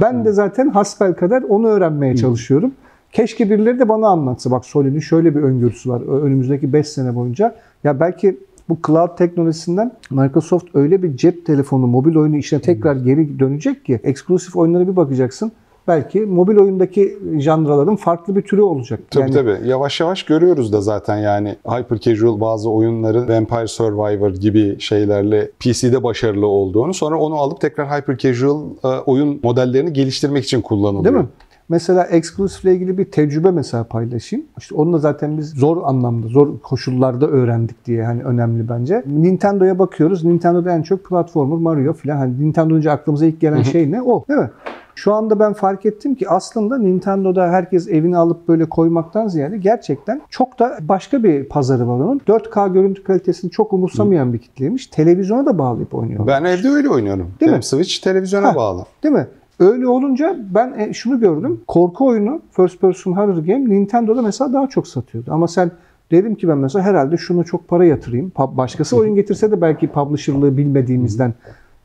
Ben 0.00 0.24
de 0.24 0.32
zaten 0.32 0.68
hasbel 0.68 1.14
kadar 1.14 1.42
onu 1.42 1.66
öğrenmeye 1.66 2.16
çalışıyorum. 2.16 2.72
Keşke 3.12 3.50
birileri 3.50 3.78
de 3.78 3.88
bana 3.88 4.08
anlatsa. 4.08 4.50
Bak 4.50 4.64
Sony'nin 4.64 5.00
şöyle 5.00 5.34
bir 5.34 5.40
öngörüsü 5.40 5.90
var 5.90 6.22
önümüzdeki 6.22 6.72
5 6.72 6.88
sene 6.88 7.14
boyunca. 7.14 7.54
Ya 7.84 8.00
belki 8.00 8.38
bu 8.68 8.78
cloud 8.86 9.16
teknolojisinden 9.18 9.92
Microsoft 10.10 10.64
öyle 10.74 11.02
bir 11.02 11.16
cep 11.16 11.46
telefonu, 11.46 11.86
mobil 11.86 12.16
oyunu 12.16 12.36
işine 12.36 12.60
tekrar 12.60 12.96
geri 12.96 13.38
dönecek 13.38 13.84
ki 13.84 14.00
eksklusif 14.04 14.56
oyunlara 14.56 14.88
bir 14.88 14.96
bakacaksın. 14.96 15.52
Belki 15.88 16.20
mobil 16.20 16.56
oyundaki 16.56 17.18
janraların 17.38 17.96
farklı 17.96 18.36
bir 18.36 18.42
türü 18.42 18.60
olacak. 18.60 19.00
Tabii 19.10 19.22
Yani 19.22 19.32
tabii. 19.32 19.68
Yavaş 19.68 20.00
yavaş 20.00 20.22
görüyoruz 20.22 20.72
da 20.72 20.80
zaten 20.80 21.16
yani 21.16 21.56
hyper 21.66 21.98
casual 21.98 22.40
bazı 22.40 22.70
oyunların 22.70 23.28
Vampire 23.28 23.66
Survivor 23.66 24.30
gibi 24.30 24.80
şeylerle 24.80 25.50
PC'de 25.60 26.02
başarılı 26.02 26.46
olduğunu 26.46 26.94
sonra 26.94 27.18
onu 27.18 27.34
alıp 27.34 27.60
tekrar 27.60 27.88
hyper 27.88 28.18
casual 28.18 28.62
e, 28.84 28.88
oyun 28.88 29.40
modellerini 29.42 29.92
geliştirmek 29.92 30.44
için 30.44 30.60
kullanılıyor. 30.60 31.04
Değil 31.04 31.24
mi? 31.24 31.28
Mesela 31.68 32.04
Exclusive 32.04 32.70
ile 32.72 32.76
ilgili 32.76 32.98
bir 32.98 33.04
tecrübe 33.04 33.50
mesela 33.50 33.84
paylaşayım. 33.84 34.46
İşte 34.58 34.74
onu 34.74 34.92
da 34.92 34.98
zaten 34.98 35.38
biz 35.38 35.50
zor 35.50 35.76
anlamda, 35.84 36.26
zor 36.28 36.58
koşullarda 36.58 37.26
öğrendik 37.26 37.86
diye 37.86 38.04
hani 38.04 38.22
önemli 38.22 38.68
bence. 38.68 39.02
Nintendo'ya 39.06 39.78
bakıyoruz. 39.78 40.24
Nintendo'da 40.24 40.72
en 40.72 40.82
çok 40.82 41.04
platformer, 41.04 41.58
Mario 41.58 41.92
falan. 41.92 42.16
Hani 42.16 42.40
Nintendo 42.40 42.74
önce 42.74 42.90
aklımıza 42.90 43.26
ilk 43.26 43.40
gelen 43.40 43.62
şey 43.62 43.90
ne? 43.92 44.02
O 44.02 44.24
değil 44.28 44.40
mi? 44.40 44.50
Şu 44.94 45.14
anda 45.14 45.40
ben 45.40 45.52
fark 45.52 45.86
ettim 45.86 46.14
ki 46.14 46.28
aslında 46.28 46.78
Nintendo'da 46.78 47.48
herkes 47.48 47.88
evine 47.88 48.16
alıp 48.16 48.48
böyle 48.48 48.64
koymaktan 48.68 49.28
ziyade 49.28 49.56
gerçekten 49.58 50.20
çok 50.30 50.58
da 50.58 50.78
başka 50.80 51.22
bir 51.22 51.44
pazarı 51.48 51.88
var 51.88 51.94
onun. 52.00 52.18
4K 52.18 52.72
görüntü 52.72 53.04
kalitesini 53.04 53.50
çok 53.50 53.72
umursamayan 53.72 54.32
bir 54.32 54.38
kitleymiş. 54.38 54.86
Televizyona 54.86 55.46
da 55.46 55.58
bağlayıp 55.58 55.94
oynuyorlar. 55.94 56.26
Ben 56.26 56.44
evde 56.44 56.68
öyle 56.68 56.88
oynuyorum. 56.88 57.22
Değil 57.40 57.48
Benim 57.50 57.56
mi? 57.56 57.62
Switch 57.64 58.02
televizyona 58.02 58.48
Ha. 58.48 58.54
bağlı. 58.56 58.84
Değil 59.02 59.14
mi? 59.14 59.26
Öyle 59.58 59.86
olunca 59.86 60.36
ben 60.54 60.74
e, 60.78 60.92
şunu 60.92 61.20
gördüm. 61.20 61.60
Korku 61.66 62.06
oyunu, 62.06 62.40
first 62.50 62.80
person 62.80 63.12
horror 63.12 63.38
game 63.38 63.68
Nintendo'da 63.68 64.22
mesela 64.22 64.52
daha 64.52 64.68
çok 64.68 64.88
satıyordu. 64.88 65.30
Ama 65.32 65.48
sen 65.48 65.70
dedim 66.10 66.34
ki 66.34 66.48
ben 66.48 66.58
mesela 66.58 66.84
herhalde 66.84 67.16
şuna 67.16 67.44
çok 67.44 67.68
para 67.68 67.84
yatırayım. 67.84 68.32
Başkası 68.38 68.96
oyun 68.96 69.14
getirse 69.14 69.50
de 69.50 69.60
belki 69.60 69.88
publisher'lığı 69.88 70.56
bilmediğimizden 70.56 71.34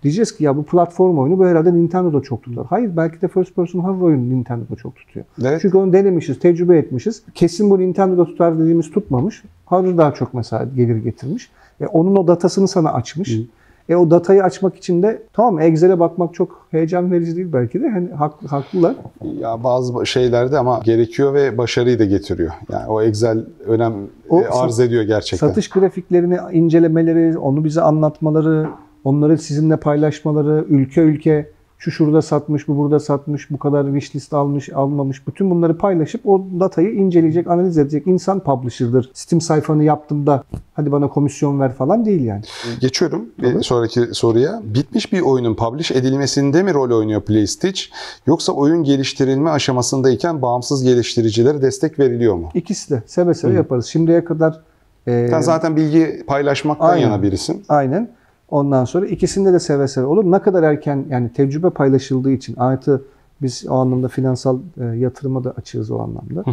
diyeceğiz 0.04 0.38
ki 0.38 0.44
ya 0.44 0.58
bu 0.58 0.64
platform 0.64 1.18
oyunu 1.18 1.40
bu 1.40 1.46
herhalde 1.46 1.74
Nintendo'da 1.74 2.22
çok 2.22 2.44
tutar. 2.44 2.66
Hayır 2.70 2.98
belki 2.98 3.22
de 3.22 3.28
first 3.28 3.56
person 3.56 3.80
horror 3.80 4.02
oyunu 4.02 4.30
Nintendo'da 4.30 4.76
çok 4.76 4.96
tutuyor. 4.96 5.26
Evet. 5.42 5.60
Çünkü 5.62 5.78
onu 5.78 5.94
denemişiz, 5.94 6.40
tecrübe 6.40 6.78
etmişiz. 6.78 7.24
Kesin 7.34 7.70
bu 7.70 7.80
Nintendo'da 7.80 8.26
tutar 8.26 8.60
dediğimiz 8.60 8.92
tutmamış. 8.92 9.44
Horror 9.66 9.98
daha 9.98 10.14
çok 10.14 10.34
mesela 10.34 10.68
gelir 10.76 10.96
getirmiş. 10.96 11.52
E, 11.82 11.86
onun 11.86 12.16
o 12.16 12.28
datasını 12.28 12.68
sana 12.68 12.94
açmış. 12.94 13.40
E 13.90 13.96
o 13.96 14.12
datayı 14.12 14.44
açmak 14.44 14.76
için 14.76 15.04
de 15.04 15.22
tamam 15.34 15.60
Excel'e 15.60 16.00
bakmak 16.00 16.34
çok 16.34 16.68
heyecan 16.72 17.12
verici 17.12 17.36
değil 17.36 17.54
belki 17.54 17.82
de. 17.82 17.90
Hani 17.90 18.10
haklı, 18.10 18.48
haklılar. 18.48 18.96
Ya 19.40 19.64
bazı 19.64 20.06
şeylerde 20.06 20.58
ama 20.58 20.82
gerekiyor 20.84 21.34
ve 21.34 21.58
başarıyı 21.58 22.00
da 22.00 22.06
getiriyor. 22.06 22.52
Yani 22.72 22.88
o 22.88 23.02
Excel 23.02 23.46
önem 23.66 23.94
O 24.30 24.42
e, 24.42 24.48
arz 24.48 24.80
ediyor 24.80 25.04
gerçekten. 25.04 25.48
Satış 25.48 25.70
grafiklerini 25.70 26.38
incelemeleri, 26.52 27.38
onu 27.38 27.64
bize 27.64 27.82
anlatmaları, 27.82 28.68
onları 29.04 29.38
sizinle 29.38 29.78
paylaşmaları, 29.78 30.66
ülke 30.70 31.02
ülke 31.02 31.50
şu 31.84 31.92
şurada 31.92 32.22
satmış, 32.22 32.68
bu 32.68 32.78
burada 32.78 33.00
satmış, 33.00 33.52
bu 33.52 33.60
kadar 33.60 33.86
wishlist 33.86 34.34
almış, 34.34 34.70
almamış. 34.70 35.28
Bütün 35.28 35.50
bunları 35.50 35.78
paylaşıp 35.78 36.28
o 36.28 36.46
datayı 36.60 36.92
inceleyecek, 36.92 37.48
analiz 37.48 37.78
edecek 37.78 38.08
insan 38.08 38.40
publisher'dır. 38.40 39.12
Steam 39.14 39.42
sayfanı 39.42 39.84
yaptığımda 39.84 40.44
hadi 40.74 40.92
bana 40.92 41.08
komisyon 41.08 41.60
ver 41.60 41.74
falan 41.74 42.06
değil 42.06 42.24
yani. 42.24 42.42
Geçiyorum 42.82 43.26
bir 43.42 43.62
sonraki 43.62 44.02
soruya. 44.12 44.62
Bitmiş 44.64 45.14
bir 45.14 45.22
oyunun 45.22 45.56
publish 45.56 45.92
edilmesinde 45.92 46.64
mi 46.64 46.74
rol 46.74 46.98
oynuyor 46.98 47.22
PlayStitch 47.22 47.82
yoksa 48.28 48.54
oyun 48.54 48.84
geliştirilme 48.84 49.50
aşamasındayken 49.50 50.42
bağımsız 50.42 50.84
geliştiricilere 50.84 51.62
destek 51.62 52.00
veriliyor 52.00 52.36
mu? 52.36 52.50
İkisi 52.54 52.90
de 52.90 53.04
seve 53.06 53.34
seve 53.34 53.54
yaparız. 53.54 53.86
Şimdiye 53.86 54.26
kadar 54.26 54.62
e, 55.08 55.28
Sen 55.30 55.42
zaten 55.42 55.76
bilgi 55.76 56.24
paylaşmaktan 56.28 56.90
Aynen. 56.90 57.02
yana 57.02 57.24
birisin. 57.24 57.64
Aynen. 57.70 58.10
Ondan 58.50 58.86
sonra 58.86 59.06
ikisinde 59.06 59.54
de 59.54 59.60
seve 59.60 59.88
seve 59.88 60.06
olur. 60.06 60.32
Ne 60.32 60.40
kadar 60.40 60.64
erken 60.64 61.06
yani 61.10 61.34
tecrübe 61.34 61.70
paylaşıldığı 61.70 62.32
için 62.32 62.56
artı 62.58 63.02
biz 63.42 63.66
o 63.70 63.74
anlamda 63.76 64.08
finansal 64.08 64.60
e, 64.82 64.84
yatırıma 64.86 65.44
da 65.44 65.52
açığız 65.52 65.92
o 65.92 66.00
anlamda. 66.00 66.44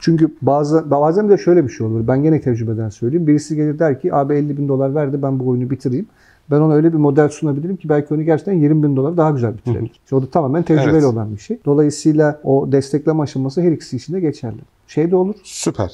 Çünkü 0.00 0.34
bazı 0.42 0.90
bazen 0.90 1.28
de 1.28 1.38
şöyle 1.38 1.64
bir 1.64 1.68
şey 1.68 1.86
olur. 1.86 2.08
Ben 2.08 2.22
gene 2.22 2.40
tecrübeden 2.40 2.88
söyleyeyim. 2.88 3.26
Birisi 3.26 3.56
gelir 3.56 3.78
der 3.78 4.00
ki 4.00 4.14
abi 4.14 4.34
50 4.34 4.56
bin 4.58 4.68
dolar 4.68 4.94
verdi 4.94 5.22
ben 5.22 5.38
bu 5.40 5.48
oyunu 5.48 5.70
bitireyim. 5.70 6.06
Ben 6.50 6.60
ona 6.60 6.74
öyle 6.74 6.92
bir 6.92 6.98
model 6.98 7.28
sunabilirim 7.28 7.76
ki 7.76 7.88
belki 7.88 8.14
onu 8.14 8.22
gerçekten 8.22 8.52
20 8.52 8.82
bin 8.82 8.96
dolar 8.96 9.16
daha 9.16 9.30
güzel 9.30 9.56
bitirebilir. 9.56 10.00
İşte 10.04 10.16
o 10.16 10.22
da 10.22 10.26
tamamen 10.30 10.62
tecrübeli 10.62 10.90
Evet. 10.90 11.04
olan 11.04 11.32
bir 11.34 11.40
şey. 11.40 11.58
Dolayısıyla 11.64 12.40
o 12.44 12.72
destekleme 12.72 13.22
aşaması 13.22 13.60
her 13.62 13.72
ikisi 13.72 13.96
için 13.96 14.14
de 14.14 14.20
geçerli. 14.20 14.58
Şey 14.86 15.10
de 15.10 15.16
olur. 15.16 15.34
Süper. 15.44 15.92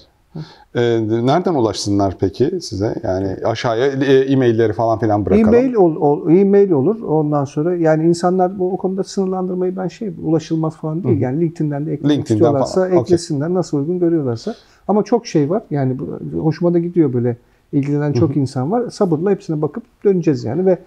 Ee, 0.74 0.80
nereden 1.26 1.54
ulaşsınlar 1.54 2.16
peki 2.20 2.60
size? 2.60 2.94
Yani 3.02 3.36
aşağıya 3.44 3.86
e, 3.86 4.14
e-mailleri 4.14 4.72
falan 4.72 4.98
filan 4.98 5.26
bırakalım. 5.26 5.54
E-mail, 5.54 5.74
ol, 5.74 5.96
ol- 5.96 6.30
e-mail 6.30 6.70
olur. 6.70 7.02
Ondan 7.02 7.44
sonra 7.44 7.76
yani 7.76 8.04
insanlar 8.04 8.58
bu 8.58 8.72
o 8.72 8.76
konuda 8.76 9.04
sınırlandırmayı 9.04 9.76
ben 9.76 9.88
şey 9.88 10.12
ulaşılmaz 10.24 10.76
falan 10.76 11.04
değil. 11.04 11.20
Yani 11.20 11.40
LinkedIn'den 11.40 11.86
de 11.86 11.92
eklemek 11.92 12.16
LinkedIn'den 12.16 12.34
istiyorlarsa 12.34 12.88
falan, 12.88 13.02
eklesinler. 13.02 13.54
Nasıl 13.54 13.78
uygun 13.78 13.98
görüyorlarsa. 13.98 14.54
Ama 14.88 15.02
çok 15.02 15.26
şey 15.26 15.50
var. 15.50 15.62
Yani 15.70 15.98
bu, 15.98 16.38
hoşuma 16.38 16.74
da 16.74 16.78
gidiyor 16.78 17.12
böyle 17.12 17.36
ilgilenen 17.72 18.12
çok 18.12 18.36
insan 18.36 18.70
var. 18.70 18.90
Sabırla 18.90 19.30
hepsine 19.30 19.62
bakıp 19.62 19.82
döneceğiz 20.04 20.44
yani 20.44 20.66
ve 20.66 20.78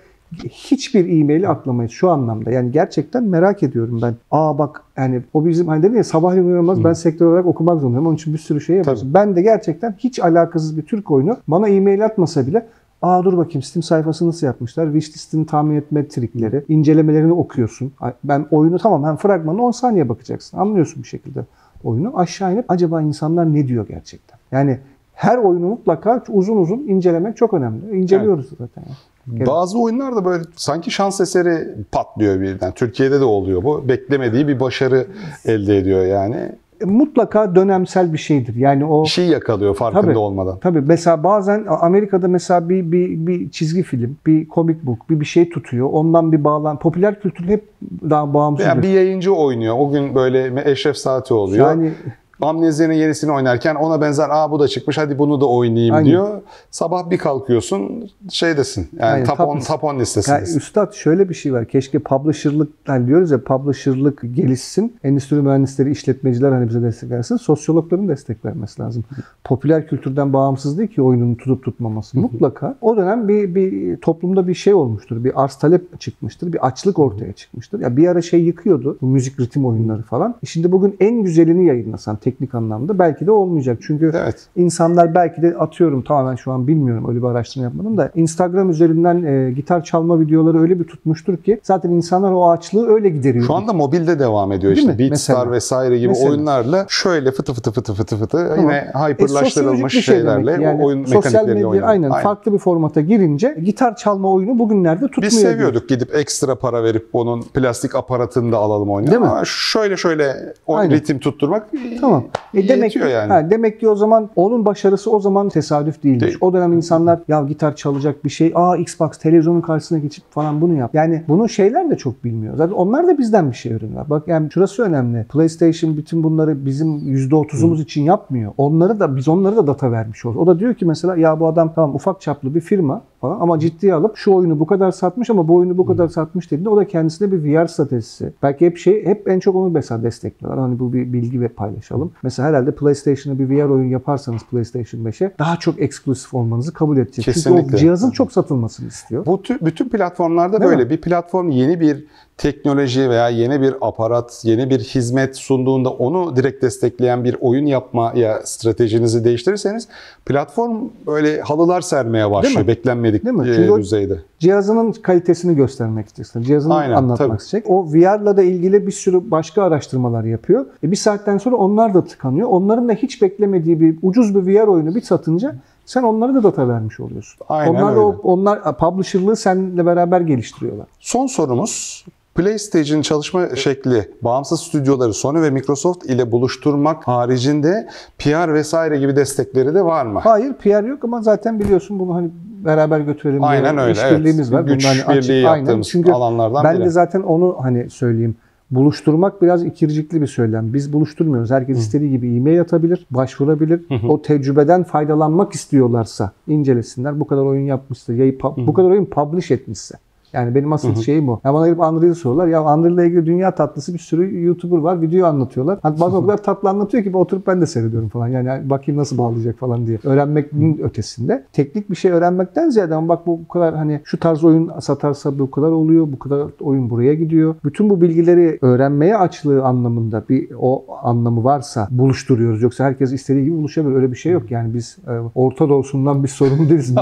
hiçbir 0.49 1.19
e-maili 1.19 1.47
atlamayız 1.47 1.91
şu 1.91 2.09
anlamda. 2.09 2.51
Yani 2.51 2.71
gerçekten 2.71 3.23
merak 3.23 3.63
ediyorum 3.63 3.99
ben. 4.01 4.15
Aa 4.31 4.57
bak 4.57 4.83
yani 4.97 5.21
o 5.33 5.45
bizim 5.45 5.67
hani 5.67 5.83
dedi 5.83 5.97
ya 5.97 6.03
sabahleyin 6.03 6.45
uyanmaz 6.45 6.83
ben 6.83 6.93
sektör 6.93 7.25
olarak 7.25 7.45
okumak 7.45 7.81
zorundayım. 7.81 8.07
Onun 8.07 8.15
için 8.15 8.33
bir 8.33 8.39
sürü 8.39 8.61
şey 8.61 8.75
yapıyorsun. 8.75 9.13
Ben 9.13 9.35
de 9.35 9.41
gerçekten 9.41 9.95
hiç 9.97 10.19
alakasız 10.19 10.77
bir 10.77 10.81
Türk 10.81 11.11
oyunu 11.11 11.37
bana 11.47 11.67
e-mail 11.67 12.05
atmasa 12.05 12.47
bile 12.47 12.65
Aa 13.03 13.23
dur 13.23 13.37
bakayım 13.37 13.61
Steam 13.61 13.83
sayfası 13.83 14.27
nasıl 14.27 14.47
yapmışlar? 14.47 14.85
Wishlist'ini 14.85 15.45
tahmin 15.45 15.75
etme 15.75 16.07
trikleri, 16.07 16.63
incelemelerini 16.69 17.33
okuyorsun. 17.33 17.91
Ben 18.23 18.45
oyunu 18.51 18.79
tamam 18.79 19.03
hem 19.03 19.15
fragmanı 19.15 19.63
10 19.65 19.71
saniye 19.71 20.09
bakacaksın. 20.09 20.57
Anlıyorsun 20.57 21.03
bir 21.03 21.07
şekilde 21.07 21.45
oyunu. 21.83 22.19
Aşağı 22.19 22.53
inip 22.53 22.65
acaba 22.67 23.01
insanlar 23.01 23.53
ne 23.53 23.67
diyor 23.67 23.87
gerçekten? 23.87 24.39
Yani 24.51 24.79
her 25.13 25.37
oyunu 25.37 25.67
mutlaka 25.67 26.23
uzun 26.29 26.57
uzun 26.57 26.79
incelemek 26.79 27.37
çok 27.37 27.53
önemli. 27.53 27.97
İnceliyoruz 27.97 28.49
zaten. 28.49 28.83
Bazı 29.27 29.79
oyunlar 29.79 30.15
da 30.15 30.25
böyle 30.25 30.43
sanki 30.55 30.91
şans 30.91 31.21
eseri 31.21 31.67
patlıyor 31.91 32.41
birden. 32.41 32.71
Türkiye'de 32.71 33.19
de 33.19 33.23
oluyor 33.23 33.63
bu. 33.63 33.87
Beklemediği 33.87 34.47
bir 34.47 34.59
başarı 34.59 35.07
elde 35.45 35.77
ediyor 35.77 36.05
yani. 36.05 36.49
E, 36.81 36.85
Mutlaka 36.85 37.55
dönemsel 37.55 38.13
bir 38.13 38.17
şeydir. 38.17 38.55
Yani 38.55 38.85
o 38.85 39.03
Bir 39.03 39.09
şey 39.09 39.27
yakalıyor 39.27 39.75
farkında 39.75 40.01
Tabii. 40.01 40.17
olmadan. 40.17 40.59
Tabii 40.59 40.81
mesela 40.81 41.23
bazen 41.23 41.65
Amerika'da 41.67 42.27
mesela 42.27 42.69
bir, 42.69 42.91
bir, 42.91 43.27
bir 43.27 43.49
çizgi 43.51 43.83
film, 43.83 44.17
bir 44.27 44.47
komik 44.47 44.83
book, 44.83 45.09
bir 45.09 45.19
bir 45.19 45.25
şey 45.25 45.49
tutuyor. 45.49 45.89
Ondan 45.91 46.31
bir 46.31 46.43
bağlan. 46.43 46.79
Popüler 46.79 47.19
kültür 47.21 47.45
hep 47.47 47.63
daha 48.09 48.33
bağımsız. 48.33 48.65
Yani 48.65 48.83
bir 48.83 48.89
yayıncı 48.89 49.33
oynuyor. 49.33 49.75
O 49.79 49.91
gün 49.91 50.15
böyle 50.15 50.71
Eşref 50.71 50.97
Saati 50.97 51.33
oluyor. 51.33 51.67
Yani 51.67 51.91
Amnezya'nın 52.41 52.93
yenisini 52.93 53.31
oynarken 53.31 53.75
ona 53.75 54.01
benzer 54.01 54.27
aa 54.31 54.51
bu 54.51 54.59
da 54.59 54.67
çıkmış 54.67 54.97
hadi 54.97 55.19
bunu 55.19 55.41
da 55.41 55.45
oynayayım 55.45 55.95
Aynen. 55.95 56.09
diyor. 56.09 56.41
Sabah 56.71 57.09
bir 57.09 57.17
kalkıyorsun 57.17 58.09
şeydesin 58.29 58.89
yani 58.99 59.11
Aynen, 59.11 59.25
top 59.25 59.37
top 59.37 59.47
10 59.47 59.57
list. 59.57 59.67
top 59.67 59.83
10 59.83 59.87
Yani 59.87 60.01
listesindesin. 60.01 60.57
üstad 60.57 60.93
şöyle 60.93 61.29
bir 61.29 61.33
şey 61.33 61.53
var. 61.53 61.65
Keşke 61.65 61.99
publisher'lık 61.99 62.69
hani 62.85 63.07
diyoruz 63.07 63.31
ya 63.31 63.43
publisher'lık 63.43 64.21
gelişsin. 64.35 64.95
Endüstri 65.03 65.35
mühendisleri, 65.35 65.91
işletmeciler 65.91 66.51
hani 66.51 66.69
bize 66.69 66.81
destek 66.81 67.09
versin. 67.09 67.37
Sosyologların 67.37 68.07
destek 68.07 68.45
vermesi 68.45 68.81
lazım. 68.81 69.03
Popüler 69.43 69.87
kültürden 69.87 70.33
bağımsız 70.33 70.77
değil 70.77 70.89
ki 70.89 71.01
oyunun 71.01 71.35
tutup 71.35 71.63
tutmaması. 71.63 72.19
Mutlaka 72.19 72.75
o 72.81 72.97
dönem 72.97 73.27
bir, 73.27 73.55
bir 73.55 73.97
toplumda 73.97 74.47
bir 74.47 74.53
şey 74.53 74.73
olmuştur. 74.73 75.23
Bir 75.23 75.43
arz 75.43 75.55
talep 75.55 75.99
çıkmıştır. 75.99 76.53
Bir 76.53 76.67
açlık 76.67 76.99
ortaya 76.99 77.33
çıkmıştır. 77.33 77.79
Ya 77.79 77.97
bir 77.97 78.07
ara 78.07 78.21
şey 78.21 78.41
yıkıyordu. 78.43 78.97
Bu 79.01 79.05
müzik 79.07 79.39
ritim 79.39 79.65
oyunları 79.65 80.01
falan. 80.01 80.35
E 80.43 80.45
Şimdi 80.45 80.71
bugün 80.71 80.95
en 80.99 81.23
güzelini 81.23 81.65
yayınlasan 81.67 82.15
teknik 82.23 82.55
anlamda 82.55 82.99
belki 82.99 83.27
de 83.27 83.31
olmayacak. 83.31 83.77
Çünkü 83.81 84.11
Evet. 84.23 84.35
İnsanlar 84.55 85.15
belki 85.15 85.41
de 85.41 85.55
atıyorum 85.59 86.01
tamamen 86.01 86.35
şu 86.35 86.51
an 86.51 86.67
bilmiyorum 86.67 87.05
öyle 87.09 87.21
bir 87.21 87.27
araştırma 87.27 87.63
yapmadım 87.63 87.97
da 87.97 88.11
Instagram 88.15 88.69
üzerinden 88.69 89.23
e, 89.23 89.51
gitar 89.51 89.83
çalma 89.83 90.19
videoları 90.19 90.61
öyle 90.61 90.79
bir 90.79 90.83
tutmuştur 90.83 91.37
ki 91.37 91.59
zaten 91.63 91.89
insanlar 91.89 92.31
o 92.31 92.49
açlığı 92.49 92.87
öyle 92.87 93.09
gideriyor. 93.09 93.45
Şu 93.45 93.53
anda 93.53 93.73
mobilde 93.73 94.19
devam 94.19 94.51
ediyor 94.51 94.75
Değil 94.75 94.89
işte? 94.89 94.99
Beatstar 94.99 95.51
vesaire 95.51 95.97
gibi 95.97 96.07
Mesela. 96.07 96.29
oyunlarla 96.29 96.85
şöyle 96.89 97.31
fıtı 97.31 97.53
fıtı 97.53 97.71
fıtı 97.71 97.93
fıtı 97.93 98.17
fıtı 98.17 98.37
Tamam. 98.47 98.59
yine 98.59 98.73
E, 98.73 98.99
hyperlaştırılmış 99.09 99.93
şey 99.93 100.01
şeylerle 100.01 100.51
demek. 100.51 100.65
Yani 100.65 100.83
oyun 100.83 101.05
sosyal 101.05 101.15
mekanikleriyle 101.23 101.53
medya 101.53 101.67
oynuyor. 101.69 101.87
aynen, 101.87 102.11
farklı 102.11 102.53
bir 102.53 102.57
formata 102.57 103.01
girince 103.01 103.57
gitar 103.63 103.95
çalma 103.95 104.31
oyunu 104.31 104.59
bugünlerde 104.59 105.05
tutmuyor. 105.07 105.31
Biz 105.31 105.41
seviyorduk 105.41 105.89
gidip 105.89 106.15
ekstra 106.15 106.55
para 106.55 106.83
verip 106.83 107.07
onun 107.13 107.41
plastik 107.41 107.95
aparatını 107.95 108.51
da 108.51 108.57
alalım 108.57 108.89
oyunu. 108.89 109.07
Değil 109.11 109.21
mi? 109.21 109.27
Ama 109.27 109.41
şöyle 109.45 109.97
şöyle 109.97 110.53
o 110.67 110.75
Aynen. 110.75 110.95
ritim 110.95 111.19
tutturmak 111.19 111.67
Tamam. 112.01 112.12
E 112.53 112.67
demek 112.67 112.91
ki, 112.91 112.99
yani. 112.99 113.31
ha, 113.31 113.49
demek 113.49 113.79
ki 113.79 113.89
o 113.89 113.95
zaman 113.95 114.29
onun 114.35 114.65
başarısı 114.65 115.11
o 115.11 115.19
zaman 115.19 115.49
tesadüf 115.49 116.03
değilmiş. 116.03 116.23
Değil. 116.23 116.37
O 116.41 116.53
dönem 116.53 116.73
insanlar 116.73 117.19
ya 117.27 117.41
gitar 117.41 117.75
çalacak 117.75 118.25
bir 118.25 118.29
şey, 118.29 118.51
aa 118.55 118.77
Xbox 118.77 119.17
televizyonun 119.17 119.61
karşısına 119.61 119.99
geçip 119.99 120.31
falan 120.31 120.61
bunu 120.61 120.73
yap. 120.73 120.91
Yani 120.93 121.23
bunu 121.27 121.49
şeyler 121.49 121.89
de 121.89 121.97
çok 121.97 122.23
bilmiyor. 122.23 122.57
Zaten 122.57 122.73
onlar 122.73 123.07
da 123.07 123.17
bizden 123.17 123.51
bir 123.51 123.55
şey 123.55 123.73
öğreniyor. 123.73 124.09
Bak 124.09 124.27
yani 124.27 124.51
şurası 124.51 124.83
önemli. 124.83 125.23
PlayStation 125.23 125.97
bütün 125.97 126.23
bunları 126.23 126.65
bizim 126.65 126.97
%30'umuz 126.97 127.81
için 127.81 128.01
yapmıyor. 128.01 128.51
Onları 128.57 128.99
da 128.99 129.15
biz 129.15 129.27
onları 129.27 129.57
da 129.57 129.67
data 129.67 129.91
vermiş 129.91 130.25
oluyoruz. 130.25 130.47
O 130.47 130.47
da 130.47 130.59
diyor 130.59 130.73
ki 130.73 130.85
mesela 130.85 131.15
ya 131.15 131.39
bu 131.39 131.47
adam 131.47 131.73
tamam 131.75 131.95
ufak 131.95 132.21
çaplı 132.21 132.55
bir 132.55 132.61
firma 132.61 133.01
falan 133.23 133.39
ama 133.39 133.59
ciddiye 133.59 133.93
alıp 133.93 134.17
şu 134.17 134.33
oyunu 134.33 134.59
bu 134.59 134.65
kadar 134.67 134.91
satmış 134.91 135.29
ama 135.29 135.47
bu 135.47 135.55
oyunu 135.55 135.77
bu 135.77 135.85
kadar 135.85 136.07
satmış 136.07 136.51
dediğinde 136.51 136.69
o 136.69 136.77
da 136.77 136.87
kendisine 136.87 137.31
bir 137.31 137.43
VR 137.43 137.67
stratejisi. 137.67 138.33
Belki 138.43 138.65
hep 138.65 138.77
şey 138.77 139.05
hep 139.05 139.27
en 139.27 139.39
çok 139.39 139.55
onu 139.55 139.69
mesela 139.69 140.03
destekliyorlar. 140.03 140.59
Hani 140.63 140.79
bu 140.79 140.93
bir 140.93 141.13
bilgi 141.13 141.41
ve 141.41 141.47
paylaşalım. 141.47 142.11
Mesela 142.23 142.49
herhalde 142.49 142.71
PlayStation'a 142.75 143.39
bir 143.39 143.49
VR 143.49 143.69
oyun 143.69 143.89
yaparsanız 143.89 144.41
PlayStation 144.51 145.01
5'e 145.01 145.31
daha 145.39 145.55
çok 145.57 145.81
eksklusif 145.81 146.33
olmanızı 146.33 146.73
kabul 146.73 146.97
edecek. 146.97 147.25
Çünkü 147.25 147.33
Kesinlikle. 147.33 147.75
o 147.75 147.79
cihazın 147.79 148.11
çok 148.11 148.31
satılmasını 148.31 148.87
istiyor. 148.87 149.25
Bu 149.25 149.35
tü- 149.35 149.65
bütün 149.65 149.89
platformlarda 149.89 150.59
Değil 150.61 150.71
böyle. 150.71 150.83
mi? 150.83 150.89
Bir 150.89 151.01
platform 151.01 151.49
yeni 151.49 151.79
bir 151.79 152.05
teknoloji 152.37 153.09
veya 153.09 153.29
yeni 153.29 153.61
bir 153.61 153.75
aparat, 153.81 154.41
yeni 154.43 154.69
bir 154.69 154.79
hizmet 154.79 155.37
sunduğunda 155.37 155.89
onu 155.89 156.35
direkt 156.35 156.63
destekleyen 156.63 157.23
bir 157.23 157.37
oyun 157.41 157.65
yapmaya 157.65 158.41
stratejinizi 158.45 159.23
değiştirirseniz 159.23 159.87
platform 160.25 160.89
böyle 161.07 161.41
halılar 161.41 161.81
sermeye 161.81 162.31
başlıyor 162.31 162.61
mi? 162.61 162.67
beklenmedik 162.67 163.25
Değil 163.25 163.35
mi? 163.35 163.49
e, 163.49 163.53
Çünkü 163.55 163.71
o- 163.71 163.79
düzeyde. 163.79 164.17
Cihazının 164.39 164.91
kalitesini 164.91 165.55
göstermek 165.55 166.07
istiyorsun. 166.07 166.41
Cihazını 166.41 166.75
Aynen, 166.75 166.93
anlatmak 166.95 167.17
tabii. 167.29 167.37
isteyecek. 167.37 167.69
O 167.71 167.93
VR'la 167.93 168.37
da 168.37 168.43
ilgili 168.43 168.87
bir 168.87 168.91
sürü 168.91 169.31
başka 169.31 169.63
araştırmalar 169.63 170.23
yapıyor. 170.23 170.65
E 170.83 170.91
bir 170.91 170.95
saatten 170.95 171.37
sonra 171.37 171.55
onlar 171.55 171.93
da 171.93 172.03
tıkanıyor. 172.05 172.47
Onların 172.49 172.89
da 172.89 172.93
hiç 172.93 173.21
beklemediği 173.21 173.79
bir 173.81 173.97
ucuz 174.01 174.35
bir 174.35 174.41
VR 174.55 174.67
oyunu 174.67 174.95
bir 174.95 175.01
satınca 175.01 175.55
sen 175.85 176.03
onlara 176.03 176.33
da 176.35 176.43
data 176.43 176.67
vermiş 176.67 176.99
oluyorsun. 176.99 177.45
Aynen 177.49 177.69
onlar 177.71 177.83
da 177.85 177.89
öyle. 177.89 177.99
o, 177.99 178.19
onlar 178.23 178.77
publisher'lığı 178.77 179.35
seninle 179.35 179.85
beraber 179.85 180.21
geliştiriyorlar. 180.21 180.87
Son 180.99 181.27
sorumuz 181.27 182.05
PlayStation 182.35 183.01
çalışma 183.01 183.55
şekli 183.55 184.09
bağımsız 184.21 184.59
stüdyoları 184.59 185.13
Sony 185.13 185.41
ve 185.41 185.49
Microsoft 185.49 186.05
ile 186.05 186.31
buluşturmak 186.31 187.07
haricinde 187.07 187.87
PR 188.19 188.53
vesaire 188.53 188.97
gibi 188.99 189.15
destekleri 189.15 189.75
de 189.75 189.85
var 189.85 190.05
mı? 190.05 190.19
Hayır 190.19 190.53
PR 190.53 190.83
yok 190.83 191.03
ama 191.03 191.21
zaten 191.21 191.59
biliyorsun 191.59 191.99
bunu 191.99 192.15
hani 192.15 192.29
beraber 192.65 192.99
götürelim 192.99 193.39
diye 193.39 193.49
Aynen 193.49 193.77
öyle. 193.77 193.91
işbirliğimiz 193.91 194.53
evet. 194.53 194.63
var. 194.63 194.73
Güç 194.73 194.85
hani 194.85 195.03
açık- 195.03 195.29
birliği 195.29 195.49
aynen. 195.49 195.59
yaptığımız 195.65 195.89
Çünkü 195.89 196.11
alanlardan 196.11 196.63
Ben 196.63 196.75
biri. 196.75 196.85
de 196.85 196.89
zaten 196.89 197.21
onu 197.21 197.55
hani 197.61 197.89
söyleyeyim. 197.89 198.35
Buluşturmak 198.71 199.41
biraz 199.41 199.63
ikircikli 199.65 200.21
bir 200.21 200.27
söylem. 200.27 200.73
Biz 200.73 200.93
buluşturmuyoruz. 200.93 201.51
Herkes 201.51 201.77
istediği 201.77 202.11
gibi 202.11 202.35
e-mail 202.35 202.61
atabilir, 202.61 203.05
başvurabilir. 203.11 203.81
O 204.09 204.21
tecrübeden 204.21 204.83
faydalanmak 204.83 205.53
istiyorlarsa 205.53 206.31
incelesinler. 206.47 207.19
Bu 207.19 207.27
kadar 207.27 207.41
oyun 207.41 207.65
yapmışsa, 207.65 208.13
yayı 208.13 208.39
bu 208.57 208.73
kadar 208.73 208.89
oyun 208.89 209.05
publish 209.05 209.51
etmişse. 209.51 209.95
Yani 210.33 210.55
benim 210.55 210.73
asıl 210.73 210.95
şeyim 210.95 211.29
o. 211.29 211.39
Ya 211.43 211.53
bana 211.53 211.67
gelip 211.67 211.79
Unreal 211.79 212.13
soruyorlar. 212.13 212.47
Ya 212.47 212.63
Unreal 212.63 212.93
ile 212.93 213.07
ilgili 213.07 213.25
dünya 213.25 213.55
tatlısı 213.55 213.93
bir 213.93 213.99
sürü 213.99 214.43
YouTuber 214.43 214.77
var. 214.77 215.01
Video 215.01 215.27
anlatıyorlar. 215.27 215.79
Hatta 215.81 216.01
bazen 216.01 216.17
o 216.17 216.21
kadar 216.21 216.43
tatlı 216.43 216.69
anlatıyor 216.69 217.03
ki 217.03 217.17
oturup 217.17 217.47
ben 217.47 217.61
de 217.61 217.65
seyrediyorum 217.65 218.09
falan. 218.09 218.27
Yani 218.27 218.69
bakayım 218.69 219.01
nasıl 219.01 219.17
bağlayacak 219.17 219.57
falan 219.59 219.87
diye. 219.87 219.99
Öğrenmenin 220.03 220.77
ötesinde. 220.83 221.43
Teknik 221.53 221.89
bir 221.89 221.95
şey 221.95 222.11
öğrenmekten 222.11 222.69
ziyade 222.69 222.95
ama 222.95 223.09
bak 223.09 223.27
bu 223.27 223.39
bu 223.39 223.47
kadar 223.47 223.75
hani 223.75 224.01
şu 224.03 224.19
tarz 224.19 224.43
oyun 224.43 224.71
satarsa 224.79 225.39
bu 225.39 225.51
kadar 225.51 225.71
oluyor. 225.71 226.07
Bu 226.11 226.19
kadar 226.19 226.47
oyun 226.61 226.89
buraya 226.89 227.13
gidiyor. 227.13 227.55
Bütün 227.65 227.89
bu 227.89 228.01
bilgileri 228.01 228.59
öğrenmeye 228.61 229.17
açlığı 229.17 229.63
anlamında 229.63 230.23
bir 230.29 230.49
o 230.59 230.85
anlamı 231.03 231.43
varsa 231.43 231.87
buluşturuyoruz. 231.91 232.61
Yoksa 232.61 232.83
herkes 232.83 233.13
istediği 233.13 233.45
gibi 233.45 233.57
buluşabilir. 233.57 233.95
Öyle 233.95 234.11
bir 234.11 234.17
şey 234.17 234.31
yok. 234.31 234.51
Yani 234.51 234.73
biz 234.73 234.97
e, 235.07 235.11
Orta 235.35 235.69
Doğu'sundan 235.69 236.23
biz 236.23 236.31
sorumlu 236.31 236.69
değiliz 236.69 236.95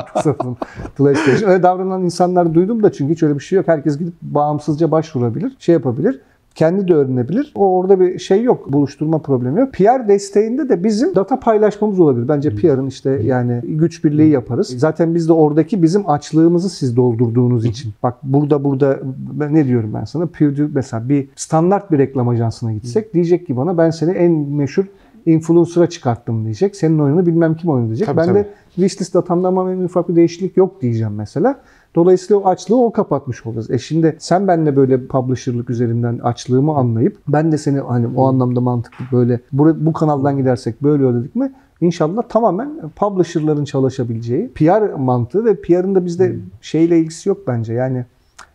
PlayStation. 0.98 1.50
Öyle 1.50 1.64
davranan 1.64 2.04
insanlar 2.04 2.54
duydum 2.54 2.84
da 2.84 2.92
çünkü 2.92 3.14
hiç 3.14 3.21
öyle 3.24 3.36
bir 3.36 3.44
şey 3.44 3.58
yok. 3.58 3.68
Herkes 3.68 3.98
gidip 3.98 4.14
bağımsızca 4.22 4.92
başvurabilir, 4.92 5.56
şey 5.60 5.74
yapabilir. 5.74 6.22
Kendi 6.56 6.88
de 6.88 6.94
öğrenebilir. 6.94 7.52
O 7.56 7.78
orada 7.78 8.00
bir 8.00 8.20
şey 8.20 8.44
yok. 8.44 8.74
Buluşturma 8.74 9.20
problemi 9.20 9.60
yok. 9.60 9.74
PR 9.74 10.08
desteğinde 10.08 10.70
de 10.70 10.84
bizim 10.84 11.16
data 11.16 11.40
paylaşmamız 11.40 12.00
olabilir. 12.00 12.28
Bence 12.28 12.56
PR'ın 12.56 12.88
işte 12.88 13.10
yani 13.24 13.62
güç 13.64 14.04
birliği 14.04 14.30
yaparız. 14.30 14.68
Zaten 14.68 15.16
biz 15.16 15.28
de 15.28 15.34
oradaki 15.34 15.84
bizim 15.84 16.10
açlığımızı 16.10 16.70
siz 16.70 16.96
doldurduğunuz 16.96 17.66
için. 17.66 17.94
Bak 18.04 18.18
burada 18.24 18.64
burada 18.64 19.00
ben 19.40 19.56
ne 19.56 19.66
diyorum 19.66 19.92
ben 19.94 20.04
sana? 20.04 20.26
PewDie 20.26 20.68
mesela 20.74 21.10
bir 21.10 21.30
standart 21.36 21.92
bir 21.92 21.98
reklam 21.98 22.30
ajansına 22.30 22.74
gitsek 22.74 23.14
diyecek 23.14 23.48
ki 23.48 23.58
bana 23.58 23.78
ben 23.78 23.90
seni 23.90 24.12
en 24.12 24.32
meşhur 24.32 24.86
influencer'a 25.26 25.90
çıkarttım 25.90 26.44
diyecek. 26.44 26.76
Senin 26.76 27.00
oyununu 27.00 27.26
bilmem 27.26 27.56
kim 27.56 27.70
oyunu 27.70 27.88
diyecek. 27.88 28.08
Tabii, 28.08 28.18
ben 28.18 28.26
tabii. 28.26 28.40
de 28.40 28.50
wishlist 28.76 29.14
datamda 29.14 29.48
ama 29.48 29.72
en 29.72 29.78
ufak 29.78 30.10
bir 30.10 30.16
değişiklik 30.16 30.58
yok 30.58 30.82
diyeceğim 30.82 31.14
mesela. 31.16 31.60
Dolayısıyla 31.96 32.42
o 32.42 32.48
açlığı 32.48 32.84
o 32.86 32.92
kapatmış 32.92 33.46
olacağız. 33.46 33.72
E 33.72 33.78
şimdi 33.80 34.16
sen 34.20 34.48
benimle 34.48 34.76
böyle 34.76 35.08
publisher'lık 35.08 35.70
üzerinden 35.70 36.20
açlığımı 36.20 36.76
anlayıp 36.76 37.18
ben 37.28 37.52
de 37.52 37.58
seni 37.58 37.80
hani 37.80 38.08
o 38.16 38.28
anlamda 38.28 38.62
mantıklı 38.62 39.06
böyle 39.12 39.40
bu, 39.52 39.86
bu 39.86 39.94
kanaldan 39.94 40.38
gidersek 40.38 40.84
böyle 40.84 41.04
ödedik 41.04 41.36
mi 41.36 41.52
İnşallah 41.82 42.22
tamamen 42.30 42.72
publisher'ların 42.96 43.66
çalışabileceği 43.66 44.52
PR 44.56 44.94
mantığı 44.94 45.46
ve 45.46 45.62
PR'ın 45.62 45.96
da 45.96 46.06
bizde 46.06 46.36
şeyle 46.62 47.00
ilgisi 47.00 47.30
yok 47.30 47.38
bence. 47.48 47.74
Yani 47.74 48.06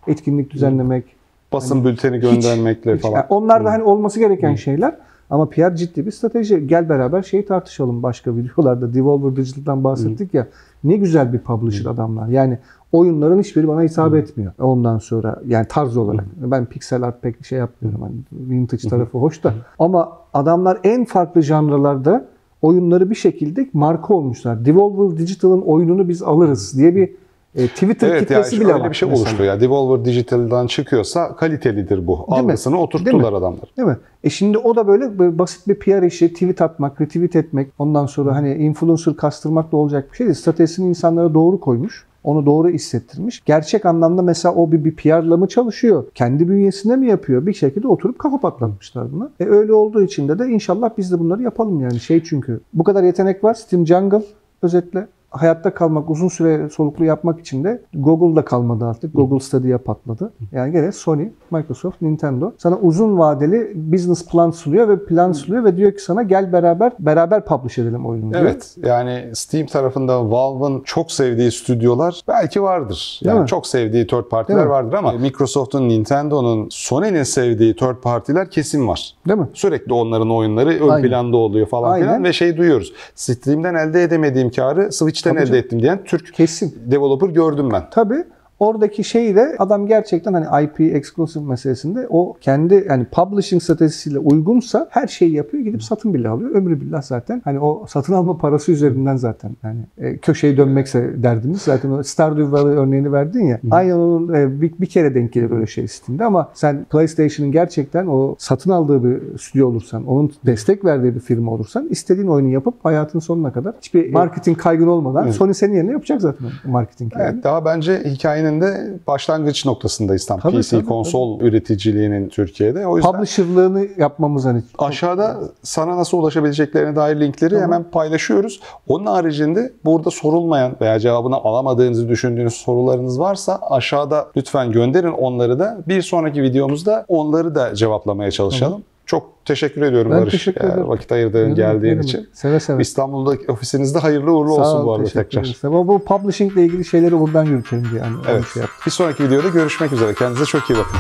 etkinlik 0.06 0.50
düzenlemek, 0.50 1.04
Basın 1.52 1.84
bülteni 1.84 2.20
göndermekle 2.20 2.94
hiç- 2.94 3.02
falan. 3.02 3.14
yani 3.14 3.24
onlar 3.28 3.64
da 3.64 3.70
hani 3.72 3.82
olması 3.82 4.18
gereken 4.18 4.54
şeyler. 4.54 4.96
Ama 5.30 5.48
PR 5.48 5.74
ciddi 5.76 6.06
bir 6.06 6.10
strateji. 6.10 6.66
Gel 6.66 6.88
beraber 6.88 7.22
şeyi 7.22 7.46
tartışalım 7.46 8.02
başka 8.02 8.30
videolarda. 8.36 8.94
Devolver 8.94 9.36
Digital'dan 9.36 9.84
bahsettik 9.84 10.34
ya. 10.34 10.46
Ne 10.84 10.96
güzel 10.96 11.32
bir 11.32 11.38
publisher 11.38 11.90
adamlar. 11.90 12.28
Yani 12.28 12.58
oyunların 12.96 13.38
hiçbiri 13.38 13.68
bana 13.68 13.82
hitap 13.82 14.14
etmiyor. 14.14 14.52
Ondan 14.58 14.98
sonra 14.98 15.42
yani 15.46 15.66
tarz 15.68 15.96
olarak. 15.96 16.24
Ben 16.36 16.66
pixel 16.66 17.02
art 17.02 17.22
pek 17.22 17.46
şey 17.46 17.58
yapmıyorum. 17.58 18.02
Hani 18.02 18.14
vintage 18.32 18.88
tarafı 18.88 19.18
hoş 19.18 19.44
da. 19.44 19.54
Ama 19.78 20.12
adamlar 20.34 20.78
en 20.84 21.04
farklı 21.04 21.42
janralarda 21.42 22.24
oyunları 22.62 23.10
bir 23.10 23.14
şekilde 23.14 23.68
marka 23.72 24.14
olmuşlar. 24.14 24.64
Devolver 24.64 25.18
Digital'ın 25.18 25.62
oyununu 25.62 26.08
biz 26.08 26.22
alırız 26.22 26.78
diye 26.78 26.96
bir 26.96 27.10
e, 27.54 27.66
Twitter 27.68 28.08
Evet 28.08 28.20
kitlesi 28.20 28.52
işte 28.52 28.64
bile 28.64 28.72
öyle 28.72 28.82
var. 28.82 28.90
bir 28.90 28.94
şey 28.96 29.08
mesela. 29.08 29.22
oluştu 29.28 29.44
ya. 29.44 29.60
Devolver 29.60 30.04
Digital'dan 30.04 30.66
çıkıyorsa 30.66 31.36
kalitelidir 31.36 32.06
bu. 32.06 32.16
Değil? 32.16 32.42
Algısını 32.42 32.72
Değil 32.72 32.84
oturttular 32.84 33.30
mi? 33.32 33.36
adamlar. 33.36 33.64
Değil 33.76 33.88
mi? 33.88 33.96
E 34.24 34.30
şimdi 34.30 34.58
o 34.58 34.76
da 34.76 34.86
böyle, 34.88 35.18
böyle 35.18 35.38
basit 35.38 35.68
bir 35.68 35.74
PR 35.74 36.02
işi, 36.02 36.32
tweet 36.32 36.62
atmak, 36.62 37.00
retweet 37.00 37.36
etmek, 37.36 37.68
ondan 37.78 38.06
sonra 38.06 38.34
hani 38.34 38.54
influencer 38.54 39.16
kastırmakla 39.16 39.78
olacak 39.78 40.08
bir 40.12 40.16
şey 40.16 40.26
değil. 40.26 40.34
Stratejisini 40.34 40.88
insanlara 40.88 41.34
doğru 41.34 41.60
koymuş. 41.60 42.06
Onu 42.26 42.46
doğru 42.46 42.68
hissettirmiş. 42.68 43.42
Gerçek 43.44 43.86
anlamda 43.86 44.22
mesela 44.22 44.54
o 44.54 44.72
bir, 44.72 44.84
bir 44.84 44.96
PR'la 44.96 45.36
mı 45.36 45.48
çalışıyor? 45.48 46.04
Kendi 46.14 46.48
bünyesinde 46.48 46.96
mi 46.96 47.06
yapıyor? 47.06 47.46
Bir 47.46 47.52
şekilde 47.52 47.88
oturup 47.88 48.18
kafa 48.18 48.40
patlatmışlar 48.40 49.12
buna. 49.12 49.30
E 49.40 49.44
öyle 49.44 49.72
olduğu 49.72 50.02
için 50.02 50.28
de 50.28 50.38
de 50.38 50.48
inşallah 50.48 50.90
biz 50.98 51.12
de 51.12 51.18
bunları 51.18 51.42
yapalım 51.42 51.80
yani. 51.80 52.00
Şey 52.00 52.22
çünkü 52.24 52.60
bu 52.72 52.84
kadar 52.84 53.02
yetenek 53.02 53.44
var. 53.44 53.54
Steam 53.54 53.86
Jungle 53.86 54.22
özetle 54.62 55.06
hayatta 55.36 55.74
kalmak, 55.74 56.10
uzun 56.10 56.28
süre 56.28 56.70
soluklu 56.70 57.04
yapmak 57.04 57.40
için 57.40 57.64
de 57.64 57.82
Google'da 57.94 58.44
kalmadı 58.44 58.84
artık. 58.84 59.14
Google 59.14 59.40
Stadia 59.40 59.78
patladı. 59.78 60.32
Yani 60.52 60.72
gene 60.72 60.92
Sony, 60.92 61.28
Microsoft, 61.50 62.02
Nintendo 62.02 62.52
sana 62.58 62.76
uzun 62.76 63.18
vadeli 63.18 63.72
business 63.74 64.28
plan 64.28 64.50
sunuyor 64.50 64.88
ve 64.88 65.04
plan 65.04 65.32
sunuyor 65.32 65.64
ve 65.64 65.76
diyor 65.76 65.92
ki 65.92 66.02
sana 66.02 66.22
gel 66.22 66.52
beraber 66.52 66.92
beraber 66.98 67.44
publish 67.44 67.78
edelim 67.78 68.06
oyunu 68.06 68.32
diyor. 68.32 68.42
Evet. 68.44 68.76
Yani 68.84 69.30
Steam 69.34 69.66
tarafında 69.66 70.30
Valve'ın 70.30 70.82
çok 70.84 71.12
sevdiği 71.12 71.52
stüdyolar 71.52 72.20
belki 72.28 72.62
vardır. 72.62 73.20
Yani 73.22 73.46
çok 73.46 73.66
sevdiği 73.66 74.06
third 74.06 74.24
partiler 74.24 74.58
Değil 74.58 74.70
vardır 74.70 74.92
ama 74.92 75.12
Microsoft'un, 75.12 75.88
Nintendo'nun, 75.88 76.68
Sony'nin 76.70 77.22
sevdiği 77.22 77.76
third 77.76 77.96
partiler 77.96 78.50
kesin 78.50 78.88
var. 78.88 79.14
Değil 79.28 79.38
mi? 79.38 79.48
Sürekli 79.54 79.92
onların 79.92 80.30
oyunları 80.30 80.68
ön 80.68 80.88
Aynen. 80.88 81.08
planda 81.08 81.36
oluyor 81.36 81.66
falan 81.66 81.90
Aynen. 81.90 82.06
filan 82.06 82.24
ve 82.24 82.32
şey 82.32 82.56
duyuyoruz. 82.56 82.92
Steam'den 83.14 83.74
elde 83.74 84.02
edemediğim 84.02 84.50
karı 84.50 84.92
Switch'ten 84.92 85.25
Tabii 85.30 85.38
elde 85.40 85.46
canım. 85.46 85.64
ettim 85.64 85.82
diyen 85.82 86.04
Türk 86.04 86.34
Kesin. 86.34 86.78
developer 86.86 87.28
gördüm 87.28 87.68
ben. 87.72 87.90
Tabii 87.90 88.24
oradaki 88.58 89.04
şeyi 89.04 89.36
de 89.36 89.56
adam 89.58 89.86
gerçekten 89.86 90.32
hani 90.32 90.64
IP 90.64 90.80
exclusive 90.80 91.44
meselesinde 91.44 92.06
o 92.10 92.36
kendi 92.40 92.86
yani 92.88 93.04
publishing 93.04 93.62
stratejisiyle 93.62 94.18
uygunsa 94.18 94.86
her 94.90 95.06
şeyi 95.06 95.32
yapıyor 95.32 95.64
gidip 95.64 95.82
satın 95.82 96.14
bile 96.14 96.28
alıyor. 96.28 96.50
Ömrü 96.50 96.80
billah 96.80 97.02
zaten 97.02 97.42
hani 97.44 97.60
o 97.60 97.86
satın 97.88 98.12
alma 98.12 98.38
parası 98.38 98.72
üzerinden 98.72 99.16
zaten 99.16 99.50
yani 99.64 99.80
e, 99.98 100.16
köşeyi 100.16 100.56
dönmekse 100.56 101.22
derdimiz 101.22 101.62
zaten 101.62 101.90
o 101.90 102.02
Stardew 102.02 102.52
Valley 102.52 102.76
örneğini 102.76 103.12
verdin 103.12 103.44
ya. 103.44 103.60
Aynen 103.70 103.94
onun 103.94 104.34
e, 104.34 104.60
bir, 104.60 104.72
bir 104.80 104.86
kere 104.86 105.14
denk 105.14 105.32
gelir 105.32 105.50
böyle 105.50 105.66
şey 105.66 105.88
Steam'de 105.88 106.24
ama 106.24 106.50
sen 106.54 106.84
PlayStation'ın 106.84 107.52
gerçekten 107.52 108.06
o 108.06 108.34
satın 108.38 108.70
aldığı 108.70 109.04
bir 109.04 109.38
stüdyo 109.38 109.68
olursan, 109.68 110.06
onun 110.06 110.32
destek 110.46 110.84
verdiği 110.84 111.14
bir 111.14 111.20
firma 111.20 111.52
olursan 111.52 111.88
istediğin 111.90 112.28
oyunu 112.28 112.48
yapıp 112.48 112.74
hayatın 112.84 113.18
sonuna 113.18 113.52
kadar 113.52 113.74
hiçbir 113.80 114.12
marketing 114.12 114.58
kaygın 114.58 114.86
olmadan. 114.86 115.30
Sony 115.30 115.54
senin 115.54 115.74
yerine 115.74 115.92
yapacak 115.92 116.20
zaten 116.20 116.46
marketing. 116.64 117.12
yani. 117.16 117.30
Evet, 117.32 117.44
daha 117.44 117.64
bence 117.64 118.02
hikayenin 118.04 118.45
de 118.46 118.98
başlangıç 119.06 119.66
noktasındayız 119.66 120.26
tam 120.26 120.40
Tabii, 120.40 120.60
PC 120.60 120.70
tabii, 120.70 120.86
konsol 120.86 121.40
üreticiliğinin 121.40 122.28
Türkiye'de. 122.28 122.86
O 122.86 122.96
yüzden 122.96 123.12
Publisher'lığını 123.12 123.86
yapmamız 123.98 124.44
hani 124.44 124.62
aşağıda 124.78 125.36
sana 125.62 125.96
nasıl 125.96 126.18
ulaşabileceklerine 126.18 126.96
dair 126.96 127.20
linkleri 127.20 127.60
hemen 127.60 127.84
paylaşıyoruz. 127.84 128.60
Onun 128.88 129.06
haricinde 129.06 129.72
burada 129.84 130.10
sorulmayan 130.10 130.76
veya 130.80 130.98
cevabını 130.98 131.36
alamadığınızı 131.36 132.08
düşündüğünüz 132.08 132.54
sorularınız 132.54 133.20
varsa 133.20 133.58
aşağıda 133.70 134.26
lütfen 134.36 134.72
gönderin 134.72 135.12
onları 135.12 135.58
da. 135.58 135.78
Bir 135.88 136.02
sonraki 136.02 136.42
videomuzda 136.42 137.04
onları 137.08 137.54
da 137.54 137.74
cevaplamaya 137.74 138.30
çalışalım. 138.30 138.82
Çok 139.06 139.44
teşekkür 139.44 139.82
ediyorum 139.82 140.12
Ben 140.12 140.20
Barış. 140.20 140.32
teşekkür 140.32 140.64
ederim. 140.64 140.88
Vakit 140.88 141.12
ayırdığın, 141.12 141.54
geldiğin 141.54 142.00
için. 142.00 142.28
Seve 142.32 142.60
seve. 142.60 142.82
İstanbul'daki 142.82 143.52
ofisinizde 143.52 143.98
hayırlı 143.98 144.32
uğurlu 144.32 144.54
Sağ 144.54 144.60
olsun 144.60 144.78
ol, 144.78 144.86
bu 144.86 144.94
arada 144.94 145.08
tekrar. 145.08 145.56
Ama 145.62 145.88
bu 145.88 146.04
publishing 146.04 146.52
ile 146.52 146.64
ilgili 146.64 146.84
şeyleri 146.84 147.20
buradan 147.20 147.44
yürütelim 147.44 147.88
diye 147.90 148.00
yani 148.02 148.16
Evet. 148.28 148.44
şey 148.52 148.60
yaptım. 148.60 148.82
Bir 148.86 148.90
sonraki 148.90 149.24
videoda 149.24 149.48
görüşmek 149.48 149.92
üzere. 149.92 150.14
Kendinize 150.14 150.44
çok 150.44 150.70
iyi 150.70 150.78
bakın. 150.78 150.96